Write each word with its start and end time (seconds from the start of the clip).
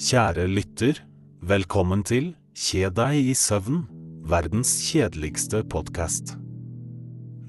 Kjære 0.00 0.46
lytter, 0.48 0.96
velkommen 1.44 2.00
til 2.08 2.30
Kje 2.56 2.88
deg 2.96 3.18
i 3.20 3.34
søvn, 3.36 3.82
verdens 4.24 4.70
kjedeligste 4.86 5.58
podkast. 5.68 6.38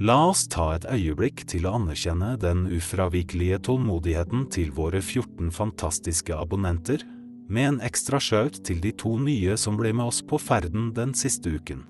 La 0.03 0.17
oss 0.27 0.41
ta 0.51 0.65
et 0.75 0.83
øyeblikk 0.91 1.45
til 1.47 1.63
å 1.63 1.77
anerkjenne 1.77 2.33
den 2.41 2.65
ufravikelige 2.75 3.61
tålmodigheten 3.69 4.49
til 4.51 4.73
våre 4.75 4.99
14 4.99 5.47
fantastiske 5.55 6.35
abonnenter, 6.35 7.05
med 7.47 7.69
en 7.69 7.79
ekstra 7.87 8.19
skjøt 8.19 8.59
til 8.67 8.83
de 8.83 8.91
to 8.99 9.13
nye 9.23 9.55
som 9.55 9.79
ble 9.79 9.93
med 9.95 10.11
oss 10.11 10.19
på 10.19 10.35
ferden 10.35 10.89
den 10.97 11.15
siste 11.15 11.53
uken. 11.55 11.85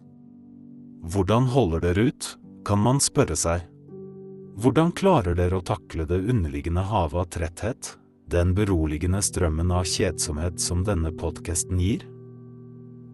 Hvordan 1.10 1.50
holder 1.56 1.88
dere 1.88 2.06
ut, 2.12 2.30
kan 2.70 2.86
man 2.86 3.02
spørre 3.02 3.40
seg. 3.48 3.66
Hvordan 4.62 4.94
klarer 4.94 5.34
dere 5.42 5.58
å 5.58 5.66
takle 5.66 6.06
det 6.06 6.22
underliggende 6.22 6.86
havet 6.86 7.18
av 7.24 7.34
tretthet, 7.34 7.96
den 8.32 8.56
beroligende 8.56 9.22
strømmen 9.24 9.72
av 9.76 9.86
kjedsomhet 9.88 10.60
som 10.62 10.86
denne 10.88 11.12
podkasten 11.12 11.80
gir? 11.80 12.08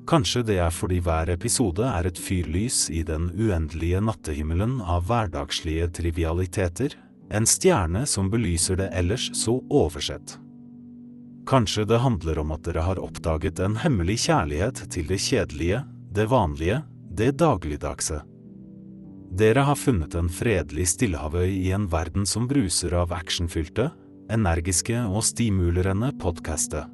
Kanskje 0.07 0.43
det 0.47 0.59
er 0.63 0.71
fordi 0.71 1.01
hver 1.03 1.33
episode 1.33 1.83
er 1.83 2.07
et 2.07 2.19
fyrlys 2.21 2.85
i 2.93 3.01
den 3.03 3.27
uendelige 3.35 3.99
nattehimmelen 3.99 4.77
av 4.79 5.09
hverdagslige 5.09 5.89
trivialiteter, 5.97 6.95
en 7.27 7.47
stjerne 7.49 8.05
som 8.07 8.29
belyser 8.31 8.79
det 8.79 8.87
ellers 8.95 9.27
så 9.35 9.57
oversett. 9.67 10.37
Kanskje 11.47 11.83
det 11.87 11.99
handler 12.03 12.39
om 12.39 12.53
at 12.55 12.63
dere 12.67 12.85
har 12.87 12.99
oppdaget 13.03 13.59
en 13.63 13.75
hemmelig 13.83 14.21
kjærlighet 14.29 14.85
til 14.93 15.11
det 15.11 15.19
kjedelige, 15.23 15.83
det 16.15 16.29
vanlige, 16.31 16.81
det 17.11 17.33
dagligdagse. 17.39 18.21
Dere 19.37 19.63
har 19.67 19.75
funnet 19.75 20.15
en 20.15 20.29
fredelig 20.31 20.87
stillehavøy 20.93 21.49
i 21.51 21.71
en 21.75 21.87
verden 21.91 22.25
som 22.25 22.47
bruser 22.47 22.95
av 22.95 23.11
actionfylte, 23.15 23.89
energiske 24.33 24.99
og 25.07 25.23
stimulerende 25.25 26.11
podkastet. 26.19 26.87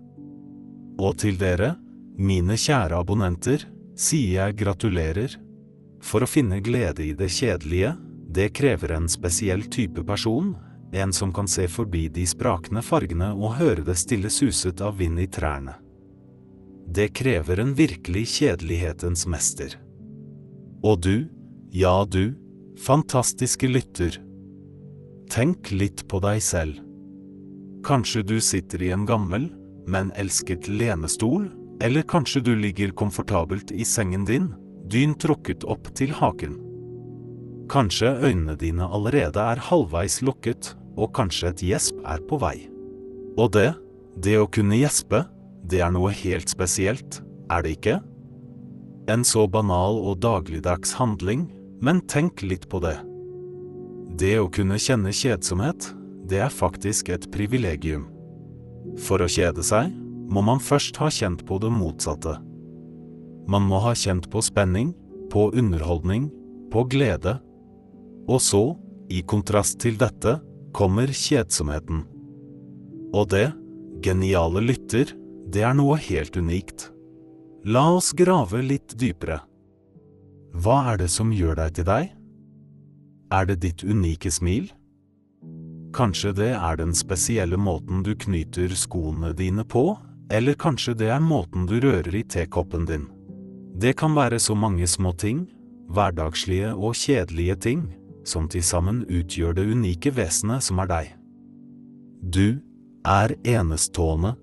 Og 1.02 1.18
til 1.22 1.38
dere, 1.42 1.74
mine 2.18 2.58
kjære 2.60 3.00
abonnenter, 3.00 3.66
sier 3.98 4.44
jeg 4.44 4.58
gratulerer. 4.62 5.38
For 6.04 6.24
å 6.24 6.30
finne 6.30 6.60
glede 6.64 7.06
i 7.08 7.14
det 7.18 7.32
kjedelige, 7.34 7.96
det 8.34 8.52
krever 8.58 8.96
en 8.96 9.10
spesiell 9.10 9.66
type 9.72 10.04
person, 10.06 10.54
en 10.94 11.14
som 11.14 11.34
kan 11.34 11.48
se 11.50 11.66
forbi 11.70 12.08
de 12.14 12.26
sprakende 12.30 12.84
fargene 12.86 13.32
og 13.34 13.58
høre 13.58 13.86
det 13.86 13.98
stille 13.98 14.30
suset 14.30 14.82
av 14.82 15.00
vind 15.00 15.22
i 15.22 15.28
trærne. 15.28 15.78
Det 16.94 17.10
krever 17.16 17.62
en 17.64 17.74
virkelig 17.74 18.28
kjedelighetens 18.36 19.26
mester. 19.30 19.78
Og 20.84 21.00
du, 21.02 21.30
ja 21.72 22.04
du, 22.06 22.36
fantastiske 22.78 23.70
lytter. 23.70 24.20
Tenk 25.32 25.72
litt 25.72 26.04
på 26.12 26.20
deg 26.22 26.44
selv. 26.44 26.82
Kanskje 27.84 28.22
du 28.24 28.38
sitter 28.42 28.82
i 28.82 28.92
en 28.96 29.06
gammel, 29.06 29.50
men 29.88 30.12
elsket 30.16 30.70
lenestol, 30.72 31.50
eller 31.84 32.06
kanskje 32.08 32.40
du 32.46 32.54
ligger 32.56 32.94
komfortabelt 32.96 33.74
i 33.76 33.84
sengen 33.84 34.24
din, 34.26 34.54
dyn 34.88 35.16
trukket 35.20 35.66
opp 35.68 35.90
til 35.98 36.14
haken. 36.16 36.56
Kanskje 37.72 38.14
øynene 38.24 38.56
dine 38.60 38.88
allerede 38.88 39.42
er 39.42 39.60
halvveis 39.68 40.22
lukket, 40.24 40.74
og 40.96 41.12
kanskje 41.18 41.50
et 41.50 41.64
gjesp 41.68 42.00
er 42.08 42.24
på 42.30 42.40
vei. 42.40 42.70
Og 43.36 43.52
det, 43.56 43.74
det 44.16 44.38
å 44.40 44.48
kunne 44.48 44.78
gjespe, 44.78 45.24
det 45.68 45.82
er 45.84 45.92
noe 45.92 46.12
helt 46.16 46.52
spesielt, 46.52 47.20
er 47.52 47.66
det 47.66 47.78
ikke? 47.80 47.98
En 49.12 49.26
så 49.28 49.44
banal 49.52 50.00
og 50.00 50.22
dagligdags 50.24 50.94
handling, 51.00 51.50
men 51.84 52.00
tenk 52.08 52.46
litt 52.46 52.70
på 52.72 52.80
det. 52.84 52.96
Det 54.20 54.38
å 54.40 54.48
kunne 54.54 54.80
kjenne 54.80 55.12
kjedsomhet, 55.12 55.90
det 56.30 56.40
er 56.46 56.54
faktisk 56.54 57.12
et 57.14 57.28
privilegium. 57.34 58.08
For 59.04 59.24
å 59.24 59.30
kjede 59.30 59.64
seg, 59.66 59.92
må 60.34 60.42
man 60.46 60.62
først 60.64 60.98
ha 61.02 61.10
kjent 61.12 61.44
på 61.48 61.60
det 61.62 61.72
motsatte. 61.74 62.38
Man 63.48 63.66
må 63.68 63.82
ha 63.84 63.92
kjent 63.98 64.30
på 64.32 64.42
spenning, 64.44 64.94
på 65.32 65.50
underholdning, 65.52 66.30
på 66.72 66.86
glede. 66.90 67.38
Og 68.30 68.40
så, 68.42 68.64
i 69.12 69.22
kontrast 69.28 69.82
til 69.84 69.98
dette, 70.00 70.38
kommer 70.74 71.12
kjedsomheten. 71.12 72.06
Og 73.14 73.30
det, 73.34 73.50
geniale 74.04 74.64
lytter, 74.64 75.12
det 75.54 75.66
er 75.68 75.76
noe 75.78 76.00
helt 76.02 76.38
unikt. 76.40 76.88
La 77.68 77.86
oss 77.94 78.12
grave 78.16 78.64
litt 78.64 78.96
dypere. 79.00 79.42
Hva 80.54 80.94
er 80.94 81.04
det 81.04 81.10
som 81.12 81.34
gjør 81.34 81.60
deg 81.60 81.78
til 81.78 81.88
deg? 81.88 82.10
Er 83.34 83.48
det 83.50 83.60
ditt 83.64 83.84
unike 83.84 84.32
smil? 84.34 84.70
Kanskje 85.94 86.32
det 86.34 86.52
er 86.58 86.78
den 86.80 86.94
spesielle 86.98 87.58
måten 87.58 88.02
du 88.06 88.16
knyter 88.18 88.72
skoene 88.78 89.30
dine 89.38 89.66
på, 89.66 89.92
eller 90.34 90.58
kanskje 90.58 90.96
det 90.98 91.12
er 91.14 91.22
måten 91.22 91.68
du 91.70 91.76
rører 91.84 92.16
i 92.18 92.24
tekoppen 92.26 92.88
din. 92.90 93.06
Det 93.78 93.94
kan 93.98 94.16
være 94.18 94.40
så 94.42 94.56
mange 94.58 94.88
små 94.90 95.12
ting, 95.14 95.46
hverdagslige 95.94 96.72
og 96.74 96.96
kjedelige 96.98 97.56
ting, 97.68 97.84
som 98.26 98.48
til 98.50 98.64
sammen 98.64 99.04
utgjør 99.06 99.54
det 99.58 99.68
unike 99.70 100.14
vesenet 100.16 100.66
som 100.66 100.82
er 100.82 100.90
deg. 100.90 101.12
Du 102.24 102.58
er 103.06 103.36
enestående. 103.44 104.34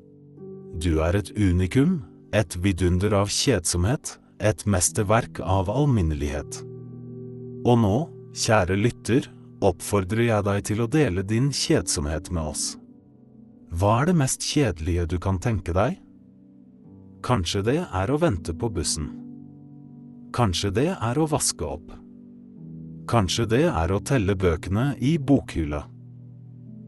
Du 0.79 1.01
er 1.03 1.19
et 1.19 1.33
unikum, 1.35 2.03
et 2.37 2.55
vidunder 2.63 3.17
av 3.17 3.31
kjedsomhet, 3.33 4.19
et 4.39 4.63
mesterverk 4.71 5.41
av 5.43 5.71
alminnelighet. 5.73 6.61
Og 7.67 7.81
nå, 7.83 7.97
kjære 8.37 8.77
lytter, 8.79 9.27
oppfordrer 9.65 10.27
jeg 10.27 10.47
deg 10.47 10.63
til 10.71 10.83
å 10.85 10.89
dele 10.91 11.25
din 11.27 11.51
kjedsomhet 11.53 12.31
med 12.33 12.53
oss. 12.53 12.65
Hva 13.71 14.01
er 14.01 14.11
det 14.11 14.17
mest 14.19 14.45
kjedelige 14.45 15.07
du 15.13 15.19
kan 15.23 15.39
tenke 15.39 15.75
deg? 15.77 15.99
Kanskje 17.23 17.63
det 17.67 17.79
er 17.85 18.11
å 18.11 18.19
vente 18.19 18.55
på 18.57 18.71
bussen. 18.73 19.11
Kanskje 20.35 20.71
det 20.75 20.89
er 20.95 21.19
å 21.21 21.29
vaske 21.31 21.67
opp. 21.67 21.93
Kanskje 23.11 23.47
det 23.51 23.65
er 23.69 23.93
å 23.93 24.01
telle 24.07 24.37
bøkene 24.39 24.95
i 25.03 25.17
bokhylla. 25.19 25.85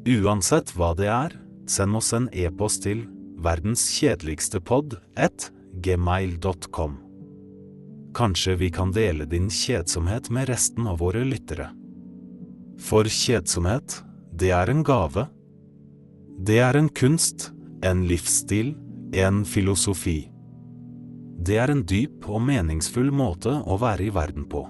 Uansett 0.09 0.72
hva 0.75 0.93
det 0.99 1.10
er, 1.10 1.37
send 1.71 1.99
oss 1.99 2.12
en 2.16 2.28
e-post 2.33 2.84
til 2.87 3.04
verdenskjedeligstepod 3.43 4.97
1 5.19 5.50
gmail.com. 5.83 6.97
Kanskje 8.15 8.56
vi 8.60 8.71
kan 8.71 8.93
dele 8.94 9.27
din 9.27 9.50
kjedsomhet 9.50 10.31
med 10.31 10.50
resten 10.50 10.87
av 10.87 11.00
våre 11.03 11.25
lyttere. 11.27 11.71
For 12.82 13.06
kjedsomhet, 13.06 14.00
det 14.37 14.50
er 14.56 14.70
en 14.72 14.82
gave 14.87 15.28
det 16.43 16.59
er 16.59 16.75
en 16.75 16.88
kunst, 16.88 17.53
en 17.87 18.06
livsstil, 18.09 18.72
en 19.15 19.44
filosofi. 19.47 20.25
Det 21.38 21.59
er 21.60 21.71
en 21.71 21.84
dyp 21.87 22.26
og 22.26 22.42
meningsfull 22.42 23.12
måte 23.15 23.53
å 23.62 23.76
være 23.78 24.09
i 24.09 24.15
verden 24.15 24.48
på. 24.50 24.65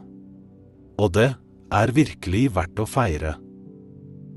Og 1.00 1.14
det 1.16 1.30
er 1.72 1.94
virkelig 1.96 2.50
verdt 2.58 2.82
å 2.82 2.88
feire. 2.88 3.36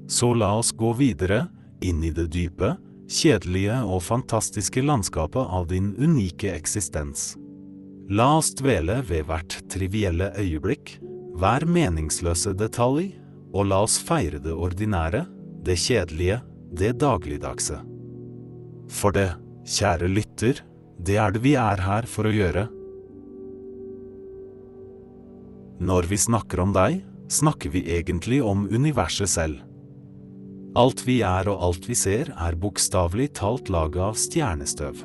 Så 0.08 0.32
la 0.38 0.54
oss 0.56 0.72
gå 0.72 0.94
videre, 0.96 1.48
inn 1.84 2.04
i 2.08 2.14
det 2.16 2.30
dype, 2.32 2.76
kjedelige 3.12 3.82
og 3.84 4.06
fantastiske 4.06 4.86
landskapet 4.86 5.52
av 5.58 5.68
din 5.74 5.92
unike 6.00 6.54
eksistens. 6.56 7.34
La 8.08 8.36
oss 8.38 8.54
dvele 8.56 9.02
ved 9.10 9.28
hvert 9.28 9.60
trivielle 9.72 10.32
øyeblikk, 10.40 11.00
hver 11.36 11.68
meningsløse 11.68 12.56
detalj, 12.56 13.10
og 13.56 13.70
la 13.72 13.82
oss 13.86 13.98
feire 14.04 14.42
det 14.44 14.54
ordinære, 14.54 15.24
det 15.66 15.78
kjedelige, 15.80 16.42
det 16.76 16.98
dagligdagse. 17.00 17.80
For 18.92 19.16
det, 19.16 19.30
kjære 19.66 20.10
lytter, 20.12 20.60
det 21.00 21.18
er 21.22 21.34
det 21.34 21.42
vi 21.44 21.56
er 21.60 21.82
her 21.82 22.08
for 22.10 22.28
å 22.28 22.34
gjøre. 22.36 22.68
Når 25.86 26.08
vi 26.12 26.20
snakker 26.20 26.62
om 26.64 26.76
deg, 26.76 27.02
snakker 27.32 27.72
vi 27.74 27.84
egentlig 27.96 28.42
om 28.44 28.68
universet 28.72 29.32
selv. 29.32 29.64
Alt 30.76 31.06
vi 31.08 31.22
er 31.24 31.48
og 31.52 31.62
alt 31.64 31.88
vi 31.88 31.96
ser, 31.96 32.32
er 32.36 32.60
bokstavelig 32.60 33.32
talt 33.40 33.72
laget 33.72 34.02
av 34.04 34.20
stjernestøv. 34.20 35.04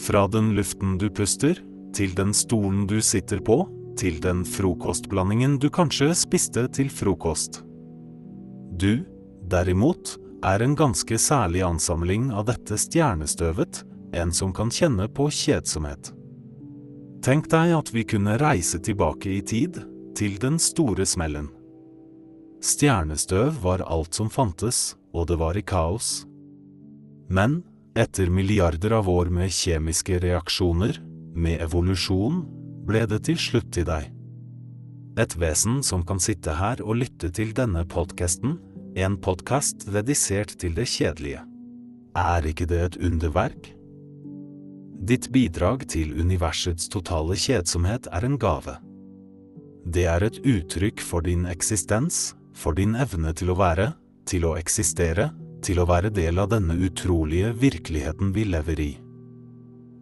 Fra 0.00 0.26
den 0.32 0.52
luften 0.56 0.98
du 1.00 1.08
puster, 1.12 1.58
til 1.96 2.12
den 2.14 2.32
stolen 2.36 2.84
du 2.86 3.00
sitter 3.02 3.40
på, 3.42 3.64
til 3.98 4.20
den 4.22 4.44
frokostblandingen 4.46 5.58
du 5.60 5.68
kanskje 5.72 6.12
spiste 6.18 6.66
til 6.74 6.90
frokost. 6.92 7.62
Du, 8.80 9.04
derimot, 9.50 10.16
er 10.46 10.62
en 10.64 10.74
ganske 10.78 11.18
særlig 11.20 11.62
ansamling 11.66 12.30
av 12.32 12.46
dette 12.48 12.78
stjernestøvet, 12.80 13.82
en 14.16 14.32
som 14.32 14.54
kan 14.56 14.72
kjenne 14.72 15.06
på 15.12 15.28
kjedsomhet. 15.30 16.12
Tenk 17.24 17.50
deg 17.52 17.74
at 17.76 17.90
vi 17.92 18.06
kunne 18.08 18.38
reise 18.40 18.80
tilbake 18.80 19.34
i 19.36 19.40
tid, 19.44 19.82
til 20.16 20.38
den 20.42 20.56
store 20.58 21.04
smellen. 21.06 21.50
Stjernestøv 22.64 23.60
var 23.62 23.84
alt 23.86 24.16
som 24.16 24.30
fantes, 24.32 24.96
og 25.16 25.28
det 25.30 25.38
var 25.40 25.56
i 25.56 25.62
kaos. 25.64 26.24
Men 27.28 27.60
etter 27.98 28.30
milliarder 28.32 28.96
av 28.98 29.08
år 29.08 29.30
med 29.32 29.52
kjemiske 29.54 30.18
reaksjoner, 30.22 30.98
med 31.34 31.62
evolusjon, 31.62 32.42
ble 32.90 33.06
det 33.08 33.22
til 33.30 33.38
slutt 33.38 33.70
til 33.72 33.88
deg. 33.88 34.10
Et 35.20 35.34
vesen 35.38 35.80
som 35.86 36.04
kan 36.06 36.20
sitte 36.22 36.58
her 36.58 36.82
og 36.84 37.00
lytte 37.02 37.32
til 37.34 37.54
denne 37.56 37.86
podkasten, 37.88 38.58
en 38.98 39.18
podkast 39.22 39.88
redisert 39.94 40.58
til 40.58 40.74
det 40.74 40.90
kjedelige. 40.90 41.44
Er 42.18 42.46
ikke 42.46 42.66
det 42.66 42.80
et 42.88 43.04
underverk? 43.06 43.76
ditt 45.00 45.30
bidrag 45.32 45.86
til 45.88 46.12
universets 46.20 46.88
totale 46.92 47.36
kjedsomhet 47.38 48.08
er 48.12 48.26
en 48.26 48.36
gave. 48.38 48.76
Det 49.88 50.04
er 50.12 50.26
et 50.26 50.40
uttrykk 50.44 51.00
for 51.00 51.24
din 51.24 51.46
eksistens, 51.48 52.34
for 52.52 52.76
din 52.76 52.92
evne 52.94 53.32
til 53.34 53.50
å 53.50 53.56
være, 53.58 53.94
til 54.28 54.44
å 54.46 54.56
eksistere, 54.60 55.30
til 55.64 55.80
å 55.80 55.88
være 55.88 56.12
del 56.12 56.38
av 56.40 56.50
denne 56.52 56.76
utrolige 56.84 57.54
virkeligheten 57.56 58.34
vi 58.36 58.44
lever 58.52 58.84
i. 58.84 58.92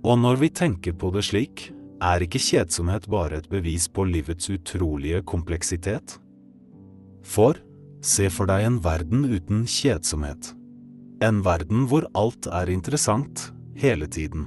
Og 0.03 0.19
når 0.19 0.43
vi 0.43 0.51
tenker 0.51 0.99
på 0.99 1.13
det 1.15 1.25
slik, 1.31 1.69
er 2.03 2.23
ikke 2.23 2.41
kjedsomhet 2.43 3.09
bare 3.11 3.41
et 3.41 3.49
bevis 3.51 3.89
på 3.91 4.05
livets 4.07 4.51
utrolige 4.53 5.23
kompleksitet? 5.27 6.19
For, 7.27 7.59
se 8.01 8.29
for 8.31 8.51
deg 8.51 8.67
en 8.67 8.79
verden 8.85 9.27
uten 9.27 9.65
kjedsomhet. 9.69 10.53
En 11.25 11.43
verden 11.43 11.89
hvor 11.91 12.07
alt 12.15 12.47
er 12.47 12.71
interessant, 12.71 13.51
hele 13.79 14.07
tiden. 14.07 14.47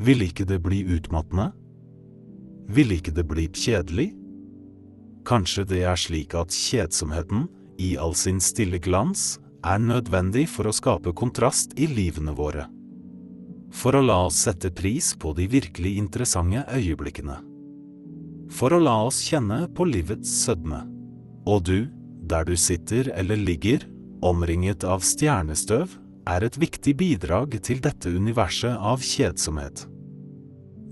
Vil 0.00 0.22
ikke 0.24 0.46
det 0.46 0.60
bli 0.62 0.84
utmattende? 0.86 1.50
Vil 2.70 2.94
ikke 2.94 3.12
det 3.14 3.26
bli 3.28 3.48
kjedelig? 3.50 4.12
Kanskje 5.26 5.66
det 5.68 5.82
er 5.84 5.98
slik 5.98 6.34
at 6.38 6.54
kjedsomheten, 6.54 7.48
i 7.80 7.96
all 7.96 8.14
sin 8.14 8.40
stille 8.44 8.78
glans, 8.82 9.38
er 9.64 9.80
nødvendig 9.80 10.46
for 10.52 10.68
å 10.68 10.74
skape 10.74 11.12
kontrast 11.16 11.74
i 11.80 11.88
livene 11.90 12.32
våre. 12.36 12.66
For 13.70 13.94
å 13.94 14.02
la 14.02 14.18
oss 14.26 14.40
sette 14.46 14.72
pris 14.74 15.12
på 15.14 15.32
de 15.38 15.46
virkelig 15.50 15.94
interessante 16.00 16.64
øyeblikkene. 16.74 17.38
For 18.50 18.74
å 18.74 18.82
la 18.82 18.96
oss 19.06 19.20
kjenne 19.22 19.62
på 19.74 19.86
livets 19.86 20.32
sødme. 20.44 20.82
Og 21.46 21.62
du, 21.68 21.78
der 22.30 22.44
du 22.48 22.56
sitter 22.58 23.12
eller 23.14 23.38
ligger, 23.38 23.86
omringet 24.26 24.84
av 24.84 25.04
stjernestøv, 25.06 25.94
er 26.30 26.44
et 26.44 26.58
viktig 26.60 26.96
bidrag 26.98 27.56
til 27.64 27.80
dette 27.82 28.10
universet 28.10 28.76
av 28.76 29.02
kjedsomhet. 29.02 29.86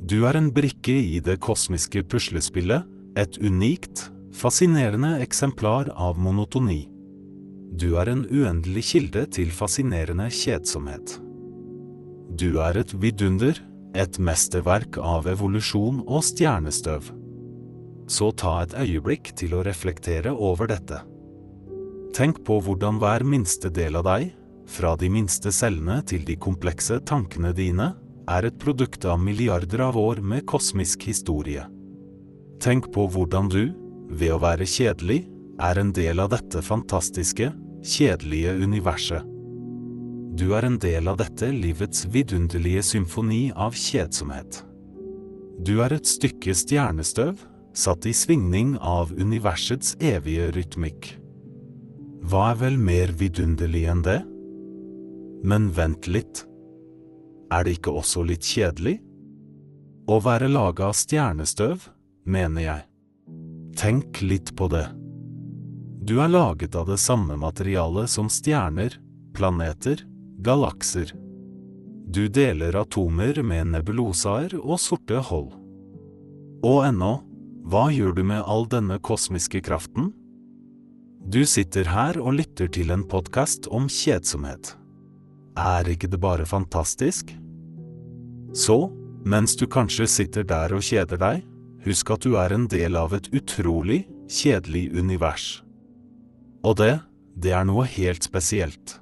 Du 0.09 0.23
er 0.25 0.39
en 0.39 0.49
brikke 0.55 0.95
i 0.95 1.19
det 1.21 1.37
kosmiske 1.45 2.05
puslespillet, 2.09 2.87
et 3.19 3.37
unikt, 3.43 4.07
fascinerende 4.33 5.19
eksemplar 5.25 5.91
av 5.99 6.19
monotoni. 6.23 6.87
Du 7.79 7.99
er 8.01 8.09
en 8.09 8.25
uendelig 8.31 8.87
kilde 8.93 9.27
til 9.35 9.51
fascinerende 9.53 10.31
kjedsomhet. 10.33 11.19
Du 12.39 12.61
er 12.63 12.77
et 12.79 12.93
vidunder, 13.03 13.57
et 13.99 14.19
mesterverk 14.23 14.99
av 15.03 15.27
evolusjon 15.27 16.05
og 16.07 16.23
stjernestøv. 16.23 17.09
Så 18.09 18.29
ta 18.39 18.61
et 18.63 18.77
øyeblikk 18.79 19.33
til 19.37 19.57
å 19.59 19.63
reflektere 19.67 20.31
over 20.33 20.71
dette. 20.71 21.01
Tenk 22.15 22.39
på 22.47 22.61
hvordan 22.63 23.01
hver 23.03 23.25
minste 23.27 23.73
del 23.75 23.99
av 23.99 24.07
deg, 24.07 24.29
fra 24.69 24.95
de 25.01 25.09
minste 25.11 25.51
cellene 25.55 25.99
til 26.07 26.23
de 26.29 26.37
komplekse 26.39 27.01
tankene 27.09 27.51
dine, 27.57 27.91
er 28.29 28.47
et 28.47 28.59
produkt 28.61 29.07
av 29.09 29.19
milliarder 29.23 29.83
av 29.89 29.97
år 29.99 30.21
med 30.21 30.47
kosmisk 30.47 31.09
historie. 31.09 31.65
Tenk 32.63 32.91
på 32.95 33.07
hvordan 33.09 33.49
du, 33.51 33.65
ved 34.11 34.35
å 34.35 34.43
være 34.45 34.69
kjedelig, 34.69 35.25
er 35.59 35.81
en 35.81 35.91
del 35.97 36.23
av 36.23 36.31
dette 36.37 36.63
fantastiske, 36.63 37.51
kjedelige 37.83 38.55
universet. 38.63 39.38
Du 40.39 40.53
er 40.55 40.63
en 40.69 40.77
del 40.79 41.09
av 41.11 41.17
dette 41.19 41.49
livets 41.51 42.05
vidunderlige 42.15 42.85
symfoni 42.87 43.49
av 43.59 43.75
kjedsomhet. 43.75 44.61
Du 45.67 45.81
er 45.83 45.97
et 45.97 46.07
stykke 46.07 46.53
stjernestøv, 46.55 47.41
satt 47.75 48.07
i 48.07 48.13
svingning 48.15 48.77
av 48.79 49.11
universets 49.19 49.97
evige 49.99 50.53
rytmikk. 50.55 51.09
Hva 52.23 52.53
er 52.53 52.61
vel 52.61 52.79
mer 52.79 53.11
vidunderlig 53.19 53.83
enn 53.91 54.03
det? 54.07 54.21
Men 55.43 55.73
vent 55.75 56.07
litt. 56.07 56.45
Er 57.51 57.65
det 57.67 57.79
ikke 57.79 57.97
også 57.99 58.23
litt 58.29 58.47
kjedelig? 58.47 58.99
Å 60.09 60.19
være 60.23 60.51
laga 60.53 60.93
av 60.93 60.95
stjernestøv, 60.99 61.89
mener 62.31 62.63
jeg. 62.63 62.85
Tenk 63.79 64.23
litt 64.23 64.55
på 64.59 64.71
det. 64.71 64.87
Du 66.07 66.21
er 66.23 66.31
laget 66.31 66.79
av 66.79 66.87
det 66.93 67.01
samme 67.03 67.35
materialet 67.41 68.11
som 68.11 68.31
stjerner, 68.33 68.95
planeter, 69.35 70.05
galakser. 70.39 71.13
Du 72.07 72.29
deler 72.29 72.77
atomer 72.79 73.43
med 73.43 73.73
nebulosaer 73.75 74.55
og 74.59 74.79
sorte 74.81 75.21
hold. 75.29 75.51
Og 76.65 76.85
ennå, 76.87 77.19
hva 77.69 77.89
gjør 77.93 78.15
du 78.17 78.23
med 78.27 78.47
all 78.47 78.65
denne 78.71 78.97
kosmiske 79.05 79.61
kraften? 79.67 80.13
Du 81.29 81.43
sitter 81.45 81.91
her 81.91 82.17
og 82.23 82.39
lytter 82.39 82.71
til 82.73 82.95
en 82.95 83.05
podkast 83.05 83.69
om 83.75 83.91
kjedsomhet. 83.93 84.73
Er 85.59 85.91
ikke 85.91 86.09
det 86.09 86.21
bare 86.23 86.47
fantastisk? 86.49 87.35
Så, 88.57 88.79
mens 89.29 89.57
du 89.59 89.67
kanskje 89.69 90.07
sitter 90.09 90.47
der 90.49 90.73
og 90.73 90.87
kjeder 90.87 91.21
deg, 91.21 91.43
husk 91.85 92.15
at 92.15 92.25
du 92.25 92.39
er 92.41 92.55
en 92.55 92.65
del 92.71 92.97
av 92.97 93.13
et 93.19 93.29
utrolig, 93.35 94.07
kjedelig 94.31 94.87
univers. 94.97 95.51
Og 96.65 96.79
det, 96.81 96.95
det 97.37 97.53
er 97.59 97.69
noe 97.69 97.85
helt 97.91 98.25
spesielt. 98.25 98.97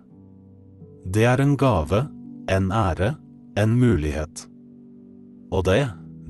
Det 1.07 1.23
er 1.23 1.39
en 1.39 1.55
gave, 1.55 2.01
en 2.51 2.73
ære, 2.75 3.13
en 3.55 3.75
mulighet. 3.79 4.41
Og 5.55 5.63
det, 5.69 5.85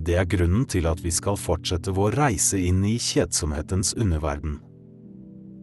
det 0.05 0.19
er 0.20 0.28
grunnen 0.28 0.67
til 0.69 0.84
at 0.90 1.00
vi 1.00 1.08
skal 1.17 1.38
fortsette 1.40 1.94
vår 1.96 2.19
reise 2.20 2.61
inn 2.61 2.82
i 2.84 2.99
kjedsomhetens 3.00 3.94
underverden. 3.96 4.58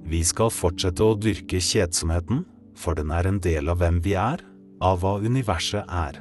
Vi 0.10 0.24
skal 0.25 0.50
fortsette 0.50 1.06
å 1.06 1.13
dyrke 1.13 1.62
kjedsomheten, 1.62 2.42
for 2.74 2.98
den 2.98 3.13
er 3.13 3.30
en 3.30 3.38
del 3.38 3.69
av 3.69 3.83
hvem 3.83 4.01
vi 4.01 4.18
er, 4.18 4.42
av 4.81 5.04
hva 5.06 5.19
universet 5.21 5.86
er. 5.86 6.18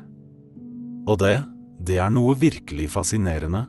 Og 1.09 1.17
det, 1.25 1.39
det 1.81 1.97
er 1.97 2.13
noe 2.13 2.37
virkelig 2.37 2.91
fascinerende. 2.93 3.65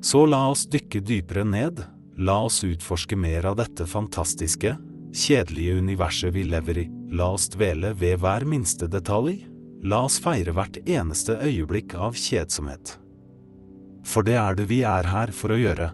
Så 0.00 0.24
la 0.24 0.46
oss 0.48 0.64
dykke 0.72 1.04
dypere 1.04 1.44
ned, 1.44 1.84
la 2.16 2.40
oss 2.48 2.64
utforske 2.64 3.20
mer 3.20 3.52
av 3.52 3.60
dette 3.60 3.84
fantastiske, 3.84 4.78
kjedelige 5.14 5.76
universet 5.76 6.32
vi 6.34 6.48
lever 6.48 6.86
i, 6.86 6.90
la 7.14 7.30
oss 7.36 7.48
dvele 7.54 7.94
ved 7.98 8.20
hver 8.22 8.44
minste 8.48 8.88
detalj, 8.90 9.44
la 9.84 10.04
oss 10.08 10.18
feire 10.22 10.54
hvert 10.56 10.80
eneste 10.84 11.36
øyeblikk 11.38 11.94
av 11.94 12.16
kjedsomhet. 12.18 12.96
For 14.04 14.26
det 14.26 14.36
er 14.40 14.58
det 14.58 14.66
vi 14.70 14.82
er 14.88 15.06
her 15.08 15.32
for 15.32 15.54
å 15.54 15.60
gjøre. 15.60 15.92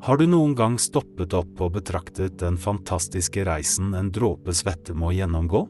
Har 0.00 0.16
du 0.16 0.24
noen 0.26 0.54
gang 0.56 0.78
stoppet 0.80 1.34
opp 1.36 1.60
og 1.60 1.74
betraktet 1.76 2.38
den 2.40 2.56
fantastiske 2.56 3.44
reisen 3.44 3.92
en 3.94 4.08
dråpe 4.08 4.54
svette 4.56 4.96
må 4.96 5.12
gjennomgå? 5.12 5.66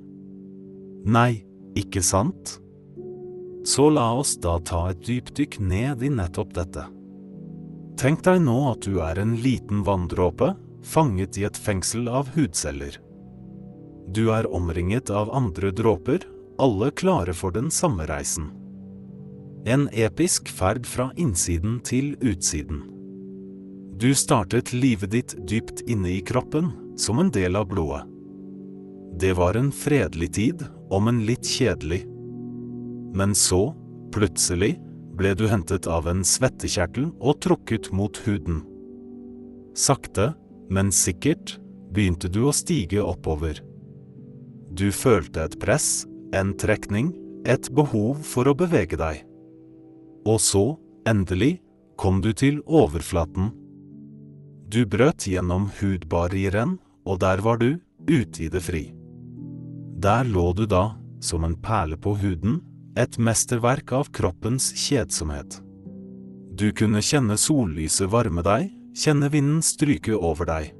Nei, 1.11 1.43
ikke 1.75 2.03
sant? 2.05 2.61
Så 3.67 3.89
la 3.91 4.07
oss 4.17 4.37
da 4.41 4.55
ta 4.63 4.87
et 4.93 5.03
dypdykk 5.05 5.59
ned 5.61 6.05
i 6.07 6.13
nettopp 6.15 6.55
dette. 6.57 6.87
Tenk 8.01 8.23
deg 8.25 8.39
nå 8.47 8.57
at 8.71 8.87
du 8.87 9.01
er 9.03 9.19
en 9.21 9.35
liten 9.43 9.83
vanndråpe, 9.85 10.55
fanget 10.87 11.39
i 11.39 11.45
et 11.49 11.57
fengsel 11.57 12.09
av 12.09 12.31
hudceller. 12.35 12.97
Du 14.11 14.31
er 14.35 14.49
omringet 14.51 15.11
av 15.11 15.31
andre 15.35 15.71
dråper, 15.71 16.25
alle 16.61 16.91
klare 16.91 17.35
for 17.37 17.55
den 17.55 17.71
samme 17.71 18.07
reisen. 18.11 18.51
En 19.69 19.89
episk 19.93 20.49
ferd 20.49 20.87
fra 20.89 21.11
innsiden 21.17 21.79
til 21.85 22.15
utsiden. 22.21 22.83
Du 24.01 24.15
startet 24.17 24.73
livet 24.73 25.13
ditt 25.13 25.35
dypt 25.49 25.83
inne 25.85 26.15
i 26.17 26.21
kroppen, 26.25 26.73
som 26.97 27.21
en 27.21 27.31
del 27.31 27.57
av 27.57 27.69
blodet. 27.69 28.07
Det 29.21 29.35
var 29.37 29.59
en 29.61 29.69
fredelig 29.73 30.33
tid, 30.35 30.65
om 30.91 31.09
en 31.09 31.21
litt 31.29 31.45
kjedelig. 31.47 32.01
Men 33.15 33.35
så, 33.37 33.75
plutselig, 34.15 34.79
ble 35.21 35.35
du 35.37 35.45
hentet 35.51 35.87
av 35.91 36.09
en 36.09 36.25
svettekjertel 36.25 37.11
og 37.21 37.43
trukket 37.45 37.91
mot 37.93 38.17
huden. 38.25 38.63
Sakte, 39.77 40.33
men 40.71 40.93
sikkert, 40.95 41.59
begynte 41.91 42.31
du 42.31 42.45
å 42.47 42.55
stige 42.55 43.03
oppover. 43.03 43.59
Du 44.71 44.91
følte 44.95 45.45
et 45.49 45.59
press, 45.63 46.07
en 46.33 46.55
trekning, 46.55 47.11
et 47.45 47.71
behov 47.75 48.21
for 48.27 48.47
å 48.47 48.55
bevege 48.55 48.99
deg. 49.01 49.25
Og 50.29 50.39
så, 50.41 50.65
endelig, 51.09 51.59
kom 51.99 52.21
du 52.25 52.31
til 52.37 52.61
overflaten 52.65 53.51
du 54.71 54.85
brøt 54.87 55.27
gjennom 55.27 55.65
hudbarrieren, 55.81 56.77
og 57.03 57.19
der 57.25 57.41
var 57.43 57.59
du, 57.59 57.81
ute 58.07 58.45
i 58.45 58.49
det 58.53 58.61
fri. 58.63 58.83
Der 59.99 60.29
lå 60.29 60.53
du 60.55 60.63
da, 60.71 60.95
som 61.21 61.43
en 61.45 61.57
perle 61.59 61.99
på 61.99 62.15
huden, 62.21 62.61
et 62.95 63.19
mesterverk 63.19 63.91
av 63.97 64.13
kroppens 64.15 64.71
kjedsomhet. 64.79 65.59
Du 66.55 66.71
kunne 66.77 67.03
kjenne 67.03 67.35
sollyset 67.41 68.13
varme 68.13 68.45
deg, 68.47 68.71
kjenne 68.97 69.31
vinden 69.33 69.63
stryke 69.63 70.17
over 70.17 70.49
deg. 70.49 70.73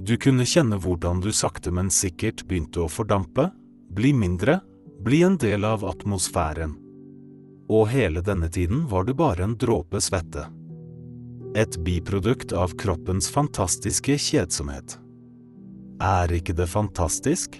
Du 0.00 0.16
kunne 0.16 0.46
kjenne 0.48 0.78
hvordan 0.80 1.20
du 1.20 1.32
sakte, 1.32 1.70
men 1.70 1.90
sikkert 1.92 2.46
begynte 2.48 2.84
å 2.84 2.88
fordampe, 2.88 3.50
bli 3.90 4.14
mindre, 4.16 4.60
bli 5.04 5.22
en 5.26 5.36
del 5.40 5.66
av 5.68 5.84
atmosfæren. 5.84 6.78
Og 7.70 7.90
hele 7.92 8.22
denne 8.24 8.48
tiden 8.50 8.86
var 8.90 9.04
du 9.04 9.14
bare 9.14 9.44
en 9.44 9.58
dråpe 9.60 10.00
svette 10.02 10.48
et 11.54 11.76
biprodukt 11.84 12.52
av 12.52 12.74
kroppens 12.78 13.30
fantastiske 13.30 14.16
kjedsomhet. 14.18 14.96
Er 16.00 16.32
ikke 16.32 16.54
det 16.56 16.68
fantastisk? 16.70 17.58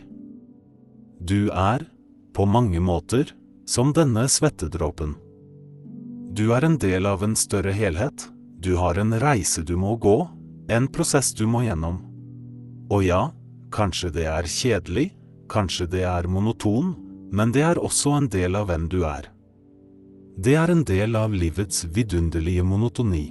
Du 1.21 1.51
er, 1.51 1.85
på 2.33 2.47
mange 2.47 2.81
måter, 2.81 3.35
som 3.67 3.93
denne 3.95 4.27
svettedråpen. 4.31 5.17
Du 6.33 6.53
er 6.55 6.65
en 6.65 6.79
del 6.81 7.07
av 7.07 7.25
en 7.27 7.35
større 7.37 7.75
helhet, 7.75 8.29
du 8.61 8.75
har 8.77 8.99
en 9.01 9.15
reise 9.21 9.63
du 9.65 9.77
må 9.77 9.97
gå, 9.97 10.19
en 10.69 10.87
prosess 10.93 11.33
du 11.35 11.47
må 11.49 11.65
gjennom. 11.65 12.01
Og 12.93 13.05
ja, 13.07 13.23
kanskje 13.73 14.11
det 14.13 14.27
er 14.29 14.49
kjedelig, 14.49 15.11
kanskje 15.51 15.87
det 15.91 16.05
er 16.05 16.29
monoton, 16.29 16.95
men 17.33 17.53
det 17.55 17.63
er 17.65 17.81
også 17.81 18.17
en 18.19 18.29
del 18.31 18.59
av 18.59 18.69
hvem 18.69 18.89
du 18.93 19.01
er. 19.09 19.31
Det 20.41 20.55
er 20.57 20.73
en 20.73 20.85
del 20.85 21.17
av 21.17 21.33
livets 21.33 21.85
vidunderlige 21.95 22.65
monotoni. 22.65 23.31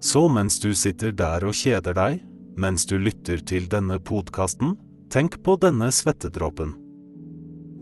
Så 0.00 0.28
mens 0.32 0.58
du 0.62 0.72
sitter 0.74 1.12
der 1.12 1.44
og 1.44 1.56
kjeder 1.56 1.96
deg, 1.96 2.20
mens 2.60 2.86
du 2.86 2.96
lytter 2.98 3.42
til 3.46 3.68
denne 3.70 3.98
podkasten, 3.98 4.76
tenk 5.12 5.40
på 5.44 5.56
denne 5.60 5.90
svettedråpen. 5.92 6.72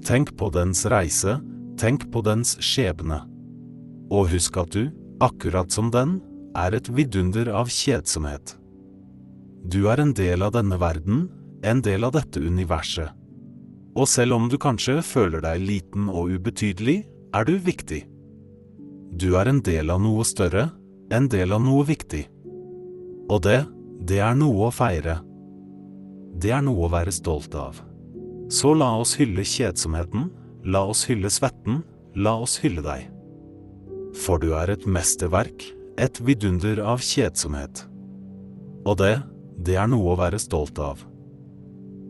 Tenk 0.07 0.33
på 0.39 0.49
dens 0.55 0.85
reise, 0.91 1.39
tenk 1.79 2.09
på 2.13 2.23
dens 2.27 2.57
skjebne. 2.65 3.21
Og 4.11 4.31
husk 4.33 4.57
at 4.61 4.73
du, 4.75 4.89
akkurat 5.21 5.73
som 5.75 5.93
den, 5.95 6.19
er 6.59 6.77
et 6.79 6.89
vidunder 6.91 7.51
av 7.55 7.71
kjedsomhet. 7.73 8.57
Du 9.69 9.87
er 9.91 10.01
en 10.03 10.15
del 10.17 10.45
av 10.47 10.55
denne 10.57 10.79
verden, 10.81 11.27
en 11.63 11.83
del 11.83 12.07
av 12.07 12.15
dette 12.17 12.41
universet. 12.41 13.11
Og 13.99 14.07
selv 14.07 14.37
om 14.37 14.47
du 14.51 14.59
kanskje 14.61 15.01
føler 15.03 15.43
deg 15.43 15.65
liten 15.65 16.07
og 16.09 16.31
ubetydelig, 16.31 17.03
er 17.35 17.49
du 17.49 17.57
viktig. 17.59 18.05
Du 19.19 19.33
er 19.41 19.51
en 19.51 19.61
del 19.65 19.91
av 19.91 20.01
noe 20.03 20.25
større, 20.29 20.69
en 21.11 21.29
del 21.33 21.55
av 21.57 21.65
noe 21.65 21.85
viktig. 21.89 22.25
Og 23.29 23.43
det, 23.45 23.63
det 24.09 24.21
er 24.25 24.37
noe 24.39 24.69
å 24.69 24.75
feire. 24.75 25.19
Det 26.39 26.53
er 26.55 26.63
noe 26.65 26.87
å 26.87 26.93
være 26.93 27.13
stolt 27.13 27.57
av. 27.59 27.81
Så 28.53 28.73
la 28.77 28.93
oss 29.01 29.17
hylle 29.19 29.45
kjedsomheten, 29.45 30.29
la 30.65 30.85
oss 30.89 31.05
hylle 31.09 31.31
svetten, 31.33 31.83
la 32.17 32.37
oss 32.45 32.59
hylle 32.63 32.85
deg. 32.85 33.09
For 34.17 34.41
du 34.41 34.53
er 34.57 34.73
et 34.73 34.87
mesterverk, 34.89 35.67
et 35.99 36.21
vidunder 36.23 36.81
av 36.81 37.03
kjedsomhet. 37.03 37.85
Og 38.87 38.99
det, 39.01 39.17
det 39.59 39.79
er 39.81 39.89
noe 39.91 40.15
å 40.15 40.19
være 40.19 40.39
stolt 40.41 40.79
av. 40.79 41.03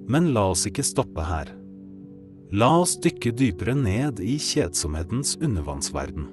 Men 0.09 0.31
la 0.37 0.49
oss 0.53 0.67
ikke 0.69 0.85
stoppe 0.87 1.25
her. 1.25 1.51
La 2.53 2.71
oss 2.81 2.95
dykke 3.05 3.33
dypere 3.37 3.75
ned 3.77 4.21
i 4.25 4.39
kjedsomhetens 4.41 5.35
undervannsverden. 5.41 6.29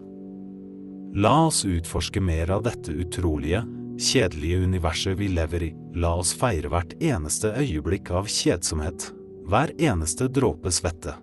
La 1.15 1.33
oss 1.47 1.63
utforske 1.67 2.21
mer 2.23 2.51
av 2.51 2.63
dette 2.67 2.91
utrolige, 2.91 3.63
kjedelige 3.99 4.63
universet 4.67 5.15
vi 5.19 5.29
lever 5.31 5.69
i. 5.69 5.71
La 5.95 6.13
oss 6.19 6.33
feire 6.35 6.71
hvert 6.71 6.95
eneste 7.03 7.53
øyeblikk 7.55 8.11
av 8.11 8.27
kjedsomhet, 8.31 9.09
hver 9.47 9.71
eneste 9.79 10.27
dråpe 10.31 10.71
svette. 10.75 11.15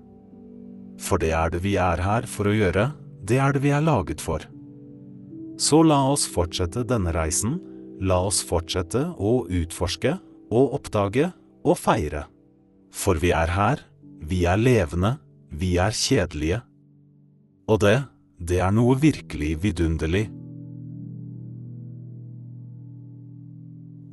For 1.00 1.20
det 1.20 1.32
er 1.36 1.52
det 1.52 1.60
vi 1.64 1.76
er 1.80 2.00
her 2.04 2.28
for 2.28 2.48
å 2.48 2.56
gjøre, 2.56 2.90
det 3.20 3.40
er 3.40 3.56
det 3.56 3.64
vi 3.64 3.72
er 3.76 3.84
laget 3.84 4.20
for. 4.24 4.44
Så 5.62 5.84
la 5.86 6.00
oss 6.10 6.24
fortsette 6.26 6.82
denne 6.90 7.12
reisen, 7.14 7.58
la 8.02 8.18
oss 8.26 8.40
fortsette 8.42 9.04
å 9.14 9.44
utforske 9.46 10.16
og 10.50 10.74
oppdage 10.78 11.28
og 11.62 11.78
feire. 11.78 12.24
For 12.90 13.20
vi 13.22 13.30
er 13.36 13.52
her, 13.54 13.84
vi 14.18 14.42
er 14.48 14.58
levende, 14.58 15.14
vi 15.54 15.76
er 15.78 15.94
kjedelige. 15.94 16.60
Og 17.70 17.78
det, 17.84 17.94
det 18.42 18.58
er 18.58 18.74
noe 18.74 18.98
virkelig 18.98 19.54
vidunderlig. 19.62 20.26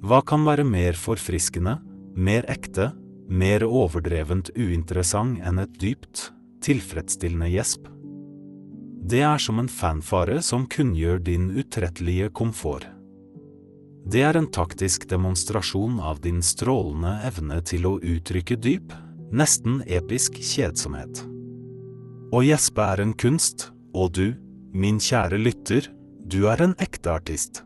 Hva 0.05 0.21
kan 0.21 0.45
være 0.45 0.67
mer 0.69 0.97
forfriskende, 0.97 1.79
mer 2.13 2.45
ekte, 2.49 2.91
mer 3.25 3.65
overdrevent 3.65 4.53
uinteressant 4.53 5.41
enn 5.41 5.65
et 5.65 5.79
dypt, 5.81 6.29
tilfredsstillende 6.65 7.49
gjesp? 7.57 7.89
Det 9.09 9.21
er 9.25 9.39
som 9.41 9.57
en 9.57 9.69
fanfare 9.71 10.37
som 10.45 10.67
kunngjør 10.69 11.21
din 11.25 11.47
utrettelige 11.57 12.27
komfort. 12.29 12.85
Det 14.05 14.21
er 14.21 14.37
en 14.37 14.49
taktisk 14.53 15.07
demonstrasjon 15.09 15.97
av 16.11 16.19
din 16.21 16.43
strålende 16.45 17.15
evne 17.25 17.57
til 17.65 17.87
å 17.89 17.95
uttrykke 17.97 18.59
dyp, 18.61 18.93
nesten 19.33 19.81
episk 19.89 20.37
kjedsomhet. 20.37 21.23
Å 22.29 22.43
gjespe 22.45 22.85
er 22.85 23.01
en 23.01 23.15
kunst, 23.17 23.71
og 23.97 24.13
du, 24.13 24.27
min 24.77 25.01
kjære 25.01 25.41
lytter, 25.41 25.89
du 26.21 26.43
er 26.53 26.61
en 26.61 26.77
ekte 26.77 27.09
artist. 27.09 27.63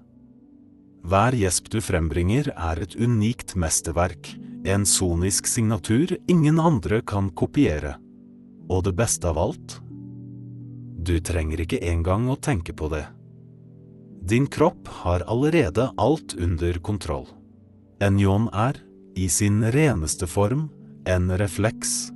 Hver 1.03 1.35
gjesp 1.35 1.67
du 1.73 1.81
frembringer 1.83 2.53
er 2.55 2.85
et 2.85 2.95
unikt 2.95 3.57
mesterverk, 3.59 4.31
en 4.63 4.87
sonisk 4.87 5.51
signatur 5.51 6.15
ingen 6.31 6.63
andre 6.63 7.03
kan 7.03 7.33
kopiere. 7.35 7.97
Og 8.71 8.85
det 8.87 8.95
beste 8.95 9.27
av 9.27 9.41
alt? 9.49 9.82
Du 11.03 11.17
trenger 11.19 11.59
ikke 11.65 11.81
engang 11.83 12.29
å 12.31 12.39
tenke 12.39 12.71
på 12.75 12.87
det. 12.93 13.03
Din 14.23 14.45
kropp 14.47 14.87
har 15.03 15.25
allerede 15.27 15.89
alt 15.99 16.35
under 16.39 16.77
kontroll. 16.79 17.25
En 17.99 18.19
yon 18.19 18.47
er, 18.55 18.77
i 19.19 19.27
sin 19.29 19.59
reneste 19.75 20.29
form, 20.31 20.69
en 21.05 21.27
refleks. 21.39 22.13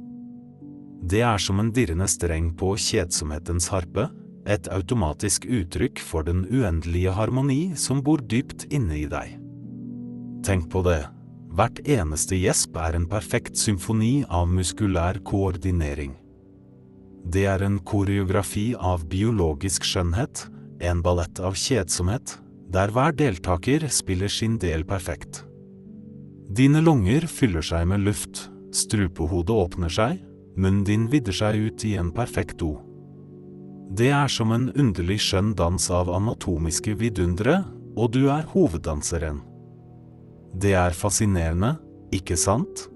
Det 1.03 1.19
er 1.19 1.41
som 1.43 1.59
en 1.59 1.73
dirrende 1.75 2.07
streng 2.07 2.53
på 2.55 2.77
kjedsomhetens 2.79 3.67
harpe, 3.73 4.07
et 4.47 4.69
automatisk 4.71 5.45
uttrykk 5.51 5.99
for 5.99 6.23
den 6.23 6.45
uendelige 6.47 7.11
harmoni 7.11 7.75
som 7.75 7.99
bor 8.03 8.23
dypt 8.23 8.69
inne 8.71 9.01
i 9.01 9.07
deg. 9.11 9.35
Tenk 10.47 10.69
på 10.71 10.85
det, 10.87 11.01
hvert 11.51 11.83
eneste 11.83 12.39
gjesp 12.39 12.79
er 12.79 12.95
en 12.95 13.09
perfekt 13.11 13.59
symfoni 13.59 14.21
av 14.31 14.47
muskulær 14.47 15.19
koordinering. 15.27 16.15
Det 17.27 17.43
er 17.49 17.63
en 17.65 17.79
koreografi 17.83 18.69
av 18.79 19.03
biologisk 19.11 19.83
skjønnhet, 19.83 20.45
en 20.79 21.01
ballett 21.03 21.41
av 21.43 21.57
kjedsomhet, 21.59 22.37
der 22.71 22.91
hver 22.95 23.15
deltaker 23.19 23.87
spiller 23.91 24.31
sin 24.31 24.55
del 24.61 24.85
perfekt. 24.87 25.41
Dine 26.47 26.79
lunger 26.79 27.27
fyller 27.27 27.65
seg 27.65 27.89
med 27.91 28.05
luft, 28.07 28.47
Strupehodet 28.75 29.55
åpner 29.55 29.91
seg, 29.91 30.19
munnen 30.57 30.83
din 30.87 31.07
vidder 31.11 31.35
seg 31.35 31.57
ut 31.67 31.83
i 31.87 31.95
en 31.99 32.11
perfekt 32.15 32.59
do. 32.61 32.75
Det 33.97 34.09
er 34.11 34.31
som 34.31 34.51
en 34.51 34.67
underlig 34.75 35.19
skjønn 35.23 35.53
dans 35.57 35.89
av 35.93 36.11
anatomiske 36.11 36.97
vidundere, 36.99 37.61
og 37.97 38.11
du 38.13 38.27
er 38.31 38.47
hoveddanseren. 38.51 39.39
Det 40.53 40.75
er 40.77 40.95
fascinerende, 40.95 41.75
ikke 42.15 42.37
sant? 42.39 42.87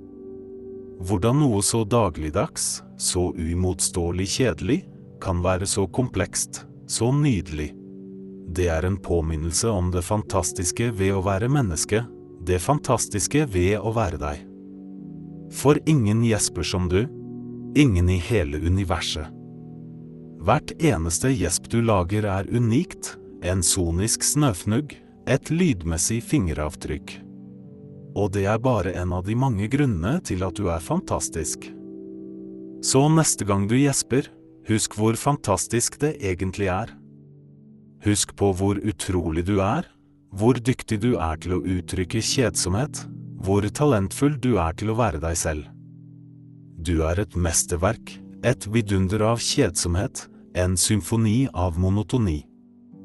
Hvordan 1.01 1.39
noe 1.41 1.63
så 1.65 1.81
dagligdags, 1.83 2.83
så 2.97 3.31
uimotståelig 3.33 4.27
kjedelig, 4.35 4.81
kan 5.21 5.41
være 5.41 5.65
så 5.65 5.87
komplekst, 5.87 6.65
så 6.87 7.09
nydelig. 7.11 7.71
Det 8.53 8.67
er 8.69 8.85
en 8.85 8.97
påminnelse 9.01 9.69
om 9.69 9.89
det 9.93 10.03
fantastiske 10.05 10.91
ved 10.93 11.15
å 11.15 11.23
være 11.25 11.49
menneske, 11.49 12.03
det 12.45 12.59
fantastiske 12.61 13.47
ved 13.49 13.79
å 13.79 13.93
være 13.95 14.19
deg. 14.21 14.43
For 15.51 15.79
ingen 15.89 16.21
gjesper 16.25 16.69
som 16.69 16.85
du, 16.91 17.01
ingen 17.73 18.09
i 18.09 18.19
hele 18.21 18.61
universet. 18.61 19.25
Hvert 20.41 20.73
eneste 20.81 21.33
gjesp 21.33 21.69
du 21.73 21.81
lager 21.85 22.29
er 22.29 22.49
unikt, 22.53 23.15
en 23.41 23.65
sonisk 23.65 24.25
snøfnugg, 24.25 24.93
et 25.25 25.49
lydmessig 25.49 26.21
fingeravtrykk. 26.29 27.17
Og 28.15 28.31
det 28.35 28.45
er 28.49 28.59
bare 28.59 28.93
en 28.99 29.13
av 29.15 29.23
de 29.27 29.35
mange 29.39 29.69
grunnene 29.71 30.19
til 30.27 30.43
at 30.43 30.57
du 30.57 30.67
er 30.71 30.83
fantastisk. 30.83 31.69
Så 32.83 33.05
neste 33.13 33.45
gang 33.45 33.67
du 33.69 33.77
gjesper, 33.77 34.27
husk 34.67 34.97
hvor 34.97 35.15
fantastisk 35.19 35.99
det 36.01 36.15
egentlig 36.19 36.67
er. 36.73 36.91
Husk 38.05 38.33
på 38.35 38.51
hvor 38.57 38.79
utrolig 38.81 39.45
du 39.47 39.59
er, 39.61 39.85
hvor 40.33 40.57
dyktig 40.57 41.01
du 41.03 41.13
er 41.19 41.37
til 41.43 41.57
å 41.57 41.61
uttrykke 41.61 42.23
kjedsomhet, 42.23 43.03
hvor 43.41 43.65
talentfull 43.69 44.37
du 44.41 44.55
er 44.61 44.75
til 44.77 44.91
å 44.93 44.97
være 44.97 45.21
deg 45.21 45.37
selv. 45.37 45.67
Du 46.81 47.03
er 47.05 47.21
et 47.21 47.35
mesterverk, 47.37 48.15
et 48.43 48.65
vidunder 48.73 49.21
av 49.29 49.41
kjedsomhet, 49.43 50.25
en 50.57 50.73
symfoni 50.77 51.45
av 51.53 51.77
monotoni. 51.79 52.41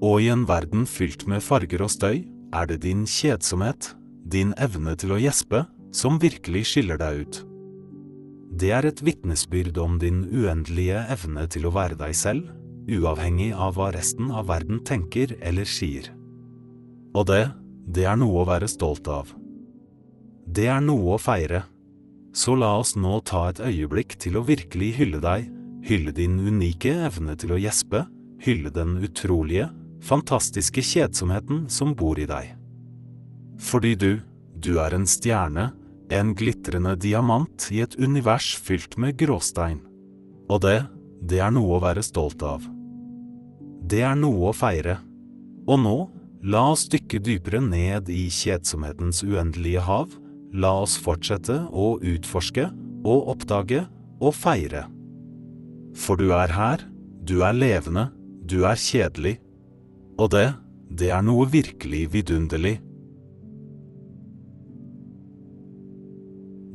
Og 0.00 0.24
i 0.24 0.30
en 0.32 0.46
verden 0.48 0.86
fylt 0.88 1.26
med 1.28 1.44
farger 1.44 1.84
og 1.84 1.92
støy, 1.92 2.24
er 2.56 2.68
det 2.70 2.80
din 2.86 3.04
kjedsomhet, 3.04 3.92
din 4.26 4.52
evne 4.58 4.96
til 4.98 5.14
å 5.14 5.20
gjespe, 5.20 5.64
som 5.94 6.18
virkelig 6.22 6.66
skiller 6.72 6.98
deg 7.00 7.22
ut. 7.22 7.40
Det 8.56 8.72
er 8.72 8.88
et 8.88 9.02
vitnesbyrd 9.04 9.78
om 9.78 9.98
din 10.00 10.24
uendelige 10.32 11.02
evne 11.12 11.46
til 11.52 11.68
å 11.68 11.74
være 11.74 11.98
deg 12.00 12.14
selv, 12.16 12.50
uavhengig 12.86 13.50
av 13.52 13.76
hva 13.76 13.90
resten 13.94 14.30
av 14.30 14.48
verden 14.50 14.80
tenker 14.86 15.34
eller 15.44 15.68
sier. 15.68 16.08
Og 17.16 17.26
det, 17.30 17.44
det 17.86 18.06
er 18.08 18.18
noe 18.18 18.42
å 18.42 18.48
være 18.48 18.68
stolt 18.70 19.08
av. 19.12 19.32
Det 20.46 20.68
er 20.70 20.82
noe 20.84 21.16
å 21.16 21.20
feire. 21.20 21.64
Så 22.36 22.54
la 22.58 22.74
oss 22.80 22.94
nå 22.96 23.20
ta 23.28 23.46
et 23.50 23.62
øyeblikk 23.64 24.18
til 24.22 24.38
å 24.38 24.44
virkelig 24.46 24.92
hylle 25.00 25.22
deg, 25.24 25.48
hylle 25.86 26.12
din 26.16 26.38
unike 26.40 26.92
evne 27.08 27.36
til 27.38 27.54
å 27.54 27.60
gjespe, 27.60 28.04
hylle 28.44 28.72
den 28.74 28.98
utrolige, 29.04 29.70
fantastiske 30.04 30.84
kjedsomheten 30.84 31.66
som 31.72 31.94
bor 31.96 32.20
i 32.20 32.28
deg. 32.28 32.55
Fordi 33.62 33.94
du, 33.96 34.10
du 34.60 34.76
er 34.82 34.94
en 34.96 35.06
stjerne, 35.08 35.70
en 36.12 36.34
glitrende 36.38 36.94
diamant 37.02 37.68
i 37.74 37.80
et 37.82 37.96
univers 37.98 38.52
fylt 38.54 38.96
med 39.00 39.16
gråstein. 39.18 39.80
Og 40.50 40.62
det, 40.62 40.78
det 41.26 41.40
er 41.42 41.54
noe 41.54 41.78
å 41.78 41.82
være 41.82 42.04
stolt 42.06 42.42
av. 42.46 42.64
Det 43.86 44.02
er 44.06 44.16
noe 44.18 44.50
å 44.50 44.54
feire. 44.56 44.98
Og 45.66 45.80
nå, 45.82 45.96
la 46.46 46.62
oss 46.72 46.86
dykke 46.90 47.20
dypere 47.22 47.60
ned 47.62 48.10
i 48.12 48.26
kjedsomhetens 48.30 49.24
uendelige 49.26 49.82
hav. 49.86 50.14
La 50.54 50.72
oss 50.82 50.94
fortsette 51.02 51.58
å 51.70 51.96
utforske 51.98 52.68
og 53.06 53.32
oppdage 53.34 53.82
og 54.20 54.34
feire. 54.34 54.86
For 55.96 56.18
du 56.20 56.30
er 56.36 56.52
her, 56.54 56.84
du 57.26 57.40
er 57.46 57.56
levende, 57.56 58.10
du 58.46 58.62
er 58.68 58.78
kjedelig. 58.78 59.36
Og 60.20 60.30
det, 60.32 60.48
det 60.90 61.10
er 61.12 61.24
noe 61.26 61.48
virkelig 61.50 62.06
vidunderlig. 62.14 62.76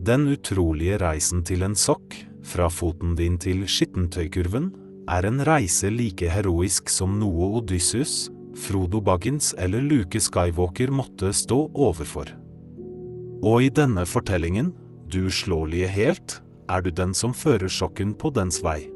Den 0.01 0.23
utrolige 0.33 0.95
reisen 0.97 1.43
til 1.45 1.61
en 1.61 1.75
sokk, 1.77 2.15
fra 2.41 2.65
foten 2.73 3.11
din 3.13 3.35
til 3.37 3.67
skittentøykurven, 3.69 4.71
er 5.05 5.27
en 5.29 5.43
reise 5.45 5.91
like 5.93 6.25
heroisk 6.25 6.89
som 6.89 7.19
noe 7.21 7.51
Odysseus, 7.59 8.31
Frodo 8.57 8.97
Baggins 8.97 9.51
eller 9.61 9.83
Luke 9.85 10.17
Skywalker 10.17 10.89
måtte 10.89 11.29
stå 11.37 11.59
overfor. 11.69 12.31
Og 13.45 13.67
i 13.67 13.69
denne 13.69 14.07
fortellingen, 14.09 14.71
du 15.05 15.27
uslåelige 15.29 15.91
helt, 15.93 16.39
er 16.65 16.81
du 16.81 16.89
den 16.89 17.13
som 17.13 17.35
fører 17.37 17.69
sokken 17.69 18.15
på 18.17 18.31
dens 18.33 18.57
vei. 18.65 18.87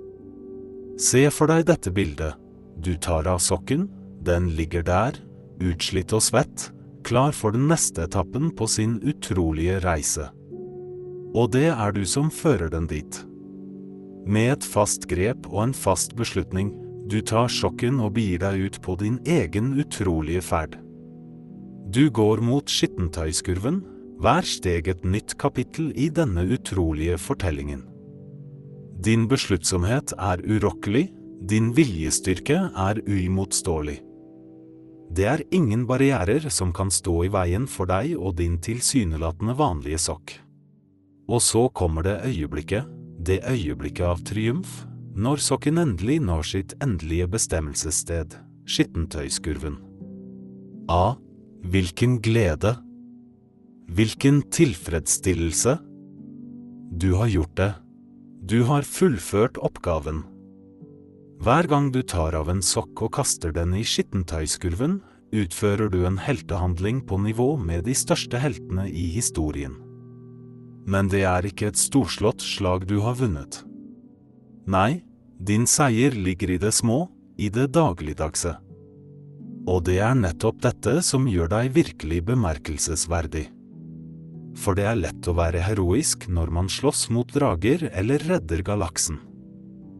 Se 0.97 1.27
for 1.29 1.53
deg 1.53 1.67
dette 1.69 1.93
bildet. 1.93 2.33
Du 2.81 2.95
tar 2.97 3.29
av 3.29 3.43
sokken, 3.45 3.85
den 4.25 4.49
ligger 4.57 4.81
der, 4.81 5.21
utslitt 5.61 6.17
og 6.17 6.25
svett, 6.25 6.71
klar 7.05 7.29
for 7.29 7.53
den 7.53 7.69
neste 7.69 8.07
etappen 8.09 8.49
på 8.57 8.65
sin 8.65 8.97
utrolige 9.05 9.77
reise. 9.85 10.31
Og 11.35 11.51
det 11.51 11.67
er 11.73 11.91
du 11.91 12.05
som 12.07 12.31
fører 12.31 12.71
den 12.71 12.87
dit. 12.87 13.17
Med 14.25 14.53
et 14.55 14.65
fast 14.65 15.05
grep 15.11 15.45
og 15.51 15.67
en 15.67 15.75
fast 15.75 16.15
beslutning, 16.17 16.71
du 17.11 17.19
tar 17.21 17.51
sjokken 17.51 17.99
og 18.01 18.15
begir 18.15 18.39
deg 18.41 18.63
ut 18.65 18.79
på 18.81 18.95
din 18.97 19.19
egen 19.29 19.75
utrolige 19.77 20.41
ferd. 20.41 20.79
Du 21.93 22.07
går 22.09 22.41
mot 22.41 22.71
skittentøyskurven, 22.71 23.83
hver 24.23 24.47
steg 24.47 24.87
et 24.89 25.03
nytt 25.05 25.35
kapittel 25.37 25.91
i 25.99 26.07
denne 26.09 26.47
utrolige 26.55 27.19
fortellingen. 27.21 27.83
Din 29.05 29.27
besluttsomhet 29.29 30.15
er 30.17 30.41
urokkelig, 30.41 31.09
din 31.45 31.73
viljestyrke 31.75 32.57
er 32.71 33.01
uimotståelig. 33.05 33.99
Det 35.15 35.27
er 35.29 35.43
ingen 35.53 35.83
barrierer 35.85 36.47
som 36.49 36.71
kan 36.73 36.89
stå 36.89 37.19
i 37.27 37.29
veien 37.29 37.67
for 37.69 37.91
deg 37.91 38.15
og 38.17 38.39
din 38.39 38.57
tilsynelatende 38.63 39.53
vanlige 39.59 40.01
sokk. 40.07 40.39
Og 41.25 41.41
så 41.41 41.67
kommer 41.73 42.05
det 42.05 42.19
øyeblikket, 42.27 42.85
det 43.25 43.41
øyeblikket 43.49 44.05
av 44.05 44.21
triumf, 44.27 44.83
når 45.15 45.41
sokken 45.41 45.79
endelig 45.81 46.19
når 46.21 46.43
sitt 46.45 46.73
endelige 46.83 47.27
bestemmelsessted, 47.33 48.35
skittentøyskurven. 48.67 49.79
A. 50.91 51.15
Hvilken 51.65 52.19
glede! 52.21 52.75
Hvilken 53.89 54.43
tilfredsstillelse! 54.53 55.77
Du 56.93 57.13
har 57.17 57.31
gjort 57.31 57.55
det. 57.57 57.71
Du 58.45 58.63
har 58.69 58.85
fullført 58.85 59.57
oppgaven. 59.57 60.21
Hver 61.41 61.67
gang 61.67 61.89
du 61.91 62.01
tar 62.05 62.37
av 62.37 62.51
en 62.51 62.61
sokk 62.63 63.07
og 63.07 63.15
kaster 63.17 63.55
den 63.55 63.73
i 63.75 63.83
skittentøyskurven, 63.85 64.99
utfører 65.35 65.89
du 65.89 66.03
en 66.05 66.19
heltehandling 66.21 67.01
på 67.09 67.17
nivå 67.23 67.55
med 67.57 67.87
de 67.89 67.95
største 67.97 68.39
heltene 68.39 68.85
i 68.89 69.09
historien. 69.17 69.84
Men 70.85 71.09
det 71.09 71.23
er 71.25 71.47
ikke 71.49 71.71
et 71.71 71.79
storslått 71.81 72.43
slag 72.45 72.85
du 72.89 72.99
har 73.05 73.17
vunnet. 73.17 73.63
Nei, 74.69 75.03
din 75.37 75.65
seier 75.69 76.13
ligger 76.13 76.55
i 76.55 76.61
det 76.61 76.71
små, 76.73 77.07
i 77.37 77.49
det 77.49 77.71
dagligdagse. 77.75 78.55
Og 79.65 79.81
det 79.87 79.97
er 80.05 80.17
nettopp 80.17 80.61
dette 80.61 80.99
som 81.05 81.25
gjør 81.27 81.49
deg 81.51 81.73
virkelig 81.75 82.21
bemerkelsesverdig. 82.29 83.47
For 84.55 84.77
det 84.77 84.85
er 84.87 84.99
lett 84.99 85.27
å 85.27 85.35
være 85.35 85.63
heroisk 85.65 86.29
når 86.31 86.53
man 86.53 86.69
slåss 86.71 87.09
mot 87.11 87.31
drager 87.33 87.89
eller 87.91 88.23
redder 88.29 88.61
galaksen. 88.65 89.17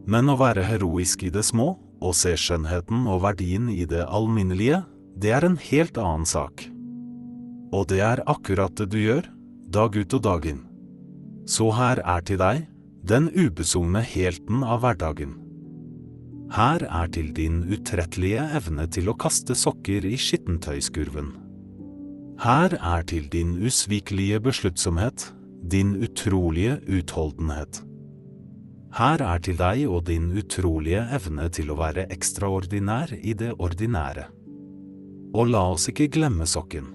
Men 0.06 0.30
å 0.30 0.38
være 0.38 0.64
heroisk 0.64 1.26
i 1.26 1.32
det 1.34 1.44
små, 1.44 1.74
og 2.00 2.14
se 2.14 2.34
skjønnheten 2.38 3.06
og 3.08 3.22
verdien 3.24 3.68
i 3.72 3.84
det 3.88 4.04
alminnelige, 4.04 4.82
det 5.16 5.32
er 5.32 5.46
en 5.48 5.58
helt 5.58 5.98
annen 5.98 6.26
sak. 6.28 6.66
Og 7.74 7.88
det 7.90 8.02
er 8.04 8.22
akkurat 8.28 8.74
det 8.78 8.90
du 8.92 8.98
gjør, 9.00 9.26
dag 9.72 9.96
ut 9.96 10.16
og 10.18 10.22
dag 10.22 10.46
inn. 10.52 10.62
Så 11.46 11.70
her 11.78 12.02
er 12.02 12.22
til 12.26 12.40
deg, 12.42 12.66
den 13.06 13.28
ubesungne 13.30 14.02
helten 14.02 14.64
av 14.66 14.82
hverdagen. 14.82 15.36
Her 16.54 16.82
er 16.90 17.10
til 17.14 17.32
din 17.34 17.62
utrettelige 17.70 18.42
evne 18.58 18.86
til 18.90 19.10
å 19.10 19.16
kaste 19.18 19.54
sokker 19.58 20.06
i 20.06 20.16
skittentøyskurven. 20.18 21.32
Her 22.42 22.76
er 22.76 23.06
til 23.08 23.26
din 23.32 23.54
usvikelige 23.62 24.42
besluttsomhet, 24.44 25.30
din 25.66 25.94
utrolige 26.02 26.80
utholdenhet. 26.86 27.80
Her 28.96 29.22
er 29.24 29.40
til 29.42 29.58
deg 29.58 29.86
og 29.88 30.06
din 30.08 30.30
utrolige 30.36 31.02
evne 31.16 31.48
til 31.52 31.72
å 31.72 31.78
være 31.78 32.06
ekstraordinær 32.14 33.14
i 33.18 33.34
det 33.38 33.54
ordinære. 33.58 34.28
Og 35.36 35.50
la 35.52 35.64
oss 35.74 35.90
ikke 35.90 36.10
glemme 36.14 36.46
sokken. 36.48 36.92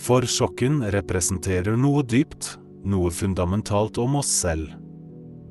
For 0.00 0.24
sokken 0.24 0.80
representerer 0.94 1.76
noe 1.78 2.02
dypt, 2.02 2.56
noe 2.84 3.10
fundamentalt 3.10 3.98
om 3.98 4.16
oss 4.20 4.30
selv. 4.42 4.72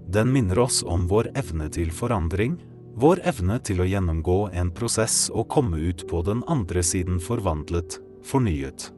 Den 0.09 0.31
minner 0.33 0.59
oss 0.59 0.81
om 0.83 1.07
vår 1.07 1.29
evne 1.37 1.69
til 1.69 1.91
forandring, 1.93 2.57
vår 2.99 3.21
evne 3.29 3.59
til 3.63 3.83
å 3.83 3.87
gjennomgå 3.87 4.39
en 4.57 4.71
prosess 4.75 5.27
og 5.29 5.47
komme 5.53 5.77
ut 5.77 6.07
på 6.09 6.23
den 6.25 6.41
andre 6.49 6.81
siden 6.83 7.19
forvandlet, 7.21 7.99
fornyet. 8.25 8.89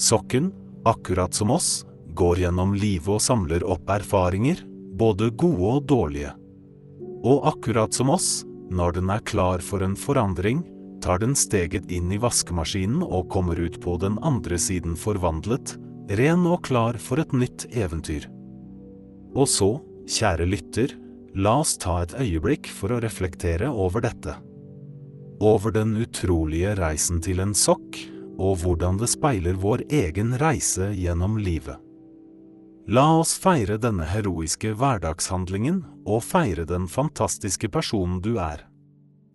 Sokken, 0.00 0.52
akkurat 0.86 1.34
som 1.34 1.50
oss, 1.54 1.82
går 2.14 2.44
gjennom 2.44 2.74
livet 2.78 3.10
og 3.16 3.22
samler 3.22 3.66
opp 3.66 3.90
erfaringer, 3.90 4.62
både 4.94 5.32
gode 5.34 5.70
og 5.78 5.88
dårlige. 5.90 6.32
Og 7.24 7.46
akkurat 7.50 7.94
som 7.94 8.12
oss, 8.14 8.44
når 8.70 9.00
den 9.00 9.10
er 9.10 9.24
klar 9.26 9.62
for 9.64 9.82
en 9.82 9.96
forandring, 9.98 10.62
tar 11.04 11.20
den 11.20 11.34
steget 11.36 11.90
inn 11.92 12.12
i 12.14 12.20
vaskemaskinen 12.20 13.02
og 13.02 13.28
kommer 13.32 13.58
ut 13.60 13.80
på 13.82 13.98
den 14.00 14.16
andre 14.24 14.56
siden 14.60 14.94
forvandlet, 14.96 15.74
ren 16.10 16.46
og 16.46 16.64
klar 16.66 16.98
for 17.00 17.22
et 17.22 17.32
nytt 17.32 17.66
eventyr. 17.72 18.26
Og 19.34 19.48
så, 19.50 19.70
kjære 20.06 20.46
lytter, 20.48 20.96
la 21.34 21.58
oss 21.62 21.76
ta 21.80 22.02
et 22.04 22.14
øyeblikk 22.20 22.68
for 22.70 22.94
å 22.94 23.00
reflektere 23.02 23.70
over 23.70 24.04
dette. 24.04 24.36
Over 25.42 25.74
den 25.74 25.96
utrolige 25.98 26.76
reisen 26.78 27.22
til 27.24 27.42
en 27.42 27.54
sokk, 27.58 27.98
og 28.38 28.60
hvordan 28.62 28.98
det 28.98 29.10
speiler 29.10 29.58
vår 29.58 29.84
egen 29.90 30.34
reise 30.40 30.90
gjennom 30.94 31.38
livet. 31.38 31.78
La 32.86 33.06
oss 33.16 33.32
feire 33.40 33.78
denne 33.80 34.04
heroiske 34.04 34.74
hverdagshandlingen, 34.76 35.82
og 36.04 36.20
feire 36.26 36.66
den 36.68 36.84
fantastiske 36.90 37.70
personen 37.72 38.20
du 38.20 38.34
er. 38.36 38.66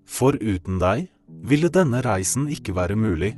For 0.05 0.37
uten 0.37 0.77
deg 0.81 1.07
ville 1.45 1.71
denne 1.73 2.03
reisen 2.05 2.47
ikke 2.51 2.75
være 2.77 2.97
mulig. 2.99 3.33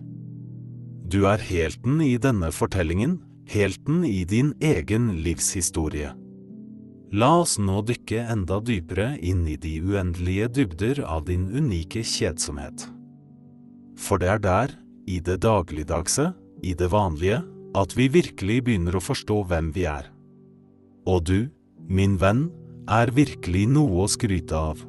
Du 1.11 1.25
er 1.27 1.41
helten 1.43 1.97
i 1.99 2.13
denne 2.21 2.53
fortellingen, 2.55 3.17
helten 3.51 4.05
i 4.07 4.21
din 4.23 4.53
egen 4.63 5.09
livshistorie. 5.25 6.13
La 7.11 7.31
oss 7.41 7.57
nå 7.59 7.81
dykke 7.83 8.21
enda 8.31 8.61
dypere 8.63 9.17
inn 9.19 9.41
i 9.51 9.57
de 9.59 9.73
uendelige 9.83 10.47
dybder 10.55 11.01
av 11.03 11.25
din 11.27 11.49
unike 11.51 12.05
kjedsomhet. 12.07 12.85
For 13.99 14.21
det 14.23 14.29
er 14.31 14.39
der, 14.45 14.75
i 15.03 15.19
det 15.19 15.41
dagligdagse, 15.43 16.29
i 16.63 16.71
det 16.79 16.87
vanlige, 16.93 17.41
at 17.75 17.97
vi 17.97 18.07
virkelig 18.13 18.61
begynner 18.69 18.95
å 18.95 19.03
forstå 19.03 19.41
hvem 19.49 19.73
vi 19.75 19.83
er. 19.91 20.07
Og 21.11 21.25
du, 21.27 21.39
min 21.91 22.15
venn, 22.21 22.47
er 22.87 23.11
virkelig 23.11 23.65
noe 23.73 24.05
å 24.05 24.07
skryte 24.11 24.55
av. 24.55 24.79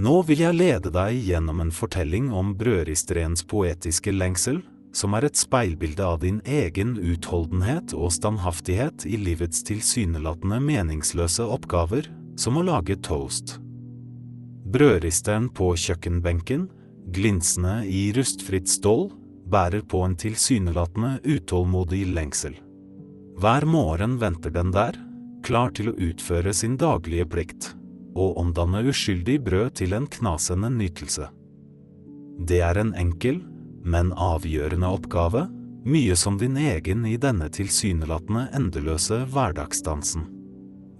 Nå 0.00 0.22
vil 0.24 0.40
jeg 0.40 0.56
lede 0.56 0.88
deg 0.94 1.18
gjennom 1.28 1.58
en 1.60 1.70
fortelling 1.74 2.30
om 2.32 2.54
brødristerens 2.56 3.42
poetiske 3.44 4.14
lengsel, 4.14 4.62
som 4.96 5.12
er 5.12 5.26
et 5.28 5.36
speilbilde 5.36 6.06
av 6.06 6.22
din 6.22 6.38
egen 6.48 6.94
utholdenhet 6.96 7.92
og 7.92 8.08
standhaftighet 8.14 9.04
i 9.04 9.18
livets 9.20 9.60
tilsynelatende 9.68 10.56
meningsløse 10.64 11.44
oppgaver, 11.44 12.08
som 12.40 12.56
å 12.56 12.64
lage 12.64 12.96
toast. 13.04 13.58
Brødristeren 14.72 15.50
på 15.52 15.74
kjøkkenbenken, 15.82 16.64
glinsende 17.12 17.82
i 17.84 18.08
rustfritt 18.16 18.72
stål, 18.72 19.10
bærer 19.52 19.84
på 19.84 20.00
en 20.06 20.14
tilsynelatende 20.16 21.18
utålmodig 21.26 22.06
lengsel. 22.14 22.56
Hver 23.40 23.68
morgen 23.68 24.16
venter 24.22 24.54
den 24.54 24.72
der, 24.72 24.96
klar 25.44 25.74
til 25.76 25.92
å 25.92 25.96
utføre 26.08 26.54
sin 26.56 26.80
daglige 26.80 27.28
plikt 27.28 27.74
og 28.14 28.38
omdanne 28.40 28.82
uskyldig 28.90 29.38
brød 29.46 29.76
til 29.82 29.94
en 29.96 30.08
knasende 30.10 30.70
nytelse. 30.74 31.28
Det 32.40 32.60
er 32.64 32.80
en 32.80 32.92
enkel, 32.96 33.42
men 33.84 34.12
avgjørende 34.16 34.88
oppgave, 34.88 35.46
mye 35.84 36.16
som 36.16 36.36
din 36.38 36.56
egen 36.60 37.06
i 37.08 37.16
denne 37.20 37.48
tilsynelatende 37.52 38.48
endeløse 38.56 39.22
hverdagsdansen. 39.32 40.26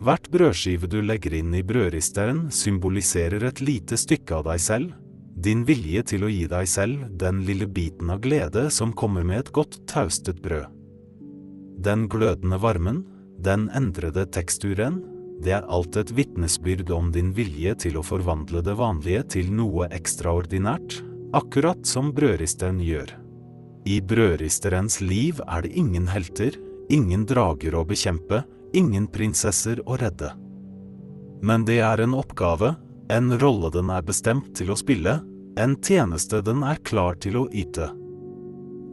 Hvert 0.01 0.31
brødskive 0.33 0.89
du 0.89 1.03
legger 1.05 1.35
inn 1.37 1.53
i 1.53 1.65
brødristeren 1.67 2.47
symboliserer 2.55 3.45
et 3.45 3.61
lite 3.61 3.99
stykke 4.01 4.39
av 4.39 4.47
deg 4.49 4.63
selv, 4.65 4.95
din 5.37 5.65
vilje 5.69 6.03
til 6.15 6.25
å 6.25 6.31
gi 6.33 6.47
deg 6.49 6.69
selv 6.69 7.05
den 7.21 7.43
lille 7.45 7.69
biten 7.69 8.13
av 8.13 8.23
glede 8.25 8.67
som 8.73 8.95
kommer 8.97 9.25
med 9.25 9.45
et 9.45 9.53
godt 9.57 9.79
taustet 9.89 10.41
brød. 10.45 10.69
Den 11.81 12.09
glødende 12.13 12.59
varmen, 12.61 13.05
den 13.41 13.69
endrede 13.77 14.27
teksturen, 14.33 15.01
det 15.41 15.55
er 15.57 15.69
alt 15.73 15.97
et 15.97 16.11
vitnesbyrd 16.13 16.91
om 16.93 17.09
din 17.15 17.31
vilje 17.37 17.73
til 17.87 17.97
å 17.97 18.05
forvandle 18.05 18.61
det 18.65 18.77
vanlige 18.77 19.23
til 19.37 19.53
noe 19.55 19.89
ekstraordinært, 19.95 21.01
akkurat 21.37 21.87
som 21.87 22.11
brødristeren 22.13 22.81
gjør. 22.85 23.15
I 23.89 24.01
brødristerens 24.05 25.01
liv 25.01 25.41
er 25.47 25.65
det 25.65 25.73
ingen 25.81 26.11
helter, 26.11 26.57
ingen 26.93 27.25
drager 27.25 27.79
å 27.79 27.87
bekjempe, 27.89 28.43
ingen 28.77 29.09
prinsesser 29.09 29.81
å 29.87 29.97
redde. 30.01 30.35
Men 31.41 31.65
det 31.65 31.81
er 31.81 32.03
en 32.05 32.15
oppgave, 32.19 32.75
en 33.11 33.33
rolle 33.41 33.73
den 33.73 33.89
er 33.91 34.05
bestemt 34.05 34.53
til 34.59 34.75
å 34.75 34.79
spille, 34.79 35.17
en 35.59 35.79
tjeneste 35.81 36.43
den 36.45 36.63
er 36.67 36.83
klar 36.85 37.17
til 37.23 37.41
å 37.41 37.47
yte. 37.49 37.89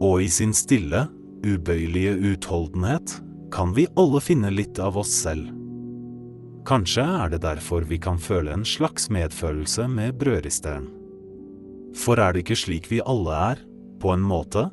Og 0.00 0.24
i 0.24 0.32
sin 0.32 0.54
stille, 0.56 1.06
ubøyelige 1.44 2.16
utholdenhet 2.32 3.18
kan 3.54 3.76
vi 3.76 3.86
alle 4.00 4.22
finne 4.24 4.50
litt 4.54 4.80
av 4.82 4.98
oss 4.98 5.12
selv. 5.12 5.57
Kanskje 6.68 7.00
er 7.00 7.30
det 7.32 7.40
derfor 7.46 7.86
vi 7.88 7.96
kan 7.96 8.18
føle 8.20 8.52
en 8.52 8.64
slags 8.68 9.08
medfølelse 9.08 9.86
med 9.88 10.18
brødristeren. 10.20 10.90
For 11.96 12.20
er 12.20 12.34
det 12.34 12.42
ikke 12.44 12.58
slik 12.60 12.90
vi 12.90 13.00
alle 13.00 13.38
er, 13.54 13.62
på 14.02 14.12
en 14.12 14.20
måte? 14.20 14.66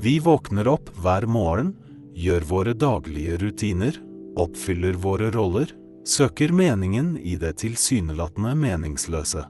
Vi 0.00 0.16
våkner 0.24 0.70
opp 0.72 0.88
hver 0.96 1.28
morgen, 1.28 1.74
gjør 2.16 2.48
våre 2.48 2.72
daglige 2.72 3.36
rutiner, 3.42 4.00
oppfyller 4.40 4.96
våre 4.96 5.28
roller, 5.34 5.68
søker 6.08 6.56
meningen 6.56 7.18
i 7.20 7.36
det 7.36 7.58
tilsynelatende 7.60 8.56
meningsløse. 8.56 9.44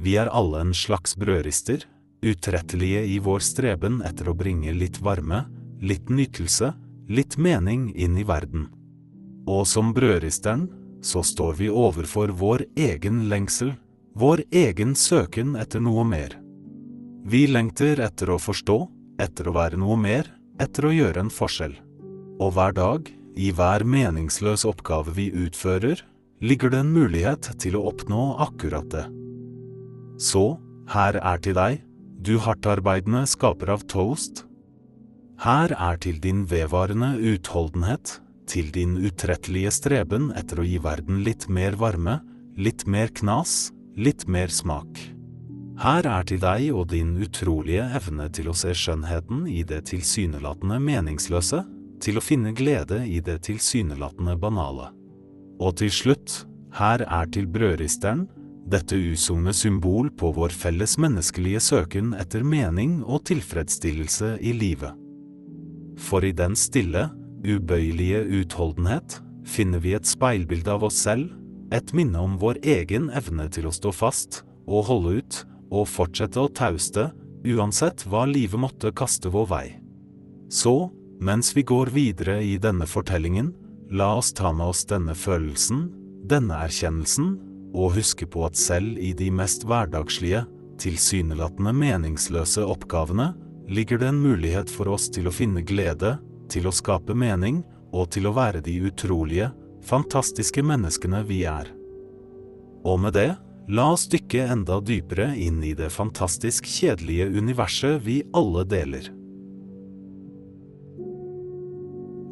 Vi 0.00 0.16
er 0.16 0.32
alle 0.32 0.64
en 0.64 0.72
slags 0.72 1.12
brødrister, 1.18 1.84
utrettelige 2.24 3.04
i 3.04 3.18
vår 3.20 3.44
streben 3.44 4.00
etter 4.06 4.32
å 4.32 4.38
bringe 4.38 4.72
litt 4.72 5.02
varme, 5.04 5.44
litt 5.82 6.08
nytelse, 6.08 6.72
litt 7.12 7.36
mening 7.36 7.90
inn 7.92 8.16
i 8.16 8.24
verden. 8.24 8.70
Og 9.48 9.66
som 9.66 9.92
brødristeren 9.94 10.68
så 11.02 11.22
står 11.26 11.56
vi 11.58 11.70
overfor 11.70 12.30
vår 12.38 12.64
egen 12.78 13.26
lengsel, 13.28 13.74
vår 14.14 14.44
egen 14.50 14.94
søken 14.94 15.56
etter 15.58 15.82
noe 15.82 16.04
mer. 16.06 16.36
Vi 17.26 17.46
lengter 17.46 18.00
etter 18.02 18.30
å 18.34 18.38
forstå, 18.42 18.78
etter 19.22 19.48
å 19.48 19.56
være 19.56 19.78
noe 19.80 19.96
mer, 19.98 20.28
etter 20.62 20.86
å 20.86 20.94
gjøre 20.94 21.26
en 21.26 21.32
forskjell. 21.32 21.74
Og 22.42 22.54
hver 22.54 22.74
dag, 22.76 23.10
i 23.38 23.50
hver 23.54 23.84
meningsløs 23.88 24.66
oppgave 24.68 25.14
vi 25.16 25.30
utfører, 25.30 26.02
ligger 26.42 26.72
det 26.72 26.82
en 26.82 26.92
mulighet 26.92 27.52
til 27.62 27.78
å 27.78 27.86
oppnå 27.92 28.24
akkurat 28.42 28.88
det. 28.92 29.06
Så, 30.22 30.58
her 30.92 31.18
er 31.22 31.42
til 31.42 31.56
deg, 31.56 31.82
du 32.22 32.36
hardtarbeidende 32.42 33.24
skaper 33.30 33.72
av 33.74 33.86
toast. 33.90 34.44
Her 35.42 35.72
er 35.74 35.98
til 36.02 36.20
din 36.22 36.44
vedvarende 36.50 37.16
utholdenhet, 37.18 38.20
til 38.48 38.70
din 38.74 38.96
utrettelige 39.00 39.72
streben 39.74 40.30
etter 40.38 40.60
å 40.60 40.66
gi 40.66 40.78
verden 40.82 41.22
litt 41.26 41.48
mer 41.48 41.76
varme, 41.80 42.20
litt 42.58 42.86
mer 42.86 43.12
knas, 43.14 43.72
litt 43.96 44.26
mer 44.28 44.52
smak. 44.52 44.98
Her 45.82 46.06
er 46.06 46.26
til 46.28 46.40
deg 46.42 46.68
og 46.76 46.90
din 46.92 47.16
utrolige 47.22 47.88
evne 47.96 48.28
til 48.34 48.50
å 48.52 48.56
se 48.56 48.74
skjønnheten 48.76 49.46
i 49.50 49.62
det 49.66 49.84
tilsynelatende 49.90 50.78
meningsløse, 50.82 51.62
til 52.02 52.18
å 52.18 52.24
finne 52.24 52.52
glede 52.54 53.00
i 53.06 53.20
det 53.24 53.40
tilsynelatende 53.46 54.36
banale. 54.38 54.90
Og 55.62 55.76
til 55.78 55.90
slutt, 55.94 56.42
her 56.78 57.04
er 57.06 57.28
til 57.34 57.46
brødristeren, 57.50 58.26
dette 58.72 58.94
usunne 58.94 59.52
symbol 59.54 60.10
på 60.14 60.30
vår 60.36 60.54
felles 60.54 60.94
menneskelige 61.02 61.60
søken 61.62 62.12
etter 62.18 62.44
mening 62.46 63.00
og 63.02 63.24
tilfredsstillelse 63.30 64.36
i 64.40 64.54
livet. 64.54 64.94
For 65.98 66.24
i 66.24 66.32
den 66.34 66.54
stille, 66.58 67.08
ubøyelige 67.46 68.22
utholdenhet 68.40 69.18
finner 69.48 69.82
vi 69.82 69.94
et 69.96 70.08
speilbilde 70.08 70.70
av 70.72 70.86
oss 70.86 71.00
selv, 71.04 71.30
et 71.72 71.92
minne 71.96 72.20
om 72.20 72.36
vår 72.40 72.60
egen 72.62 73.08
evne 73.16 73.48
til 73.52 73.68
å 73.68 73.74
stå 73.74 73.92
fast 73.94 74.42
og 74.68 74.86
holde 74.90 75.18
ut 75.20 75.38
og 75.72 75.88
fortsette 75.88 76.40
å 76.40 76.50
tauste, 76.52 77.08
uansett 77.48 78.04
hva 78.06 78.26
livet 78.28 78.60
måtte 78.60 78.92
kaste 78.94 79.32
vår 79.32 79.48
vei. 79.50 79.66
Så, 80.52 80.92
mens 81.22 81.54
vi 81.56 81.64
går 81.66 81.90
videre 81.94 82.38
i 82.44 82.58
denne 82.60 82.86
fortellingen, 82.86 83.52
la 83.90 84.12
oss 84.20 84.32
ta 84.36 84.52
med 84.52 84.68
oss 84.72 84.84
denne 84.88 85.16
følelsen, 85.16 85.86
denne 86.28 86.60
erkjennelsen, 86.66 87.34
og 87.72 87.94
huske 87.96 88.28
på 88.28 88.44
at 88.46 88.58
selv 88.60 89.00
i 89.00 89.14
de 89.16 89.30
mest 89.32 89.64
hverdagslige, 89.64 90.44
tilsynelatende 90.82 91.72
meningsløse 91.76 92.64
oppgavene 92.66 93.30
ligger 93.72 94.00
det 94.00 94.10
en 94.10 94.20
mulighet 94.20 94.70
for 94.72 94.90
oss 94.92 95.08
til 95.12 95.28
å 95.28 95.34
finne 95.34 95.62
glede, 95.64 96.16
til 96.52 96.68
å 96.68 96.74
skape 96.74 97.16
mening 97.16 97.62
og 97.92 98.10
til 98.14 98.28
å 98.28 98.34
være 98.36 98.62
de 98.64 98.78
utrolige, 98.88 99.50
fantastiske 99.84 100.62
menneskene 100.64 101.22
vi 101.28 101.42
er. 101.48 101.70
Og 102.86 103.00
med 103.02 103.16
det, 103.16 103.30
la 103.72 103.92
oss 103.94 104.08
dykke 104.10 104.46
enda 104.54 104.80
dypere 104.82 105.32
inn 105.38 105.62
i 105.64 105.74
det 105.78 105.90
fantastisk 105.94 106.66
kjedelige 106.68 107.28
universet 107.38 108.02
vi 108.06 108.22
alle 108.36 108.64
deler. 108.68 109.10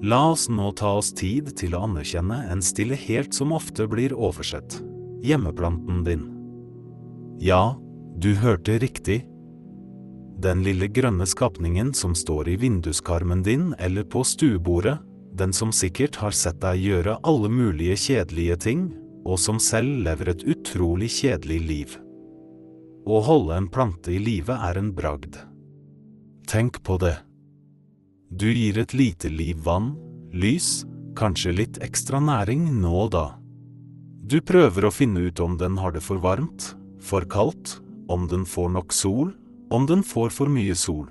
La 0.01 0.23
oss 0.31 0.47
nå 0.49 0.71
ta 0.81 0.95
oss 0.97 1.11
tid 1.13 1.53
til 1.61 1.75
å 1.77 1.83
anerkjenne 1.85 2.39
en 2.51 2.63
stille 2.65 2.97
helt 2.97 3.37
som 3.37 3.53
ofte 3.53 3.85
blir 3.91 4.15
oversett, 4.17 4.79
hjemmeplanten 5.21 6.01
din. 6.07 6.23
Ja, 7.41 7.77
du 8.17 8.33
hørte 8.41 8.79
riktig, 8.81 9.23
den 10.41 10.63
lille 10.65 10.89
grønne 10.89 11.27
skapningen 11.29 11.93
som 11.97 12.15
står 12.17 12.49
i 12.49 12.57
vinduskarmen 12.61 13.43
din 13.45 13.75
eller 13.79 14.07
på 14.09 14.23
stuebordet, 14.25 14.97
den 15.37 15.53
som 15.53 15.73
sikkert 15.73 16.17
har 16.21 16.35
sett 16.37 16.61
deg 16.63 16.81
gjøre 16.81 17.19
alle 17.29 17.51
mulige 17.53 17.97
kjedelige 18.09 18.57
ting, 18.65 18.87
og 19.25 19.39
som 19.39 19.61
selv 19.61 20.01
lever 20.07 20.33
et 20.33 20.45
utrolig 20.49 21.11
kjedelig 21.13 21.61
liv. 21.61 21.97
Å 23.05 23.21
holde 23.25 23.57
en 23.57 23.69
plante 23.73 24.13
i 24.13 24.21
live 24.21 24.55
er 24.55 24.81
en 24.81 24.93
bragd. 24.97 25.37
Tenk 26.49 26.81
på 26.85 26.97
det. 27.01 27.17
Du 28.31 28.49
gir 28.49 28.79
et 28.81 28.95
lite 28.95 29.29
liv 29.29 29.61
vann, 29.65 29.93
lys, 30.33 30.85
kanskje 31.19 31.55
litt 31.57 31.81
ekstra 31.85 32.21
næring 32.23 32.69
nå 32.81 32.95
og 33.05 33.13
da. 33.15 33.27
Du 34.31 34.39
prøver 34.47 34.87
å 34.87 34.95
finne 34.95 35.27
ut 35.27 35.41
om 35.43 35.57
den 35.59 35.79
har 35.81 35.93
det 35.93 36.05
for 36.05 36.23
varmt, 36.23 36.73
for 37.03 37.27
kaldt, 37.29 37.81
om 38.11 38.29
den 38.31 38.45
får 38.47 38.71
nok 38.77 38.95
sol, 38.95 39.33
om 39.71 39.87
den 39.87 40.03
får 40.03 40.35
for 40.35 40.51
mye 40.51 40.75
sol. 40.75 41.09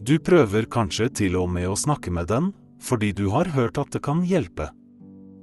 Du 0.00 0.18
prøver 0.22 0.68
kanskje 0.70 1.08
til 1.22 1.36
og 1.40 1.48
med 1.50 1.68
å 1.68 1.76
snakke 1.76 2.12
med 2.14 2.28
den, 2.30 2.52
fordi 2.80 3.12
du 3.12 3.28
har 3.32 3.50
hørt 3.56 3.78
at 3.80 3.90
det 3.92 4.02
kan 4.04 4.22
hjelpe. 4.24 4.68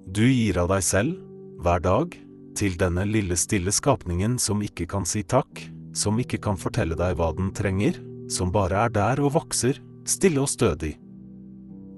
Du 0.07 0.23
gir 0.23 0.57
av 0.61 0.69
deg 0.71 0.85
selv, 0.85 1.17
hver 1.59 1.81
dag, 1.83 2.15
til 2.55 2.77
denne 2.79 3.03
lille 3.09 3.35
stille 3.35 3.73
skapningen 3.73 4.37
som 4.39 4.63
ikke 4.63 4.87
kan 4.87 5.05
si 5.07 5.25
takk, 5.27 5.65
som 5.95 6.19
ikke 6.19 6.39
kan 6.43 6.59
fortelle 6.59 6.95
deg 6.99 7.17
hva 7.19 7.31
den 7.35 7.51
trenger, 7.55 7.97
som 8.31 8.53
bare 8.53 8.85
er 8.85 8.93
der 8.93 9.21
og 9.23 9.35
vokser, 9.35 9.81
stille 10.07 10.41
og 10.43 10.49
stødig. 10.51 10.95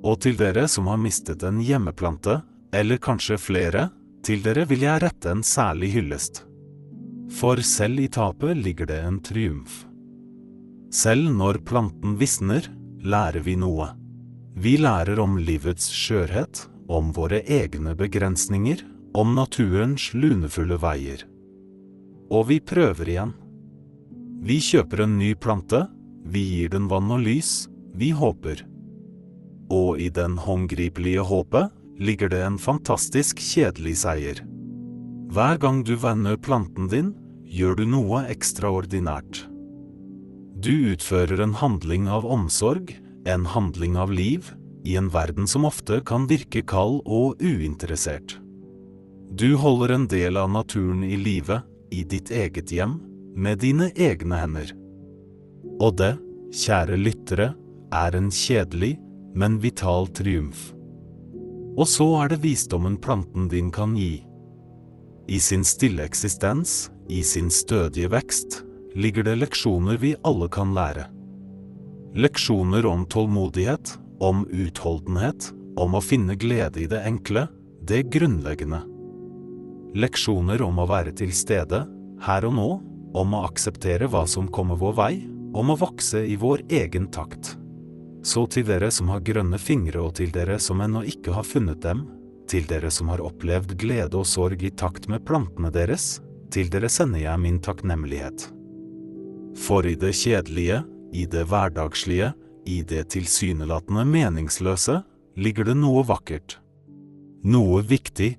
Og 0.07 0.19
til 0.23 0.37
dere 0.39 0.67
som 0.71 0.89
har 0.89 0.99
mistet 1.01 1.43
en 1.45 1.59
hjemmeplante, 1.61 2.41
eller 2.73 3.01
kanskje 3.01 3.39
flere, 3.39 3.87
til 4.25 4.43
dere 4.43 4.65
vil 4.67 4.83
jeg 4.85 5.03
rette 5.03 5.31
en 5.31 5.43
særlig 5.45 5.93
hyllest. 5.95 6.43
For 7.37 7.59
selv 7.63 8.01
i 8.03 8.07
tapet 8.11 8.57
ligger 8.59 8.89
det 8.89 8.99
en 9.03 9.21
triumf. 9.23 9.86
Selv 10.93 11.31
når 11.35 11.61
planten 11.67 12.15
visner, 12.19 12.67
lærer 13.03 13.43
vi 13.43 13.57
noe. 13.59 13.89
Vi 14.57 14.77
lærer 14.79 15.19
om 15.19 15.35
livets 15.37 15.89
skjørhet, 15.93 16.63
om 16.87 17.11
våre 17.13 17.41
egne 17.43 17.93
begrensninger, 17.97 18.79
om 19.17 19.35
naturens 19.35 20.13
lunefulle 20.15 20.77
veier. 20.81 21.25
Og 22.31 22.47
vi 22.49 22.59
prøver 22.59 23.11
igjen. 23.11 23.33
Vi 24.47 24.59
kjøper 24.63 25.03
en 25.03 25.17
ny 25.19 25.33
plante, 25.35 25.83
vi 26.27 26.43
gir 26.55 26.71
den 26.71 26.87
vann 26.91 27.11
og 27.11 27.23
lys, 27.23 27.67
vi 27.97 28.11
håper. 28.15 28.63
Og 29.73 29.99
i 29.99 30.09
den 30.13 30.37
håndgripelige 30.39 31.25
håpet 31.27 31.73
ligger 31.99 32.31
det 32.31 32.43
en 32.45 32.59
fantastisk 32.61 33.41
kjedelig 33.41 33.97
seier. 34.03 34.43
Hver 35.33 35.59
gang 35.59 35.83
du 35.83 35.95
vender 35.99 36.37
planten 36.39 36.87
din, 36.91 37.11
gjør 37.43 37.79
du 37.79 37.85
noe 37.89 38.23
ekstraordinært. 38.31 39.47
Du 40.57 40.71
utfører 40.91 41.37
en 41.43 41.53
handling 41.53 42.07
av 42.09 42.25
omsorg, 42.25 42.95
en 43.29 43.45
handling 43.45 43.97
av 43.97 44.09
liv, 44.11 44.49
i 44.85 44.95
en 44.97 45.09
verden 45.13 45.45
som 45.47 45.67
ofte 45.69 45.99
kan 46.01 46.25
virke 46.25 46.63
kald 46.65 47.03
og 47.05 47.41
uinteressert. 47.43 48.39
Du 49.37 49.53
holder 49.59 49.93
en 49.93 50.07
del 50.09 50.37
av 50.39 50.49
naturen 50.49 51.03
i 51.05 51.17
live, 51.19 51.59
i 51.93 52.01
ditt 52.03 52.31
eget 52.33 52.71
hjem, 52.73 52.97
med 53.37 53.61
dine 53.61 53.91
egne 53.93 54.41
hender. 54.41 54.73
Og 55.77 55.93
det, 56.01 56.15
kjære 56.57 56.97
lyttere, 57.05 57.51
er 57.93 58.17
en 58.17 58.31
kjedelig, 58.33 58.95
men 59.37 59.59
vital 59.61 60.09
triumf. 60.17 60.71
Og 61.77 61.85
så 61.85 62.07
er 62.23 62.33
det 62.33 62.41
visdommen 62.41 62.97
planten 62.97 63.45
din 63.51 63.69
kan 63.69 63.93
gi. 63.93 64.23
I 65.29 65.37
sin 65.37 65.67
stille 65.67 66.07
eksistens, 66.07 66.87
i 67.13 67.21
sin 67.21 67.51
stødige 67.53 68.09
vekst, 68.09 68.63
ligger 68.97 69.23
det 69.23 69.35
leksjoner 69.35 69.97
vi 70.01 70.15
alle 70.25 70.49
kan 70.49 70.73
lære. 70.73 71.05
Leksjoner 72.17 72.85
om 72.85 73.05
tålmodighet, 73.05 73.93
om 74.19 74.47
utholdenhet, 74.49 75.51
om 75.77 75.93
å 75.93 76.01
finne 76.01 76.33
glede 76.35 76.81
i 76.81 76.87
det 76.89 77.03
enkle, 77.05 77.45
det 77.85 78.07
grunnleggende. 78.09 78.81
Leksjoner 79.93 80.63
om 80.65 80.81
å 80.81 80.87
være 80.89 81.13
til 81.19 81.29
stede, 81.33 81.83
her 82.25 82.49
og 82.49 82.57
nå, 82.57 82.67
om 83.13 83.37
å 83.37 83.43
akseptere 83.45 84.09
hva 84.09 84.25
som 84.27 84.49
kommer 84.49 84.81
vår 84.81 84.97
vei, 84.97 85.13
om 85.53 85.69
å 85.69 85.77
vokse 85.77 86.25
i 86.25 86.35
vår 86.35 86.65
egen 86.81 87.07
takt. 87.13 87.53
Så 88.25 88.47
til 88.49 88.65
dere 88.65 88.89
som 88.91 89.13
har 89.13 89.21
grønne 89.21 89.61
fingre 89.61 90.01
og 90.01 90.17
til 90.17 90.33
dere 90.33 90.57
som 90.59 90.81
ennå 90.81 91.05
ikke 91.05 91.37
har 91.37 91.45
funnet 91.45 91.85
dem, 91.85 92.07
til 92.49 92.65
dere 92.65 92.89
som 92.91 93.13
har 93.13 93.21
opplevd 93.21 93.77
glede 93.77 94.17
og 94.17 94.25
sorg 94.25 94.65
i 94.65 94.73
takt 94.73 95.05
med 95.11 95.25
plantene 95.27 95.69
deres, 95.69 96.15
til 96.49 96.71
dere 96.73 96.89
sender 96.89 97.27
jeg 97.27 97.45
min 97.45 97.61
takknemlighet. 97.61 98.56
For 99.57 99.87
i 99.89 99.95
det 99.99 100.13
kjedelige, 100.15 100.83
i 101.13 101.25
det 101.25 101.47
hverdagslige, 101.49 102.33
i 102.67 102.81
det 102.83 103.07
tilsynelatende 103.15 104.03
meningsløse, 104.05 105.01
ligger 105.37 105.69
det 105.69 105.77
noe 105.79 106.03
vakkert. 106.07 106.59
Noe 107.47 107.81
viktig. 107.85 108.35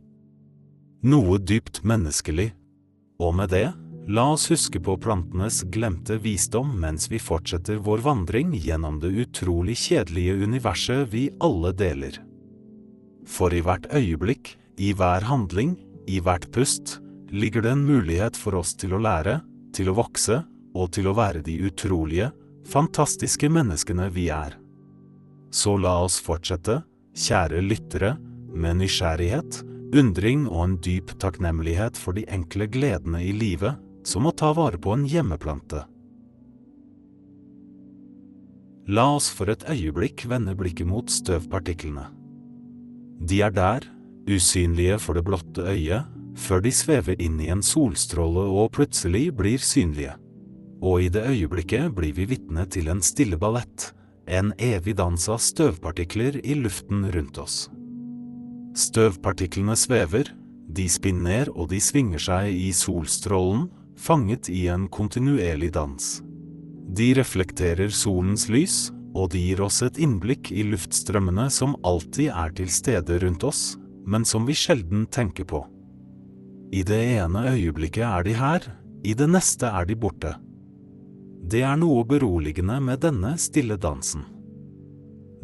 Noe 1.09 1.39
dypt 1.39 1.83
menneskelig. 1.87 2.53
Og 3.19 3.35
med 3.35 3.55
det 3.55 3.67
La 4.09 4.23
oss 4.33 4.47
huske 4.49 4.81
på 4.81 4.95
plantenes 5.05 5.59
glemte 5.69 6.17
visdom 6.25 6.71
mens 6.81 7.11
vi 7.13 7.19
fortsetter 7.21 7.77
vår 7.85 8.01
vandring 8.07 8.55
gjennom 8.57 8.97
det 9.03 9.11
utrolig 9.21 9.75
kjedelige 9.77 10.39
universet 10.49 11.11
vi 11.13 11.27
alle 11.45 11.75
deler. 11.77 12.17
For 13.29 13.53
i 13.53 13.61
hvert 13.61 13.85
øyeblikk, 13.93 14.55
i 14.81 14.95
hver 14.97 15.27
handling, 15.29 15.77
i 16.09 16.23
hvert 16.25 16.49
pust, 16.57 17.03
ligger 17.29 17.67
det 17.67 17.75
en 17.75 17.85
mulighet 17.85 18.39
for 18.41 18.57
oss 18.57 18.73
til 18.81 18.97
å 18.97 19.03
lære, 19.05 19.43
til 19.77 19.93
å 19.93 19.99
vokse 20.01 20.41
og 20.79 20.93
til 20.95 21.11
å 21.11 21.17
være 21.19 21.43
de 21.45 21.57
utrolige, 21.67 22.31
fantastiske 22.69 23.51
menneskene 23.51 24.09
vi 24.15 24.29
er. 24.33 24.55
Så 25.51 25.77
la 25.81 25.97
oss 26.05 26.19
fortsette, 26.23 26.83
kjære 27.17 27.63
lyttere, 27.65 28.17
med 28.49 28.81
nysgjerrighet, 28.81 29.63
undring 29.97 30.47
og 30.49 30.65
en 30.65 30.77
dyp 30.85 31.15
takknemlighet 31.21 31.99
for 31.99 32.17
de 32.17 32.27
enkle 32.33 32.69
gledene 32.71 33.23
i 33.25 33.33
livet 33.33 33.79
som 34.07 34.29
å 34.29 34.35
ta 34.37 34.53
vare 34.57 34.81
på 34.81 34.95
en 34.95 35.07
hjemmeplante. 35.09 35.85
La 38.89 39.05
oss 39.19 39.29
for 39.29 39.53
et 39.53 39.67
øyeblikk 39.69 40.25
vende 40.31 40.55
blikket 40.57 40.89
mot 40.89 41.11
støvpartiklene. 41.13 42.07
De 43.21 43.43
er 43.45 43.53
der, 43.53 43.85
usynlige 44.29 44.97
for 45.03 45.19
det 45.19 45.27
blotte 45.27 45.67
øyet, 45.69 46.09
før 46.39 46.63
de 46.65 46.73
svever 46.73 47.19
inn 47.21 47.37
i 47.43 47.51
en 47.53 47.65
solstråle 47.65 48.47
og 48.47 48.73
plutselig 48.79 49.27
blir 49.37 49.61
synlige. 49.61 50.15
Og 50.83 51.03
i 51.03 51.09
det 51.11 51.25
øyeblikket 51.27 51.95
blir 51.97 52.15
vi 52.15 52.29
vitne 52.31 52.67
til 52.71 52.91
en 52.93 53.03
stille 53.03 53.39
ballett, 53.41 53.93
en 54.29 54.53
evig 54.61 54.95
dans 54.99 55.29
av 55.33 55.41
støvpartikler 55.43 56.39
i 56.45 56.55
luften 56.59 57.07
rundt 57.15 57.41
oss. 57.43 57.57
Støvpartiklene 58.79 59.75
svever, 59.79 60.31
de 60.69 60.85
spinner 60.93 61.49
og 61.55 61.71
de 61.73 61.81
svinger 61.83 62.23
seg 62.23 62.53
i 62.53 62.71
solstrålen, 62.77 63.67
fanget 63.99 64.51
i 64.53 64.69
en 64.71 64.87
kontinuerlig 64.93 65.73
dans. 65.75 66.07
De 66.95 67.09
reflekterer 67.19 67.91
solens 67.91 68.47
lys, 68.53 68.89
og 69.17 69.33
de 69.33 69.41
gir 69.43 69.63
oss 69.65 69.81
et 69.83 69.99
innblikk 69.99 70.53
i 70.55 70.63
luftstrømmene 70.69 71.49
som 71.51 71.75
alltid 71.89 72.31
er 72.31 72.53
til 72.55 72.71
stede 72.71 73.19
rundt 73.25 73.45
oss, 73.49 73.63
men 74.07 74.25
som 74.29 74.47
vi 74.47 74.55
sjelden 74.57 75.09
tenker 75.11 75.49
på. 75.49 75.65
I 76.73 76.85
det 76.87 77.01
ene 77.17 77.49
øyeblikket 77.55 78.05
er 78.05 78.27
de 78.29 78.37
her, 78.37 78.69
i 79.05 79.15
det 79.17 79.29
neste 79.31 79.67
er 79.73 79.89
de 79.89 79.97
borte. 79.97 80.35
Det 81.49 81.63
er 81.65 81.79
noe 81.81 82.03
beroligende 82.05 82.77
med 82.85 83.01
denne 83.01 83.31
stille 83.41 83.79
dansen. 83.81 84.27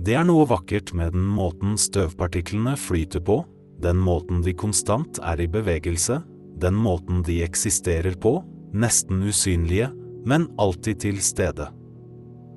Det 0.05 0.17
er 0.19 0.27
noe 0.29 0.45
vakkert 0.51 0.91
med 0.93 1.15
den 1.15 1.25
måten 1.33 1.79
støvpartiklene 1.81 2.75
flyter 2.77 3.23
på, 3.25 3.39
den 3.81 4.03
måten 4.05 4.43
de 4.45 4.53
konstant 4.53 5.21
er 5.25 5.41
i 5.41 5.47
bevegelse, 5.49 6.19
den 6.61 6.77
måten 6.77 7.23
de 7.25 7.39
eksisterer 7.47 8.19
på, 8.21 8.35
nesten 8.75 9.23
usynlige, 9.25 9.89
men 10.29 10.51
alltid 10.61 11.01
til 11.07 11.23
stede. 11.25 11.71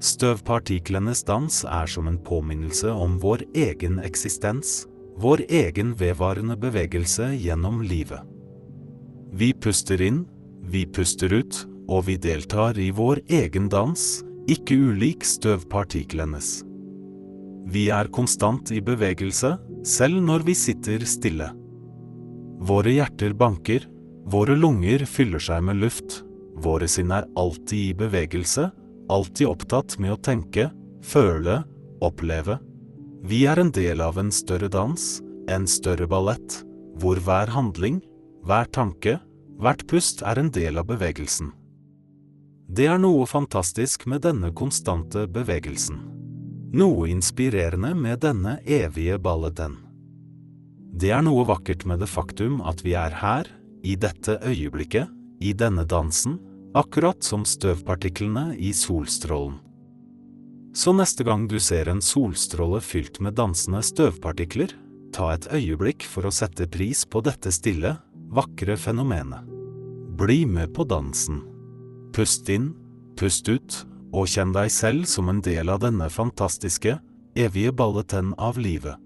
Støvpartiklenes 0.04 1.24
dans 1.26 1.64
er 1.64 1.88
som 1.88 2.10
en 2.12 2.20
påminnelse 2.20 2.92
om 2.92 3.16
vår 3.22 3.46
egen 3.56 4.02
eksistens, 4.04 4.84
vår 5.18 5.46
egen 5.48 5.96
vedvarende 5.98 6.58
bevegelse 6.60 7.32
gjennom 7.40 7.80
livet. 7.82 8.22
Vi 9.32 9.54
puster 9.54 10.04
inn, 10.04 10.26
vi 10.68 10.84
puster 10.86 11.32
ut, 11.34 11.64
og 11.88 12.08
vi 12.08 12.18
deltar 12.20 12.78
i 12.80 12.90
vår 12.92 13.24
egen 13.32 13.70
dans, 13.72 14.06
ikke 14.48 14.78
ulik 14.92 15.26
støvpartiklenes. 15.28 16.62
Vi 17.68 17.90
er 17.92 18.08
konstant 18.16 18.72
i 18.72 18.80
bevegelse, 18.84 19.58
selv 19.88 20.22
når 20.24 20.46
vi 20.48 20.56
sitter 20.56 21.04
stille. 21.08 21.50
Våre 22.68 22.94
hjerter 22.96 23.36
banker, 23.38 23.84
våre 24.28 24.56
lunger 24.56 25.04
fyller 25.08 25.44
seg 25.44 25.64
med 25.68 25.82
luft, 25.84 26.22
våre 26.64 26.88
sinn 26.90 27.12
er 27.14 27.28
alltid 27.38 27.92
i 27.92 27.98
bevegelse, 28.00 28.70
alltid 29.12 29.52
opptatt 29.52 29.98
med 30.00 30.16
å 30.16 30.22
tenke, 30.24 30.70
føle, 31.04 31.62
oppleve. 32.04 32.58
Vi 33.28 33.44
er 33.50 33.60
en 33.62 33.72
del 33.76 34.02
av 34.04 34.18
en 34.20 34.32
større 34.34 34.72
dans, 34.72 35.06
en 35.52 35.68
større 35.68 36.08
ballett, 36.10 36.62
hvor 37.00 37.20
hver 37.24 37.52
handling, 37.54 38.02
hver 38.48 38.68
tanke, 38.74 39.20
hvert 39.60 39.84
pust 39.90 40.24
er 40.26 40.40
en 40.40 40.52
del 40.54 40.80
av 40.80 40.88
bevegelsen. 40.90 41.52
Det 42.68 42.86
er 42.92 43.00
noe 43.00 43.24
fantastisk 43.26 44.04
med 44.12 44.26
denne 44.28 44.52
konstante 44.52 45.24
bevegelsen. 45.32 46.02
Noe 46.76 47.08
inspirerende 47.08 47.94
med 47.96 48.20
denne 48.26 48.58
evige 48.68 49.16
balleten. 49.24 49.78
Det 50.92 51.14
er 51.16 51.24
noe 51.24 51.46
vakkert 51.48 51.86
med 51.88 52.04
det 52.04 52.10
faktum 52.12 52.60
at 52.68 52.84
vi 52.84 52.98
er 53.00 53.16
her, 53.22 53.48
i 53.88 53.96
dette 53.96 54.36
øyeblikket, 54.44 55.08
i 55.40 55.54
denne 55.56 55.86
dansen, 55.88 56.42
akkurat 56.76 57.24
som 57.24 57.46
støvpartiklene 57.48 58.58
i 58.60 58.74
solstrålen. 58.76 59.62
Så 60.76 60.92
neste 60.94 61.24
gang 61.26 61.48
du 61.50 61.58
ser 61.64 61.88
en 61.90 62.04
solstråle 62.04 62.84
fylt 62.84 63.22
med 63.24 63.38
dansende 63.40 63.80
støvpartikler, 63.86 64.76
ta 65.16 65.32
et 65.34 65.48
øyeblikk 65.56 66.04
for 66.06 66.28
å 66.28 66.36
sette 66.36 66.68
pris 66.70 67.06
på 67.08 67.24
dette 67.26 67.54
stille, 67.56 67.96
vakre 68.30 68.76
fenomenet. 68.78 69.48
Bli 70.20 70.44
med 70.46 70.76
på 70.76 70.86
dansen. 70.86 71.46
Pust 72.18 72.50
inn, 72.50 72.72
pust 73.14 73.46
ut, 73.46 73.76
og 74.10 74.26
kjenn 74.32 74.50
deg 74.56 74.72
selv 74.74 75.06
som 75.06 75.28
en 75.30 75.42
del 75.46 75.70
av 75.70 75.84
denne 75.84 76.08
fantastiske, 76.10 76.96
evige 77.38 77.74
balletenn 77.78 78.32
av 78.42 78.58
livet. 78.58 78.98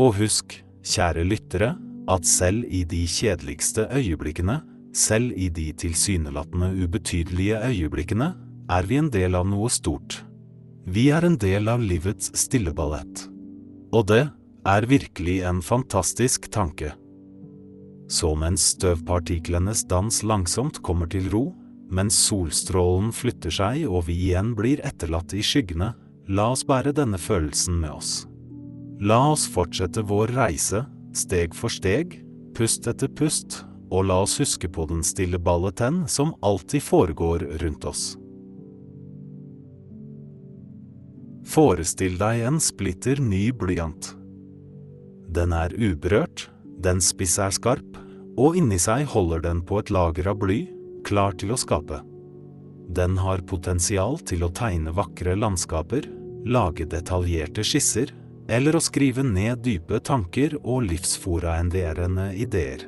Og 0.00 0.14
husk, 0.16 0.54
kjære 0.80 1.26
lyttere, 1.28 1.74
at 2.08 2.24
selv 2.24 2.64
i 2.64 2.80
de 2.88 3.02
kjedeligste 3.08 3.84
øyeblikkene, 3.92 4.62
selv 4.96 5.34
i 5.36 5.50
de 5.52 5.66
tilsynelatende 5.76 6.70
ubetydelige 6.84 7.60
øyeblikkene, 7.68 8.30
er 8.72 8.88
vi 8.88 8.96
en 9.02 9.10
del 9.12 9.36
av 9.36 9.44
noe 9.50 9.68
stort. 9.68 10.22
Vi 10.88 11.10
er 11.12 11.26
en 11.28 11.36
del 11.40 11.68
av 11.68 11.84
livets 11.84 12.30
stille 12.40 12.72
ballett. 12.72 13.26
Og 13.92 14.06
det 14.08 14.22
er 14.64 14.88
virkelig 14.88 15.42
en 15.44 15.60
fantastisk 15.60 16.48
tanke. 16.52 16.94
Så 18.08 18.32
mens 18.36 18.70
støvpartiklenes 18.78 19.84
dans 19.92 20.22
langsomt 20.24 20.80
kommer 20.84 21.08
til 21.12 21.28
ro, 21.32 21.44
mens 21.92 22.16
solstrålen 22.26 23.12
flytter 23.12 23.52
seg 23.52 23.84
og 23.88 24.06
vi 24.08 24.16
igjen 24.28 24.54
blir 24.56 24.82
etterlatt 24.86 25.34
i 25.36 25.42
skyggene, 25.44 25.92
la 26.28 26.50
oss 26.54 26.64
bære 26.66 26.94
denne 26.96 27.20
følelsen 27.20 27.76
med 27.80 27.92
oss. 27.92 28.12
La 29.04 29.20
oss 29.32 29.44
fortsette 29.50 30.04
vår 30.08 30.32
reise, 30.36 30.84
steg 31.14 31.54
for 31.54 31.72
steg, 31.72 32.20
pust 32.56 32.86
etter 32.88 33.10
pust, 33.10 33.62
og 33.92 34.08
la 34.08 34.20
oss 34.24 34.38
huske 34.40 34.70
på 34.70 34.86
den 34.90 35.02
stille 35.06 35.38
balletenn 35.38 36.04
som 36.10 36.34
alltid 36.42 36.82
foregår 36.82 37.46
rundt 37.62 37.84
oss. 37.84 38.14
Forestill 41.44 42.16
deg 42.18 42.46
en 42.48 42.60
splitter 42.62 43.20
ny 43.20 43.50
blyant. 43.52 44.14
Den 45.34 45.52
er 45.52 45.74
uberørt, 45.76 46.48
den 46.80 47.02
spiss 47.04 47.36
er 47.42 47.52
skarp, 47.54 47.98
og 48.40 48.56
inni 48.58 48.80
seg 48.82 49.04
holder 49.12 49.44
den 49.44 49.60
på 49.66 49.78
et 49.82 49.92
lager 49.94 50.32
av 50.32 50.40
bly, 50.40 50.62
klar 51.04 51.36
til 51.38 51.54
å 51.54 51.60
skape. 51.60 52.00
Den 52.94 53.16
har 53.18 53.44
potensial 53.48 54.18
til 54.28 54.44
å 54.44 54.52
tegne 54.52 54.92
vakre 54.94 55.36
landskaper, 55.38 56.08
lage 56.44 56.86
detaljerte 56.90 57.64
skisser, 57.64 58.12
eller 58.48 58.76
å 58.76 58.82
skrive 58.82 59.24
ned 59.24 59.62
dype 59.64 60.00
tanker 60.04 60.58
og 60.60 60.84
livsforaenderende 60.90 62.32
ideer. 62.36 62.84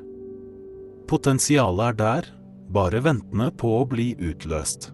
Potensialet 1.09 1.95
er 1.95 1.99
der, 2.03 2.29
bare 2.69 3.01
ventende 3.01 3.49
på 3.57 3.71
å 3.79 3.87
bli 3.89 4.11
utløst. 4.19 4.91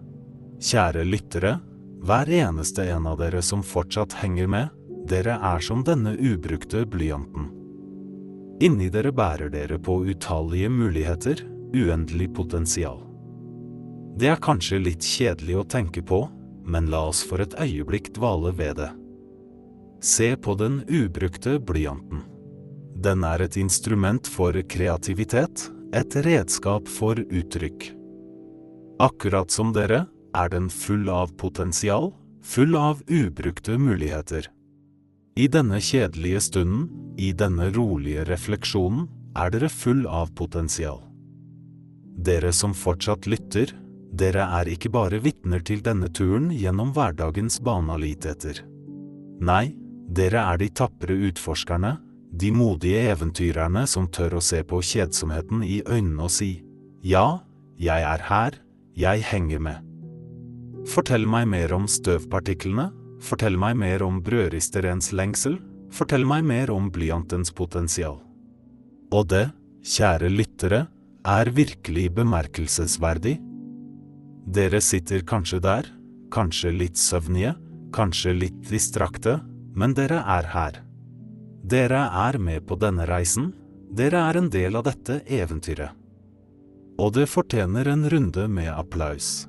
Kjære 0.63 1.03
lyttere, 1.03 1.57
hver 2.03 2.29
eneste 2.29 2.85
en 2.93 3.09
av 3.09 3.19
dere 3.19 3.41
som 3.43 3.63
fortsatt 3.65 4.15
henger 4.21 4.47
med, 4.47 4.71
dere 5.09 5.35
er 5.41 5.63
som 5.63 5.83
denne 5.83 6.15
ubrukte 6.15 6.85
blyanten. 6.87 7.49
Inni 8.63 8.87
dere 8.93 9.11
bærer 9.11 9.51
dere 9.51 9.79
på 9.81 9.97
utallige 10.07 10.69
muligheter, 10.71 11.43
uendelig 11.73 12.29
potensial. 12.35 13.02
Det 14.13 14.29
er 14.29 14.41
kanskje 14.41 14.77
litt 14.77 15.05
kjedelig 15.05 15.55
å 15.57 15.65
tenke 15.65 16.03
på, 16.05 16.27
men 16.69 16.91
la 16.93 17.07
oss 17.09 17.23
for 17.25 17.41
et 17.41 17.55
øyeblikk 17.59 18.11
dvale 18.13 18.53
ved 18.53 18.77
det. 18.77 18.91
Se 20.03 20.35
på 20.37 20.53
den 20.59 20.83
ubrukte 20.85 21.57
blyanten. 21.59 22.21
Den 22.93 23.23
er 23.25 23.41
et 23.41 23.57
instrument 23.57 24.27
for 24.29 24.55
kreativitet, 24.69 25.65
et 25.93 26.15
redskap 26.25 26.87
for 26.89 27.17
uttrykk. 27.17 27.89
Akkurat 29.01 29.51
som 29.51 29.73
dere 29.73 30.05
er 30.37 30.49
den 30.53 30.69
full 30.69 31.09
av 31.09 31.33
potensial, 31.41 32.11
full 32.43 32.77
av 32.77 33.01
ubrukte 33.09 33.77
muligheter. 33.81 34.49
I 35.35 35.47
denne 35.49 35.79
kjedelige 35.81 36.41
stunden, 36.51 36.85
i 37.17 37.31
denne 37.33 37.71
rolige 37.73 38.27
refleksjonen, 38.29 39.07
er 39.33 39.49
dere 39.49 39.69
full 39.73 40.05
av 40.05 40.29
potensial. 40.37 41.01
Dere 42.13 42.51
som 42.53 42.75
fortsatt 42.77 43.25
lytter, 43.25 43.73
dere 44.13 44.45
er 44.59 44.69
ikke 44.69 44.91
bare 44.93 45.19
vitner 45.23 45.63
til 45.65 45.81
denne 45.85 46.09
turen 46.13 46.51
gjennom 46.53 46.93
hverdagens 46.93 47.59
banaliteter. 47.65 48.61
Nei, 49.41 49.73
dere 50.07 50.43
er 50.53 50.61
de 50.61 50.69
tapre 50.69 51.17
utforskerne, 51.29 51.97
de 52.33 52.49
modige 52.53 53.01
eventyrerne 53.13 53.85
som 53.89 54.07
tør 54.09 54.37
å 54.37 54.43
se 54.43 54.63
på 54.65 54.81
kjedsomheten 54.81 55.65
i 55.65 55.81
øynene 55.85 56.27
og 56.27 56.33
si, 56.33 56.55
ja, 57.05 57.43
jeg 57.77 58.05
er 58.05 58.27
her, 58.29 58.57
jeg 58.97 59.25
henger 59.29 59.61
med. 59.61 59.89
Fortell 60.89 61.25
meg 61.29 61.47
mer 61.49 61.73
om 61.75 61.87
støvpartiklene, 61.89 62.91
Fortell 63.23 63.55
meg 63.55 63.77
mer 63.79 64.03
om 64.03 64.19
brødristerens 64.23 65.13
lengsel, 65.15 65.55
fortell 65.95 66.25
meg 66.27 66.43
mer 66.43 66.71
om 66.73 66.89
blyantens 66.91 67.53
potensial. 67.55 68.17
Og 69.15 69.29
det, 69.31 69.45
kjære 69.87 70.31
lyttere, 70.33 70.81
er 71.23 71.51
virkelig 71.55 72.09
bemerkelsesverdig. 72.17 73.37
Dere 74.43 74.81
sitter 74.81 75.23
kanskje 75.23 75.59
der, 75.63 75.87
kanskje 76.31 76.73
litt 76.75 76.97
søvnige, 76.99 77.53
kanskje 77.95 78.33
litt 78.35 78.59
distrakte, 78.67 79.39
men 79.75 79.93
dere 79.95 80.19
er 80.19 80.49
her. 80.51 80.79
Dere 81.63 82.01
er 82.27 82.37
med 82.37 82.65
på 82.67 82.75
denne 82.75 83.07
reisen, 83.07 83.53
dere 83.93 84.25
er 84.29 84.39
en 84.41 84.49
del 84.51 84.75
av 84.75 84.87
dette 84.89 85.21
eventyret. 85.31 85.93
Og 86.99 87.13
det 87.15 87.29
fortjener 87.31 87.87
en 87.89 88.03
runde 88.09 88.47
med 88.51 88.69
applaus. 88.73 89.47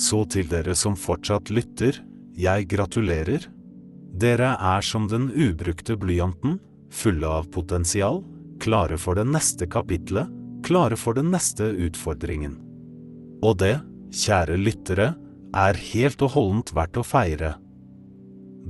Så 0.00 0.24
til 0.32 0.48
dere 0.48 0.74
som 0.74 0.96
fortsatt 0.96 1.50
lytter, 1.52 2.00
jeg 2.38 2.66
gratulerer. 2.70 3.44
Dere 4.16 4.54
er 4.56 4.82
som 4.86 5.06
den 5.10 5.28
ubrukte 5.28 5.98
blyanten, 6.00 6.58
fulle 6.90 7.28
av 7.28 7.50
potensial, 7.52 8.22
klare 8.60 8.98
for 8.98 9.18
det 9.18 9.26
neste 9.28 9.68
kapitlet, 9.70 10.30
klare 10.66 10.96
for 10.98 11.16
den 11.16 11.30
neste 11.34 11.68
utfordringen. 11.86 12.56
Og 13.44 13.56
det, 13.60 13.76
kjære 14.14 14.58
lyttere, 14.60 15.12
er 15.56 15.78
helt 15.90 16.22
og 16.22 16.34
holdent 16.36 16.72
verdt 16.76 17.00
å 17.00 17.06
feire. 17.06 17.54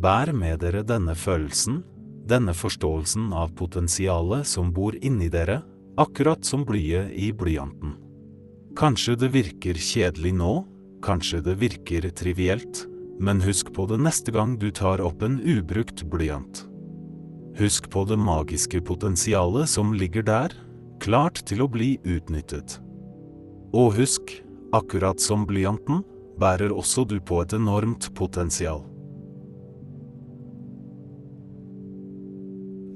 Bær 0.01 0.33
med 0.33 0.63
dere 0.63 0.83
denne 0.87 1.17
følelsen, 1.19 1.83
denne 2.31 2.55
forståelsen 2.57 3.33
av 3.37 3.53
potensialet 3.59 4.49
som 4.49 4.71
bor 4.73 4.97
inni 5.03 5.29
dere, 5.33 5.61
akkurat 6.01 6.45
som 6.47 6.65
blyet 6.65 7.13
i 7.19 7.31
blyanten. 7.37 7.97
Kanskje 8.79 9.17
det 9.19 9.33
virker 9.35 9.77
kjedelig 9.77 10.33
nå, 10.39 10.55
kanskje 11.05 11.43
det 11.45 11.59
virker 11.61 12.07
trivielt, 12.17 12.87
men 13.21 13.43
husk 13.45 13.73
på 13.77 13.85
det 13.91 13.99
neste 14.01 14.33
gang 14.33 14.57
du 14.61 14.71
tar 14.73 15.03
opp 15.05 15.25
en 15.27 15.41
ubrukt 15.43 16.07
blyant. 16.09 16.65
Husk 17.59 17.91
på 17.93 18.07
det 18.09 18.17
magiske 18.17 18.81
potensialet 18.87 19.69
som 19.69 19.93
ligger 19.93 20.25
der, 20.25 20.55
klart 21.03 21.43
til 21.49 21.65
å 21.65 21.69
bli 21.69 21.97
utnyttet. 22.09 22.79
Og 23.77 23.99
husk, 23.99 24.33
akkurat 24.73 25.21
som 25.21 25.47
blyanten, 25.47 26.03
bærer 26.41 26.73
også 26.73 27.05
du 27.05 27.19
på 27.21 27.43
et 27.45 27.53
enormt 27.57 28.09
potensial. 28.17 28.83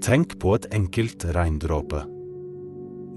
Tenk 0.05 0.37
på 0.41 0.55
et 0.59 0.67
enkelt 0.77 1.25
regndråpe. 1.33 2.03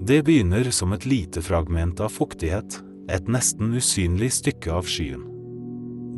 Det 0.08 0.22
begynner 0.24 0.70
som 0.72 0.94
et 0.96 1.04
lite 1.04 1.42
fragment 1.44 2.00
av 2.00 2.14
fuktighet, 2.14 2.78
et 3.12 3.28
nesten 3.28 3.74
usynlig 3.76 4.30
stykke 4.36 4.72
av 4.72 4.88
skyen. 4.88 5.24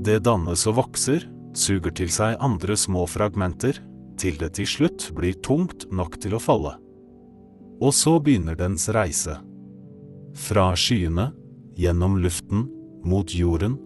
Det 0.04 0.20
dannes 0.26 0.62
og 0.70 0.76
vokser, 0.78 1.26
suger 1.54 1.94
til 1.96 2.10
seg 2.12 2.38
andre 2.42 2.76
små 2.78 3.06
fragmenter, 3.10 3.80
til 4.20 4.36
det 4.38 4.52
til 4.58 4.68
slutt 4.68 5.08
blir 5.16 5.38
tungt 5.42 5.88
nok 5.90 6.18
til 6.22 6.36
å 6.36 6.42
falle. 6.42 6.76
Og 7.80 7.94
så 7.96 8.18
begynner 8.20 8.58
dens 8.58 8.86
reise. 8.92 9.38
Fra 10.36 10.70
skyene, 10.76 11.30
gjennom 11.80 12.18
luften, 12.20 12.66
mot 13.04 13.34
jorden. 13.34 13.78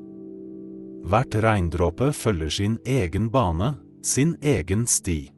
Hvert 1.05 1.35
regndråpe 1.35 2.11
følger 2.17 2.51
sin 2.51 2.79
egen 2.85 3.29
bane, 3.31 3.75
sin 4.03 4.35
egen 4.43 4.87
sti. 4.87 5.31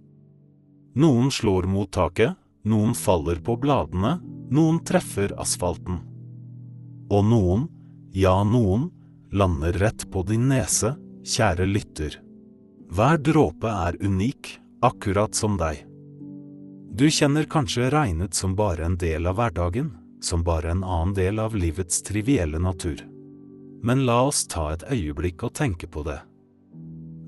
Noen 0.96 1.30
slår 1.30 1.68
mot 1.68 1.90
taket, 1.92 2.32
noen 2.64 2.94
faller 2.96 3.42
på 3.44 3.58
bladene, 3.60 4.16
noen 4.50 4.80
treffer 4.86 5.34
asfalten. 5.40 6.00
Og 7.12 7.26
noen, 7.28 7.66
ja 8.16 8.38
noen, 8.44 8.88
lander 9.32 9.76
rett 9.82 10.06
på 10.10 10.24
din 10.26 10.48
nese, 10.48 10.94
kjære 11.26 11.66
lytter. 11.68 12.16
Hver 12.88 13.20
dråpe 13.20 13.68
er 13.68 13.98
unik, 14.00 14.56
akkurat 14.86 15.34
som 15.34 15.58
deg. 15.60 15.82
Du 16.96 17.04
kjenner 17.12 17.44
kanskje 17.44 17.90
regnet 17.92 18.34
som 18.34 18.56
bare 18.56 18.86
en 18.86 18.96
del 18.96 19.28
av 19.28 19.36
hverdagen, 19.36 19.90
som 20.20 20.44
bare 20.44 20.70
en 20.70 20.84
annen 20.84 21.14
del 21.14 21.38
av 21.38 21.56
livets 21.56 22.02
trivielle 22.02 22.58
natur. 22.58 23.02
Men 23.82 24.06
la 24.06 24.22
oss 24.28 24.46
ta 24.46 24.72
et 24.72 24.84
øyeblikk 24.90 25.44
og 25.46 25.54
tenke 25.54 25.86
på 25.86 26.02
det. 26.06 26.18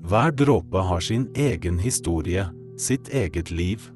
Hver 0.09 0.31
dråpe 0.33 0.81
har 0.89 1.03
sin 1.05 1.27
egen 1.35 1.77
historie, 1.79 2.47
sitt 2.77 3.09
eget 3.13 3.51
liv. 3.51 3.91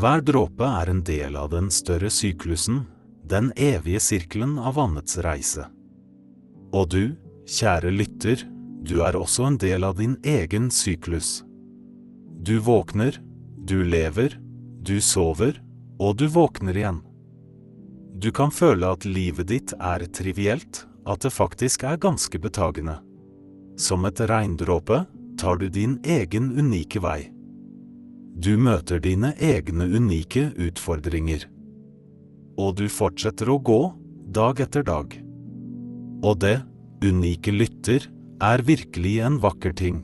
Hver 0.00 0.22
dråpe 0.24 0.64
er 0.64 0.90
en 0.90 1.02
del 1.04 1.36
av 1.36 1.50
den 1.52 1.68
større 1.70 2.10
syklusen, 2.10 2.86
den 3.28 3.52
evige 3.56 4.00
sirkelen 4.00 4.56
av 4.58 4.78
vannets 4.78 5.18
reise. 5.22 5.66
Og 6.72 6.88
du, 6.94 7.04
kjære 7.50 7.92
lytter, 7.92 8.46
du 8.86 9.02
er 9.04 9.18
også 9.18 9.44
en 9.50 9.58
del 9.60 9.84
av 9.84 9.98
din 9.98 10.16
egen 10.24 10.70
syklus. 10.72 11.42
Du 12.40 12.56
våkner, 12.64 13.18
du 13.68 13.82
lever, 13.84 14.38
du 14.80 15.00
sover, 15.04 15.60
og 16.00 16.16
du 16.16 16.26
våkner 16.32 16.76
igjen. 16.76 17.02
Du 18.20 18.28
kan 18.36 18.50
føle 18.52 18.84
at 18.92 19.06
livet 19.08 19.48
ditt 19.48 19.72
er 19.80 20.04
trivielt, 20.12 20.84
at 21.08 21.22
det 21.24 21.32
faktisk 21.32 21.86
er 21.88 22.00
ganske 22.00 22.36
betagende. 22.38 22.98
Som 23.80 24.04
et 24.04 24.20
regndråpe 24.28 25.06
tar 25.40 25.56
du 25.56 25.70
din 25.72 25.96
egen 26.04 26.50
unike 26.58 27.00
vei. 27.00 27.30
Du 28.36 28.58
møter 28.60 29.00
dine 29.00 29.32
egne 29.40 29.86
unike 29.88 30.50
utfordringer. 30.60 31.46
Og 32.60 32.76
du 32.76 32.86
fortsetter 32.92 33.48
å 33.48 33.56
gå, 33.56 33.80
dag 34.28 34.60
etter 34.60 34.84
dag. 34.84 35.16
Og 36.20 36.36
det, 36.44 36.58
unike 37.00 37.54
lytter, 37.54 38.04
er 38.40 38.64
virkelig 38.64 39.14
en 39.24 39.38
vakker 39.40 39.72
ting. 39.76 40.02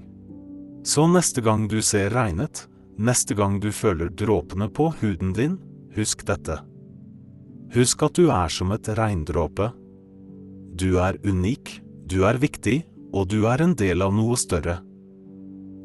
Så 0.89 1.05
neste 1.11 1.45
gang 1.45 1.67
du 1.69 1.83
ser 1.85 2.15
regnet, 2.17 2.65
neste 2.97 3.37
gang 3.37 3.61
du 3.61 3.69
føler 3.73 4.09
dråpene 4.09 4.71
på 4.73 4.89
huden 5.03 5.37
din, 5.37 5.61
husk 5.97 6.25
dette. 6.29 6.63
Husk 7.75 8.07
at 8.07 8.19
du 8.19 8.29
er 8.31 8.53
som 8.53 8.73
et 8.75 8.89
regndråpe. 8.99 9.71
Du 10.77 10.99
er 11.03 11.19
unik, 11.27 11.81
du 12.07 12.23
er 12.29 12.39
viktig, 12.39 12.83
og 13.17 13.29
du 13.33 13.47
er 13.51 13.63
en 13.65 13.75
del 13.79 14.05
av 14.05 14.15
noe 14.15 14.37
større. 14.39 14.79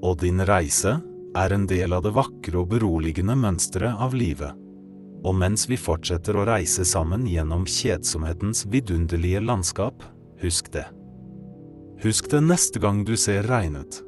Og 0.01 0.20
din 0.22 0.41
reise 0.45 0.97
er 1.38 1.53
en 1.55 1.66
del 1.70 1.93
av 1.95 2.03
det 2.05 2.14
vakre 2.16 2.62
og 2.62 2.72
beroligende 2.74 3.38
mønsteret 3.39 4.01
av 4.03 4.16
livet. 4.18 4.58
Og 5.22 5.38
mens 5.38 5.68
vi 5.70 5.78
fortsetter 5.78 6.38
å 6.38 6.47
reise 6.49 6.86
sammen 6.88 7.28
gjennom 7.30 7.68
kjedsomhetens 7.70 8.66
vidunderlige 8.72 9.43
landskap, 9.45 10.01
Husk 10.41 10.72
det. 10.74 10.88
Husk 12.01 12.32
det 12.32 12.39
neste 12.41 12.82
gang 12.82 13.03
du 13.05 13.14
ser 13.20 13.45
regnet. 13.45 13.99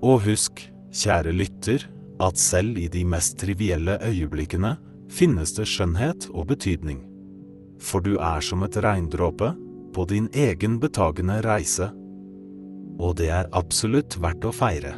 Og 0.00 0.22
husk, 0.24 0.62
kjære 0.96 1.34
lytter, 1.36 1.84
at 2.24 2.40
selv 2.40 2.78
i 2.80 2.86
de 2.88 3.02
mest 3.04 3.36
trivielle 3.42 3.98
øyeblikkene 4.00 4.70
finnes 5.12 5.54
det 5.56 5.66
skjønnhet 5.70 6.28
og 6.32 6.48
betydning. 6.52 7.02
For 7.82 8.02
du 8.04 8.16
er 8.16 8.42
som 8.44 8.64
et 8.66 8.76
regndråpe 8.82 9.52
på 9.96 10.04
din 10.10 10.28
egen 10.32 10.78
betagende 10.80 11.40
reise. 11.44 11.90
Og 13.00 13.16
det 13.20 13.30
er 13.32 13.50
absolutt 13.56 14.16
verdt 14.20 14.44
å 14.48 14.54
feire. 14.54 14.96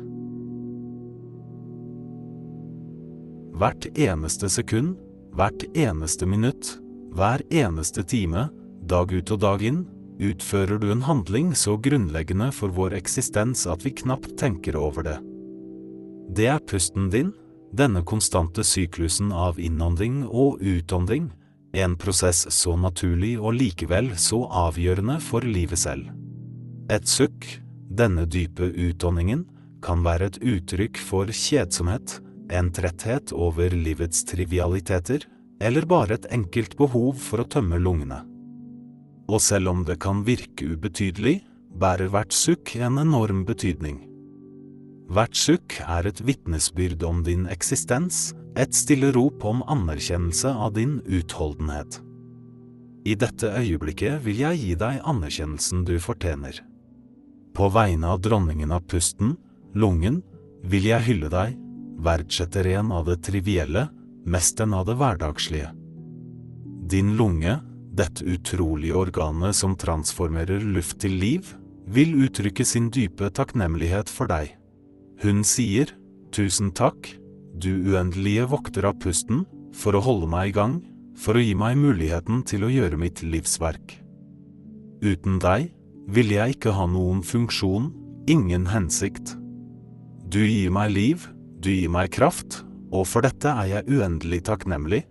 Hvert 3.59 3.89
eneste 3.99 4.51
sekund, 4.51 4.95
hvert 5.35 5.65
eneste 5.75 6.27
minutt, 6.31 6.77
hver 7.15 7.43
eneste 7.51 8.05
time, 8.07 8.47
dag 8.87 9.11
ut 9.11 9.33
og 9.35 9.41
dag 9.43 9.65
inn, 9.67 9.81
utfører 10.19 10.79
du 10.83 10.91
en 10.93 11.03
handling 11.07 11.51
så 11.59 11.77
grunnleggende 11.79 12.51
for 12.55 12.75
vår 12.75 12.95
eksistens 12.99 13.67
at 13.71 13.85
vi 13.87 13.95
knapt 13.99 14.37
tenker 14.39 14.79
over 14.79 15.07
det. 15.07 15.19
Det 16.35 16.47
er 16.51 16.63
pusten 16.71 17.09
din, 17.11 17.33
denne 17.73 18.03
konstante 18.03 18.65
syklusen 18.65 19.33
av 19.33 19.61
innånding 19.61 20.25
og 20.27 20.61
utånding, 20.61 21.31
en 21.73 21.97
prosess 22.01 22.47
så 22.55 22.77
naturlig 22.81 23.37
og 23.39 23.55
likevel 23.59 24.15
så 24.17 24.45
avgjørende 24.67 25.19
for 25.21 25.45
livet 25.45 25.81
selv. 25.83 26.09
Et 26.89 27.05
sukk, 27.09 27.45
denne 27.89 28.25
dype 28.25 28.71
utåndingen, 28.73 29.45
kan 29.85 30.03
være 30.03 30.31
et 30.31 30.39
uttrykk 30.41 30.99
for 30.99 31.29
kjedsomhet, 31.29 32.19
en 32.51 32.71
tretthet 32.73 33.33
over 33.37 33.75
livets 33.77 34.25
trivialiteter, 34.27 35.27
eller 35.61 35.85
bare 35.87 36.17
et 36.17 36.29
enkelt 36.33 36.77
behov 36.79 37.19
for 37.21 37.43
å 37.43 37.49
tømme 37.51 37.79
lungene. 37.83 38.23
Og 39.29 39.43
selv 39.45 39.69
om 39.75 39.85
det 39.85 39.99
kan 40.01 40.25
virke 40.25 40.73
ubetydelig, 40.73 41.43
bærer 41.79 42.09
hvert 42.09 42.33
sukk 42.33 42.73
en 42.81 42.99
enorm 43.03 43.45
betydning. 43.45 44.01
Hvert 45.09 45.37
sukk 45.37 45.79
er 45.81 46.05
et 46.05 46.21
vitnesbyrd 46.21 47.03
om 47.09 47.23
din 47.25 47.47
eksistens, 47.49 48.35
et 48.59 48.75
stille 48.77 49.09
rop 49.15 49.45
om 49.49 49.63
anerkjennelse 49.71 50.51
av 50.53 50.75
din 50.77 50.99
utholdenhet. 51.07 52.03
I 53.09 53.15
dette 53.17 53.49
øyeblikket 53.57 54.21
vil 54.27 54.43
jeg 54.43 54.59
gi 54.61 54.75
deg 54.77 54.99
anerkjennelsen 55.09 55.87
du 55.89 55.95
fortjener. 56.03 56.59
På 57.57 57.71
vegne 57.73 58.11
av 58.13 58.21
dronningen 58.21 58.75
av 58.75 58.85
pusten, 58.91 59.37
lungen, 59.73 60.21
vil 60.69 60.91
jeg 60.91 61.07
hylle 61.07 61.33
deg, 61.33 61.57
verdsetter 62.05 62.69
en 62.77 62.93
av 62.93 63.09
det 63.09 63.23
trivielle, 63.25 63.87
mest 64.29 64.61
enn 64.61 64.77
av 64.77 64.85
det 64.91 64.99
hverdagslige. 65.01 65.73
Din 66.93 67.15
lunge, 67.17 67.57
dette 67.97 68.27
utrolige 68.29 68.99
organet 68.99 69.57
som 69.57 69.73
transformerer 69.79 70.61
luft 70.77 71.01
til 71.01 71.17
liv, 71.17 71.49
vil 71.89 72.13
uttrykke 72.27 72.67
sin 72.69 72.93
dype 72.93 73.33
takknemlighet 73.33 74.13
for 74.13 74.29
deg. 74.29 74.58
Hun 75.19 75.43
sier, 75.43 75.91
tusen 76.31 76.71
takk, 76.79 77.09
du 77.59 77.73
uendelige 77.91 78.45
vokter 78.53 78.87
av 78.87 79.01
pusten, 79.03 79.43
for 79.75 79.97
å 79.99 80.03
holde 80.05 80.29
meg 80.31 80.53
i 80.53 80.55
gang, 80.55 80.77
for 81.19 81.35
å 81.35 81.43
gi 81.43 81.57
meg 81.59 81.79
muligheten 81.81 82.45
til 82.47 82.63
å 82.63 82.71
gjøre 82.71 82.99
mitt 83.01 83.25
livsverk. 83.27 83.97
Uten 85.03 85.41
deg 85.43 85.73
ville 86.11 86.39
jeg 86.39 86.55
ikke 86.57 86.75
ha 86.77 86.87
noen 86.91 87.25
funksjon, 87.27 87.91
ingen 88.31 88.69
hensikt. 88.71 89.35
Du 90.31 90.41
gir 90.45 90.71
meg 90.75 90.93
liv, 90.95 91.27
du 91.59 91.71
gir 91.73 91.91
meg 91.91 92.13
kraft, 92.15 92.63
og 92.95 93.09
for 93.11 93.27
dette 93.27 93.51
er 93.51 93.73
jeg 93.73 93.99
uendelig 93.99 94.45
takknemlig. 94.47 95.03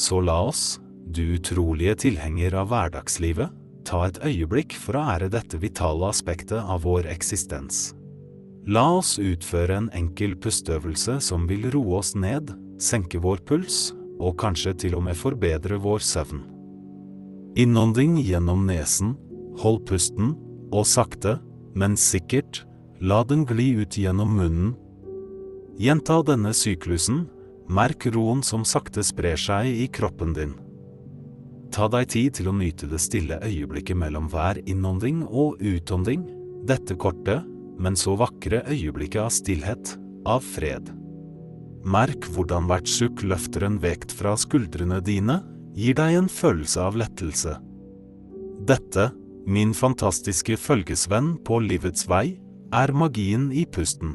Så 0.00 0.22
la 0.24 0.38
oss, 0.48 0.78
du 1.04 1.36
utrolige 1.36 1.98
tilhenger 2.06 2.56
av 2.62 2.72
hverdagslivet, 2.72 3.52
ta 3.84 4.06
et 4.06 4.22
øyeblikk 4.24 4.72
for 4.80 4.96
å 4.96 5.04
ære 5.12 5.28
dette 5.32 5.60
vitale 5.60 6.08
aspektet 6.08 6.56
av 6.56 6.86
vår 6.88 7.10
eksistens. 7.12 7.92
La 8.66 8.84
oss 8.96 9.18
utføre 9.20 9.76
en 9.76 9.90
enkel 9.92 10.36
pusteøvelse 10.40 11.18
som 11.20 11.48
vil 11.50 11.68
roe 11.74 11.98
oss 12.00 12.14
ned, 12.16 12.54
senke 12.80 13.20
vår 13.20 13.42
puls, 13.44 13.92
og 14.16 14.38
kanskje 14.40 14.72
til 14.84 14.96
og 14.96 15.04
med 15.04 15.18
forbedre 15.18 15.76
vår 15.82 16.00
søvn. 16.04 16.40
Innånding 17.60 18.16
gjennom 18.24 18.64
nesen, 18.66 19.14
hold 19.60 19.82
pusten, 19.88 20.32
og 20.72 20.88
sakte, 20.88 21.36
men 21.76 21.98
sikkert, 22.00 22.64
la 23.04 23.20
den 23.28 23.44
gli 23.44 23.74
ut 23.82 23.98
gjennom 23.98 24.32
munnen 24.38 24.72
Gjenta 25.74 26.20
denne 26.22 26.52
syklusen, 26.54 27.24
merk 27.66 28.06
roen 28.14 28.44
som 28.46 28.62
sakte 28.62 29.02
sprer 29.02 29.40
seg 29.40 29.66
i 29.66 29.88
kroppen 29.90 30.30
din. 30.36 30.52
Ta 31.74 31.88
deg 31.90 32.12
tid 32.14 32.36
til 32.38 32.46
å 32.46 32.54
nyte 32.54 32.86
det 32.86 33.00
stille 33.02 33.40
øyeblikket 33.42 33.98
mellom 33.98 34.28
hver 34.30 34.60
innånding 34.70 35.24
og 35.26 35.58
utånding, 35.58 36.22
dette 36.70 36.94
korte, 36.94 37.40
men 37.78 37.96
så 37.98 38.14
vakre 38.18 38.62
øyeblikket 38.70 39.22
av 39.24 39.32
stillhet, 39.34 39.94
av 40.26 40.44
fred. 40.44 40.90
Merk 41.84 42.28
hvordan 42.32 42.68
hvert 42.70 42.88
sukk 42.88 43.24
løfter 43.26 43.66
en 43.66 43.76
vekt 43.82 44.14
fra 44.16 44.34
skuldrene 44.40 45.02
dine, 45.04 45.42
gir 45.76 45.96
deg 45.98 46.16
en 46.16 46.30
følelse 46.30 46.80
av 46.80 46.96
lettelse. 46.96 47.58
Dette, 48.64 49.10
min 49.44 49.74
fantastiske 49.76 50.56
følgesvenn 50.56 51.34
på 51.44 51.58
livets 51.60 52.06
vei, 52.08 52.38
er 52.74 52.92
magien 52.96 53.50
i 53.52 53.66
pusten. 53.68 54.14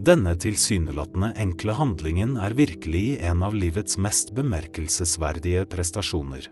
Denne 0.00 0.32
tilsynelatende 0.40 1.34
enkle 1.38 1.74
handlingen 1.76 2.38
er 2.40 2.56
virkelig 2.56 3.20
en 3.30 3.44
av 3.44 3.54
livets 3.54 3.98
mest 4.00 4.32
bemerkelsesverdige 4.36 5.66
prestasjoner. 5.68 6.48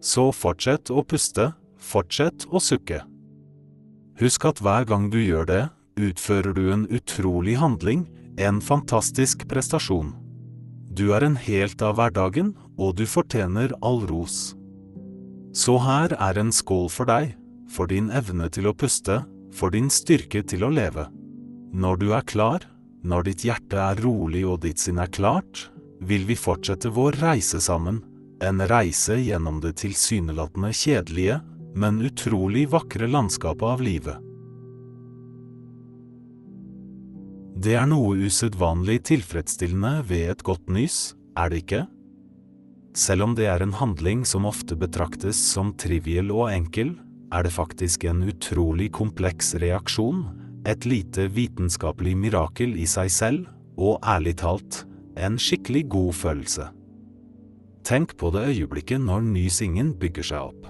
Så 0.00 0.30
fortsett 0.32 0.88
å 0.88 1.04
puste, 1.04 1.50
fortsett 1.76 2.48
å 2.48 2.62
sukke. 2.64 3.02
Husk 4.20 4.44
at 4.44 4.60
hver 4.60 4.84
gang 4.84 5.08
du 5.08 5.16
gjør 5.22 5.46
det, 5.48 5.62
utfører 6.00 6.52
du 6.52 6.66
en 6.72 6.86
utrolig 6.92 7.56
handling, 7.60 8.04
en 8.36 8.60
fantastisk 8.60 9.46
prestasjon. 9.48 10.12
Du 10.92 11.14
er 11.16 11.24
en 11.24 11.38
helt 11.40 11.80
av 11.80 11.96
hverdagen, 11.96 12.52
og 12.76 12.98
du 12.98 13.06
fortjener 13.08 13.72
all 13.80 14.02
ros. 14.10 14.52
Så 15.56 15.78
her 15.82 16.12
er 16.18 16.38
en 16.38 16.52
skål 16.52 16.90
for 16.92 17.08
deg, 17.08 17.32
for 17.70 17.88
din 17.90 18.10
evne 18.12 18.50
til 18.52 18.68
å 18.68 18.76
puste, 18.76 19.22
for 19.54 19.72
din 19.72 19.88
styrke 19.90 20.42
til 20.46 20.66
å 20.66 20.72
leve. 20.72 21.06
Når 21.72 22.00
du 22.02 22.08
er 22.12 22.26
klar, 22.26 22.66
når 23.02 23.30
ditt 23.30 23.44
hjerte 23.46 23.80
er 23.80 24.02
rolig 24.04 24.44
og 24.44 24.60
ditt 24.66 24.82
sinn 24.82 25.00
er 25.00 25.10
klart, 25.10 25.70
vil 26.00 26.26
vi 26.28 26.36
fortsette 26.36 26.92
vår 26.92 27.16
reise 27.22 27.60
sammen, 27.62 28.02
en 28.40 28.60
reise 28.68 29.16
gjennom 29.20 29.60
det 29.64 29.76
tilsynelatende 29.80 30.72
kjedelige, 30.76 31.40
men 31.74 32.00
utrolig 32.02 32.66
vakre 32.72 33.08
landskapet 33.10 33.66
av 33.66 33.84
livet. 33.84 34.18
Det 37.60 37.76
er 37.76 37.88
noe 37.90 38.16
usedvanlig 38.24 39.02
tilfredsstillende 39.10 40.00
ved 40.08 40.30
et 40.32 40.44
godt 40.46 40.70
nys, 40.72 41.14
er 41.36 41.52
det 41.52 41.64
ikke? 41.64 41.82
Selv 42.96 43.28
om 43.28 43.34
det 43.38 43.46
er 43.52 43.62
en 43.62 43.76
handling 43.76 44.24
som 44.26 44.48
ofte 44.48 44.74
betraktes 44.78 45.38
som 45.52 45.74
triviell 45.78 46.32
og 46.32 46.48
enkel, 46.50 46.96
er 47.30 47.44
det 47.46 47.54
faktisk 47.54 48.08
en 48.08 48.24
utrolig 48.26 48.88
kompleks 48.96 49.54
reaksjon 49.62 50.24
et 50.68 50.84
lite 50.84 51.28
vitenskapelig 51.32 52.16
mirakel 52.18 52.74
i 52.76 52.86
seg 52.88 53.10
selv, 53.12 53.46
og 53.80 54.00
ærlig 54.04 54.36
talt, 54.42 54.84
en 55.16 55.38
skikkelig 55.40 55.86
god 55.88 56.12
følelse. 56.16 56.66
Tenk 57.86 58.12
på 58.20 58.28
det 58.34 58.44
øyeblikket 58.50 59.00
når 59.00 59.24
nysingen 59.24 59.94
bygger 59.96 60.26
seg 60.32 60.50
opp. 60.50 60.68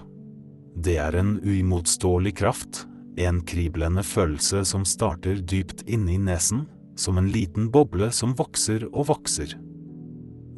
Det 0.81 0.97
er 0.97 1.17
en 1.19 1.35
uimotståelig 1.45 2.39
kraft, 2.41 2.87
en 3.21 3.43
kriblende 3.45 4.01
følelse 4.07 4.63
som 4.65 4.87
starter 4.89 5.43
dypt 5.45 5.83
inne 5.85 6.15
i 6.15 6.21
nesen, 6.21 6.63
som 6.97 7.19
en 7.21 7.29
liten 7.33 7.67
boble 7.73 8.09
som 8.17 8.33
vokser 8.39 8.87
og 8.89 9.11
vokser. 9.11 9.53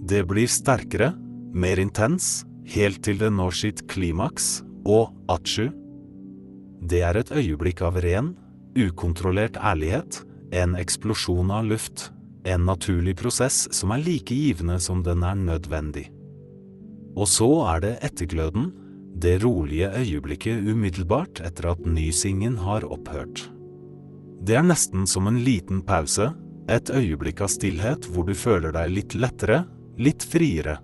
Det 0.06 0.22
blir 0.30 0.50
sterkere, 0.50 1.12
mer 1.54 1.80
intens, 1.82 2.44
helt 2.70 3.02
til 3.02 3.18
det 3.18 3.32
når 3.34 3.56
sitt 3.58 3.82
klimaks, 3.90 4.60
og 4.86 5.10
atsju. 5.30 5.70
Det 6.86 7.02
er 7.06 7.18
et 7.18 7.32
øyeblikk 7.34 7.82
av 7.86 7.98
ren, 8.02 8.32
ukontrollert 8.78 9.58
ærlighet, 9.58 10.20
en 10.54 10.76
eksplosjon 10.78 11.50
av 11.50 11.66
luft, 11.66 12.10
en 12.46 12.66
naturlig 12.66 13.16
prosess 13.18 13.64
som 13.74 13.94
er 13.94 14.02
like 14.02 14.34
givende 14.34 14.78
som 14.82 15.02
den 15.06 15.22
er 15.26 15.38
nødvendig. 15.38 16.08
Og 17.18 17.28
så 17.28 17.50
er 17.74 17.82
det 17.84 17.92
ettergløden, 18.06 18.70
det 19.22 19.38
rolige 19.44 19.90
øyeblikket 19.94 20.66
umiddelbart 20.66 21.40
etter 21.46 21.72
at 21.72 21.86
nysingen 21.86 22.56
har 22.58 22.84
opphørt. 22.84 23.46
Det 24.42 24.56
er 24.58 24.66
nesten 24.66 25.06
som 25.06 25.28
en 25.30 25.38
liten 25.46 25.82
pause, 25.86 26.32
et 26.70 26.90
øyeblikk 26.90 27.42
av 27.44 27.50
stillhet 27.52 28.08
hvor 28.10 28.26
du 28.26 28.34
føler 28.34 28.74
deg 28.74 28.90
litt 28.90 29.14
lettere, 29.14 29.62
litt 29.98 30.26
friere. 30.26 30.78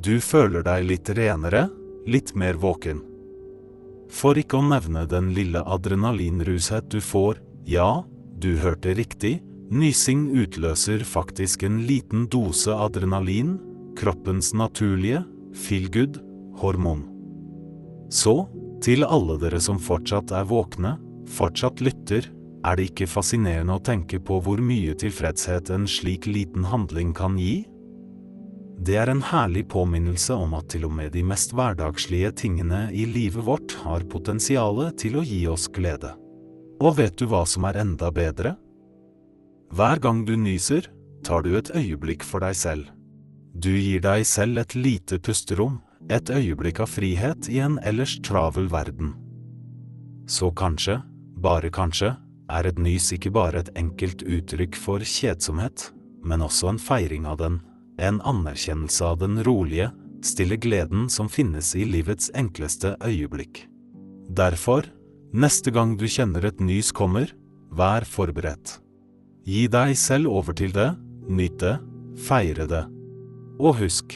Du 0.00 0.16
føler 0.24 0.64
deg 0.64 0.86
litt 0.88 1.12
renere, 1.16 1.66
litt 2.08 2.32
mer 2.34 2.56
våken. 2.60 3.02
For 4.12 4.36
ikke 4.36 4.58
å 4.60 4.66
nevne 4.66 5.04
den 5.08 5.30
lille 5.36 5.62
adrenalinrushet 5.64 6.90
du 6.92 7.00
får, 7.04 7.40
ja, 7.68 8.02
du 8.40 8.56
hørte 8.60 8.96
riktig, 8.96 9.38
nysing 9.72 10.30
utløser 10.36 11.04
faktisk 11.08 11.64
en 11.68 11.82
liten 11.88 12.26
dose 12.32 12.72
adrenalin, 12.72 13.56
kroppens 13.96 14.52
naturlige, 14.56 15.24
feel-good, 15.56 16.20
hormon. 16.60 17.11
Så, 18.12 18.34
til 18.84 19.06
alle 19.08 19.38
dere 19.40 19.60
som 19.62 19.80
fortsatt 19.80 20.34
er 20.36 20.44
våkne, 20.48 20.98
fortsatt 21.32 21.80
lytter, 21.80 22.28
er 22.62 22.78
det 22.78 22.90
ikke 22.90 23.08
fascinerende 23.10 23.78
å 23.78 23.82
tenke 23.82 24.20
på 24.22 24.38
hvor 24.44 24.60
mye 24.62 24.94
tilfredshet 24.98 25.72
en 25.74 25.88
slik 25.90 26.28
liten 26.28 26.66
handling 26.68 27.14
kan 27.16 27.38
gi? 27.40 27.62
Det 28.82 28.96
er 28.98 29.10
en 29.12 29.22
herlig 29.24 29.64
påminnelse 29.70 30.34
om 30.34 30.54
at 30.58 30.68
til 30.74 30.86
og 30.88 30.94
med 30.96 31.12
de 31.14 31.22
mest 31.26 31.54
hverdagslige 31.54 32.32
tingene 32.42 32.84
i 32.90 33.06
livet 33.06 33.44
vårt 33.46 33.76
har 33.84 34.04
potensial 34.10 34.84
til 34.98 35.18
å 35.18 35.24
gi 35.26 35.44
oss 35.50 35.68
glede. 35.72 36.12
Og 36.82 36.98
vet 36.98 37.14
du 37.18 37.28
hva 37.30 37.44
som 37.46 37.64
er 37.68 37.78
enda 37.82 38.10
bedre? 38.14 38.56
Hver 39.72 40.02
gang 40.02 40.24
du 40.26 40.34
nyser, 40.36 40.88
tar 41.24 41.46
du 41.46 41.54
et 41.56 41.70
øyeblikk 41.78 42.26
for 42.26 42.42
deg 42.44 42.58
selv. 42.58 42.90
Du 43.54 43.70
gir 43.70 44.02
deg 44.02 44.26
selv 44.26 44.58
et 44.64 44.74
lite 44.74 45.20
pusterom, 45.22 45.78
et 46.10 46.30
øyeblikk 46.30 46.80
av 46.82 46.90
frihet 46.90 47.48
i 47.52 47.60
en 47.62 47.78
ellers 47.86 48.18
travel 48.24 48.68
verden. 48.72 49.14
Så 50.26 50.50
kanskje, 50.56 51.00
bare 51.36 51.70
kanskje, 51.70 52.14
er 52.52 52.68
et 52.68 52.78
nys 52.78 53.10
ikke 53.14 53.32
bare 53.34 53.62
et 53.62 53.72
enkelt 53.78 54.22
uttrykk 54.22 54.78
for 54.78 55.04
kjedsomhet, 55.04 55.90
men 56.22 56.44
også 56.44 56.72
en 56.72 56.80
feiring 56.80 57.26
av 57.26 57.38
den, 57.40 57.60
en 57.98 58.20
anerkjennelse 58.28 59.04
av 59.04 59.20
den 59.22 59.42
rolige, 59.46 59.90
stille 60.22 60.56
gleden 60.56 61.08
som 61.10 61.30
finnes 61.30 61.72
i 61.74 61.84
livets 61.88 62.30
enkleste 62.38 62.94
øyeblikk. 63.02 63.64
Derfor, 64.30 64.86
neste 65.34 65.72
gang 65.74 65.96
du 65.98 66.06
kjenner 66.06 66.46
et 66.46 66.60
nys 66.62 66.92
kommer, 66.94 67.32
vær 67.72 68.06
forberedt. 68.06 68.78
Gi 69.48 69.66
deg 69.66 69.96
selv 69.98 70.30
over 70.30 70.54
til 70.54 70.74
det, 70.74 70.92
nyt 71.26 71.58
det, 71.58 71.78
feire 72.28 72.68
det. 72.70 72.84
Og 73.58 73.80
husk, 73.80 74.14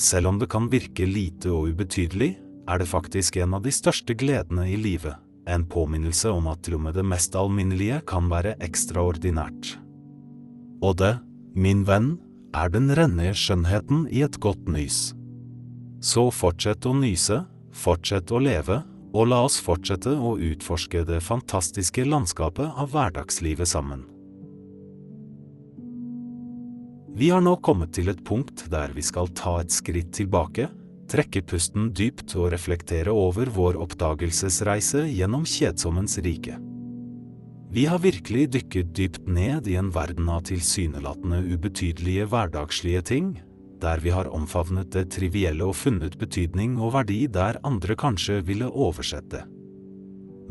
selv 0.00 0.32
om 0.32 0.38
det 0.40 0.50
kan 0.52 0.70
virke 0.72 1.06
lite 1.06 1.52
og 1.52 1.74
ubetydelig, 1.74 2.34
er 2.68 2.80
det 2.80 2.88
faktisk 2.88 3.36
en 3.36 3.56
av 3.58 3.64
de 3.64 3.72
største 3.74 4.16
gledene 4.16 4.66
i 4.70 4.76
livet. 4.80 5.16
En 5.46 5.66
påminnelse 5.68 6.30
om 6.32 6.46
at 6.48 6.62
til 6.64 6.78
og 6.78 6.86
med 6.86 6.96
det 6.96 7.04
mest 7.04 7.34
alminnelige 7.36 8.00
kan 8.08 8.30
være 8.32 8.56
ekstraordinært. 8.64 9.74
Og 10.84 10.96
det, 11.00 11.18
min 11.54 11.84
venn, 11.84 12.14
er 12.56 12.70
den 12.72 12.88
rene 12.96 13.32
skjønnheten 13.36 14.06
i 14.14 14.22
et 14.24 14.38
godt 14.40 14.68
nys. 14.70 15.12
Så 16.04 16.28
fortsett 16.32 16.86
å 16.86 16.94
nyse, 16.96 17.42
fortsett 17.74 18.32
å 18.32 18.40
leve, 18.40 18.80
og 19.14 19.28
la 19.30 19.44
oss 19.46 19.60
fortsette 19.62 20.10
å 20.10 20.34
utforske 20.42 21.04
det 21.06 21.20
fantastiske 21.22 22.06
landskapet 22.08 22.72
av 22.80 22.90
hverdagslivet 22.94 23.70
sammen. 23.70 24.02
Vi 27.14 27.28
har 27.30 27.44
nå 27.46 27.52
kommet 27.62 27.92
til 27.94 28.10
et 28.10 28.24
punkt 28.26 28.64
der 28.72 28.90
vi 28.94 29.02
skal 29.06 29.28
ta 29.38 29.60
et 29.62 29.70
skritt 29.70 30.10
tilbake, 30.16 30.66
trekke 31.06 31.44
pusten 31.46 31.92
dypt 31.94 32.34
og 32.34 32.48
reflektere 32.50 33.12
over 33.14 33.52
vår 33.54 33.78
oppdagelsesreise 33.84 35.04
gjennom 35.12 35.44
kjedsommens 35.46 36.18
rike. 36.26 36.56
Vi 37.74 37.84
har 37.86 38.02
virkelig 38.02 38.48
dykket 38.56 38.90
dypt 38.98 39.28
ned 39.30 39.70
i 39.70 39.76
en 39.78 39.92
verden 39.94 40.26
av 40.30 40.42
tilsynelatende 40.50 41.38
ubetydelige 41.54 42.26
hverdagslige 42.30 43.02
ting, 43.06 43.30
der 43.82 44.02
vi 44.02 44.10
har 44.14 44.30
omfavnet 44.34 44.90
det 44.94 45.08
trivielle 45.14 45.66
og 45.70 45.78
funnet 45.78 46.18
betydning 46.18 46.76
og 46.82 46.96
verdi 46.96 47.24
der 47.30 47.60
andre 47.62 47.94
kanskje 47.98 48.40
ville 48.46 48.66
oversette. 48.70 49.44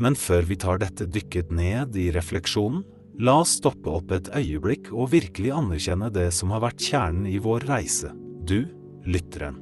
Men 0.00 0.16
før 0.16 0.48
vi 0.48 0.56
tar 0.60 0.80
dette 0.80 1.06
dykket 1.12 1.52
ned 1.52 1.96
i 1.96 2.08
refleksjonen, 2.14 2.84
La 3.22 3.36
oss 3.44 3.58
stoppe 3.60 3.92
opp 3.94 4.10
et 4.10 4.28
øyeblikk 4.34 4.88
og 4.90 5.12
virkelig 5.12 5.52
anerkjenne 5.54 6.08
det 6.10 6.32
som 6.34 6.50
har 6.50 6.64
vært 6.64 6.82
kjernen 6.82 7.28
i 7.30 7.36
vår 7.38 7.68
reise, 7.68 8.10
du, 8.42 8.64
lytteren. 9.06 9.60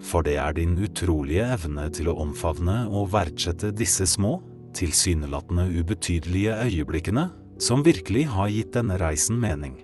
For 0.00 0.24
det 0.24 0.38
er 0.40 0.54
din 0.56 0.76
utrolige 0.80 1.44
evne 1.58 1.88
til 1.92 2.08
å 2.08 2.16
omfavne 2.22 2.86
og 2.88 3.10
verdsette 3.12 3.72
disse 3.76 4.06
små, 4.08 4.38
tilsynelatende 4.78 5.66
ubetydelige 5.74 6.54
øyeblikkene 6.64 7.26
som 7.60 7.84
virkelig 7.84 8.24
har 8.32 8.48
gitt 8.54 8.72
denne 8.78 8.96
reisen 9.00 9.36
mening. 9.42 9.76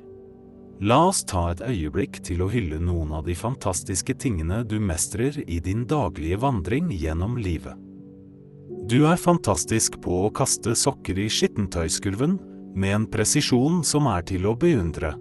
La 0.84 1.02
oss 1.10 1.20
ta 1.28 1.50
et 1.52 1.62
øyeblikk 1.64 2.22
til 2.24 2.42
å 2.44 2.48
hylle 2.50 2.80
noen 2.82 3.12
av 3.14 3.26
de 3.28 3.36
fantastiske 3.36 4.16
tingene 4.20 4.62
du 4.64 4.78
mestrer 4.80 5.36
i 5.44 5.60
din 5.62 5.84
daglige 5.90 6.40
vandring 6.40 6.88
gjennom 6.94 7.36
livet. 7.36 7.76
Du 8.88 9.04
er 9.08 9.20
fantastisk 9.20 10.00
på 10.04 10.24
å 10.26 10.32
kaste 10.34 10.74
sokker 10.76 11.18
i 11.20 11.28
skittentøyskurven, 11.32 12.38
med 12.74 12.94
en 12.96 13.06
presisjon 13.10 13.82
som 13.86 14.08
er 14.10 14.26
til 14.28 14.46
å 14.50 14.56
beundre. 14.58 15.14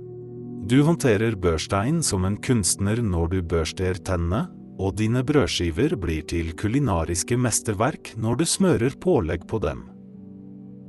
Du 0.63 0.79
håndterer 0.87 1.35
børstein 1.35 2.01
som 2.03 2.25
en 2.25 2.37
kunstner 2.39 3.01
når 3.03 3.33
du 3.33 3.39
børster 3.53 3.99
tennene, 3.99 4.45
og 4.79 4.95
dine 4.97 5.21
brødskiver 5.25 5.95
blir 6.01 6.23
til 6.29 6.53
kulinariske 6.57 7.37
mesterverk 7.37 8.13
når 8.17 8.39
du 8.39 8.45
smører 8.47 8.95
pålegg 9.01 9.45
på 9.49 9.59
dem. 9.63 9.83